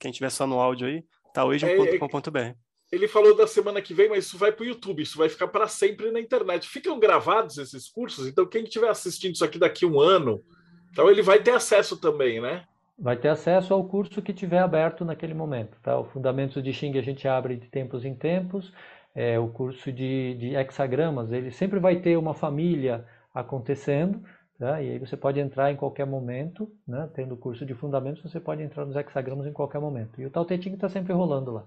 [0.00, 2.38] Quem estiver só no áudio aí, taoísmo.com.br.
[2.38, 2.56] É,
[2.90, 5.46] ele falou da semana que vem, mas isso vai para o YouTube, isso vai ficar
[5.46, 6.68] para sempre na internet.
[6.68, 10.42] Ficam gravados esses cursos, então quem estiver assistindo isso aqui daqui a um ano,
[10.90, 12.64] então ele vai ter acesso também, né?
[12.98, 15.78] Vai ter acesso ao curso que tiver aberto naquele momento.
[15.82, 15.98] Tá?
[15.98, 18.72] O Fundamentos de Xing a gente abre de tempos em tempos.
[19.14, 24.22] É, o curso de, de hexagramas, ele sempre vai ter uma família acontecendo,
[24.58, 24.82] tá?
[24.82, 27.08] e aí você pode entrar em qualquer momento, né?
[27.14, 30.20] tendo o curso de fundamentos, você pode entrar nos hexagramas em qualquer momento.
[30.20, 31.66] E o Tao Te Ching está sempre rolando lá.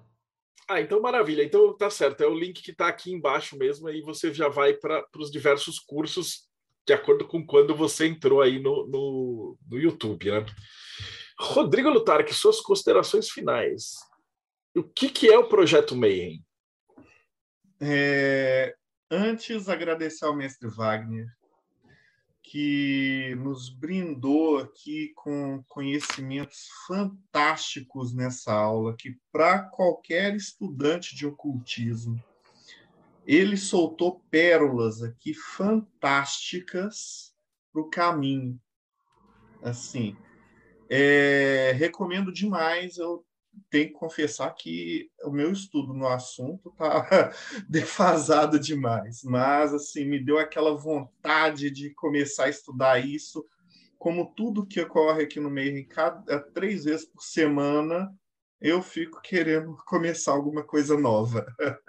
[0.68, 1.44] Ah, então maravilha.
[1.44, 2.22] Então tá certo.
[2.22, 5.80] É o link que está aqui embaixo mesmo, aí você já vai para os diversos
[5.80, 6.48] cursos
[6.86, 10.46] de acordo com quando você entrou aí no, no, no YouTube, né?
[11.40, 14.00] Rodrigo Lutarque, suas considerações finais.
[14.76, 16.44] O que, que é o Projeto Mayhem?
[17.80, 18.76] É,
[19.10, 21.28] antes, agradecer ao mestre Wagner,
[22.44, 32.22] que nos brindou aqui com conhecimentos fantásticos nessa aula, que para qualquer estudante de ocultismo,
[33.26, 37.34] ele soltou pérolas aqui fantásticas
[37.72, 38.60] para o caminho.
[39.62, 40.18] Assim,
[40.90, 42.98] é, recomendo demais.
[42.98, 43.26] Eu
[43.70, 47.32] tenho que confessar que o meu estudo no assunto está
[47.70, 53.46] defasado demais, mas assim me deu aquela vontade de começar a estudar isso.
[53.98, 58.10] Como tudo que ocorre aqui no meio, cada três vezes por semana,
[58.62, 61.46] eu fico querendo começar alguma coisa nova.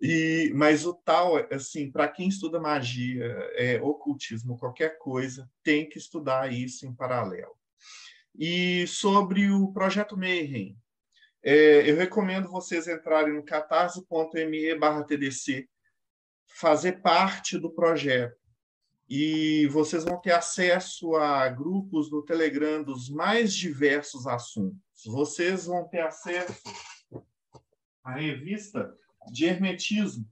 [0.00, 5.98] E, mas o tal, assim, para quem estuda magia, é, ocultismo, qualquer coisa, tem que
[5.98, 7.54] estudar isso em paralelo.
[8.36, 10.76] E sobre o projeto Mayhem,
[11.42, 15.68] é, eu recomendo vocês entrarem no catarse.me TDC,
[16.46, 18.36] fazer parte do projeto.
[19.08, 24.80] E vocês vão ter acesso a grupos no Telegram dos mais diversos assuntos.
[25.04, 26.62] Vocês vão ter acesso
[28.02, 28.92] à revista
[29.30, 30.26] de hermetismo,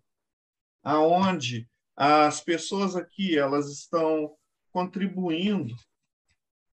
[0.82, 4.34] aonde as pessoas aqui elas estão
[4.72, 5.74] contribuindo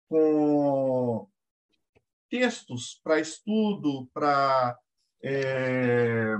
[0.08, 1.28] com
[2.28, 4.78] textos para estudo, para
[5.22, 6.36] é,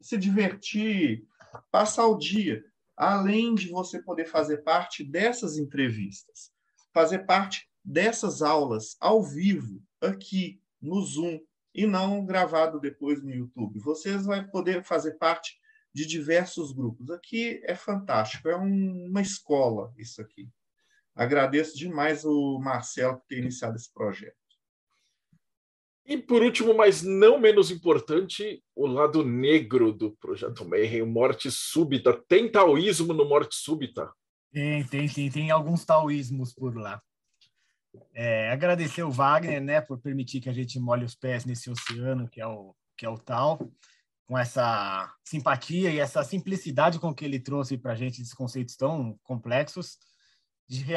[0.00, 1.24] se divertir,
[1.70, 2.64] passar o dia,
[2.96, 6.50] além de você poder fazer parte dessas entrevistas,
[6.92, 11.40] fazer parte dessas aulas ao vivo, aqui no Zoom,
[11.74, 13.78] e não gravado depois no YouTube.
[13.78, 15.58] Vocês vão poder fazer parte
[15.94, 17.10] de diversos grupos.
[17.10, 20.48] Aqui é fantástico, é um, uma escola isso aqui.
[21.18, 24.36] Agradeço demais o Marcelo por ter iniciado esse projeto.
[26.06, 32.14] E por último, mas não menos importante, o lado negro do projeto Mayhem, Morte Súbita.
[32.28, 34.08] Tem taoísmo no Morte Súbita?
[34.52, 37.02] Tem, tem, tem, tem alguns taoísmos por lá.
[38.14, 42.28] É, agradecer o Wagner, né, por permitir que a gente molhe os pés nesse oceano
[42.28, 43.58] que é o que é o tal,
[44.26, 48.76] com essa simpatia e essa simplicidade com que ele trouxe para a gente esses conceitos
[48.76, 49.98] tão complexos.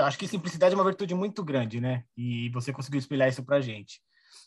[0.04, 2.04] Acho que simplicidade é uma virtude muito grande, né?
[2.16, 4.02] E você conseguiu espelhar isso para gente.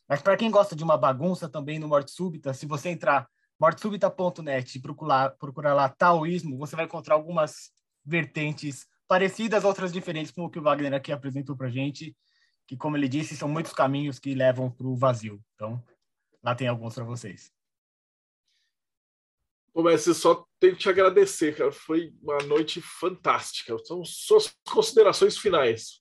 [0.08, 3.26] Mas para quem gosta de uma bagunça também no Morte Súbita, se você entrar
[3.58, 7.70] mortesúbita.net e procurar, procurar lá taoísmo, você vai encontrar algumas
[8.04, 12.14] vertentes parecidas, outras diferentes com o que o Wagner aqui apresentou para gente
[12.66, 15.42] que, como ele disse, são muitos caminhos que levam para o vazio.
[15.54, 15.82] Então,
[16.42, 17.53] lá tem alguns para vocês.
[19.74, 21.72] Eu só tenho que te agradecer, cara.
[21.72, 23.76] Foi uma noite fantástica.
[23.84, 26.00] São suas considerações finais.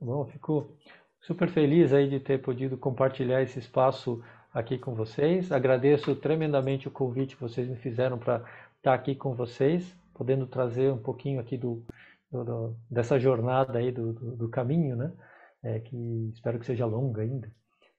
[0.00, 0.76] Bom, fico
[1.20, 4.22] super feliz aí de ter podido compartilhar esse espaço
[4.52, 5.52] aqui com vocês.
[5.52, 8.44] Agradeço tremendamente o convite que vocês me fizeram para
[8.76, 11.84] estar aqui com vocês, podendo trazer um pouquinho aqui do,
[12.30, 15.12] do, do dessa jornada aí do, do, caminho, né?
[15.66, 17.50] é, que espero que seja longa ainda.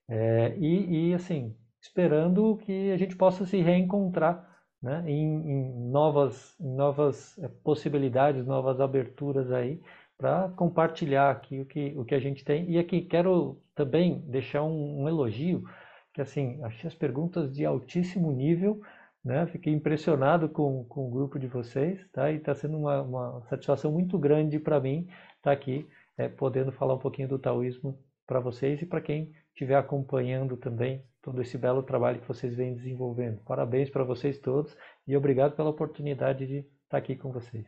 [0.08, 4.47] É, e, e, assim, esperando que a gente possa se reencontrar
[4.82, 9.80] né, em, em novas, em novas é, possibilidades, novas aberturas aí,
[10.16, 12.68] para compartilhar aqui o que, o que a gente tem.
[12.70, 15.64] E aqui quero também deixar um, um elogio,
[16.12, 18.80] que assim, achei as perguntas de altíssimo nível,
[19.24, 19.46] né?
[19.46, 22.30] Fiquei impressionado com, com o grupo de vocês, tá?
[22.32, 25.02] E está sendo uma, uma satisfação muito grande para mim
[25.36, 29.32] estar tá aqui é, podendo falar um pouquinho do taoísmo para vocês e para quem
[29.52, 33.42] estiver acompanhando também todo esse belo trabalho que vocês vêm desenvolvendo.
[33.44, 34.74] Parabéns para vocês todos
[35.06, 37.66] e obrigado pela oportunidade de estar aqui com vocês.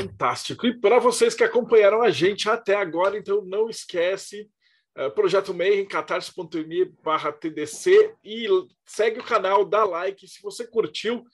[0.00, 0.66] Fantástico.
[0.66, 4.48] E para vocês que acompanharam a gente até agora, então não esquece
[4.96, 8.46] uh, Projeto Mayhem, catarse.me barra TDC e
[8.84, 10.26] segue o canal, dá like.
[10.28, 11.24] Se você curtiu,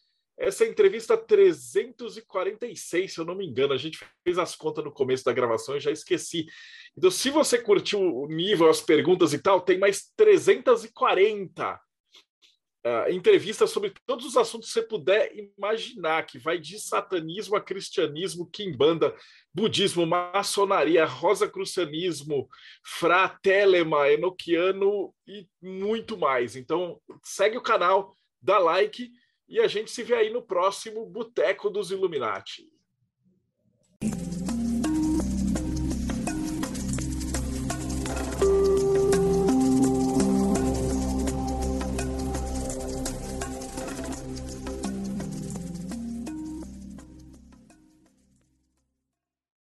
[0.41, 3.75] essa é a entrevista 346, se eu não me engano.
[3.75, 6.47] A gente fez as contas no começo da gravação e já esqueci.
[6.97, 13.71] Então, se você curtiu o nível, as perguntas e tal, tem mais 340 uh, entrevistas
[13.71, 19.15] sobre todos os assuntos que você puder imaginar, que vai de satanismo a cristianismo, quimbanda,
[19.53, 22.49] budismo, maçonaria, rosacrucianismo,
[22.83, 26.57] fratelema, enoquiano e muito mais.
[26.57, 28.11] Então, segue o canal,
[28.41, 29.11] dá like
[29.51, 32.73] e a gente se vê aí no próximo Boteco dos Illuminati.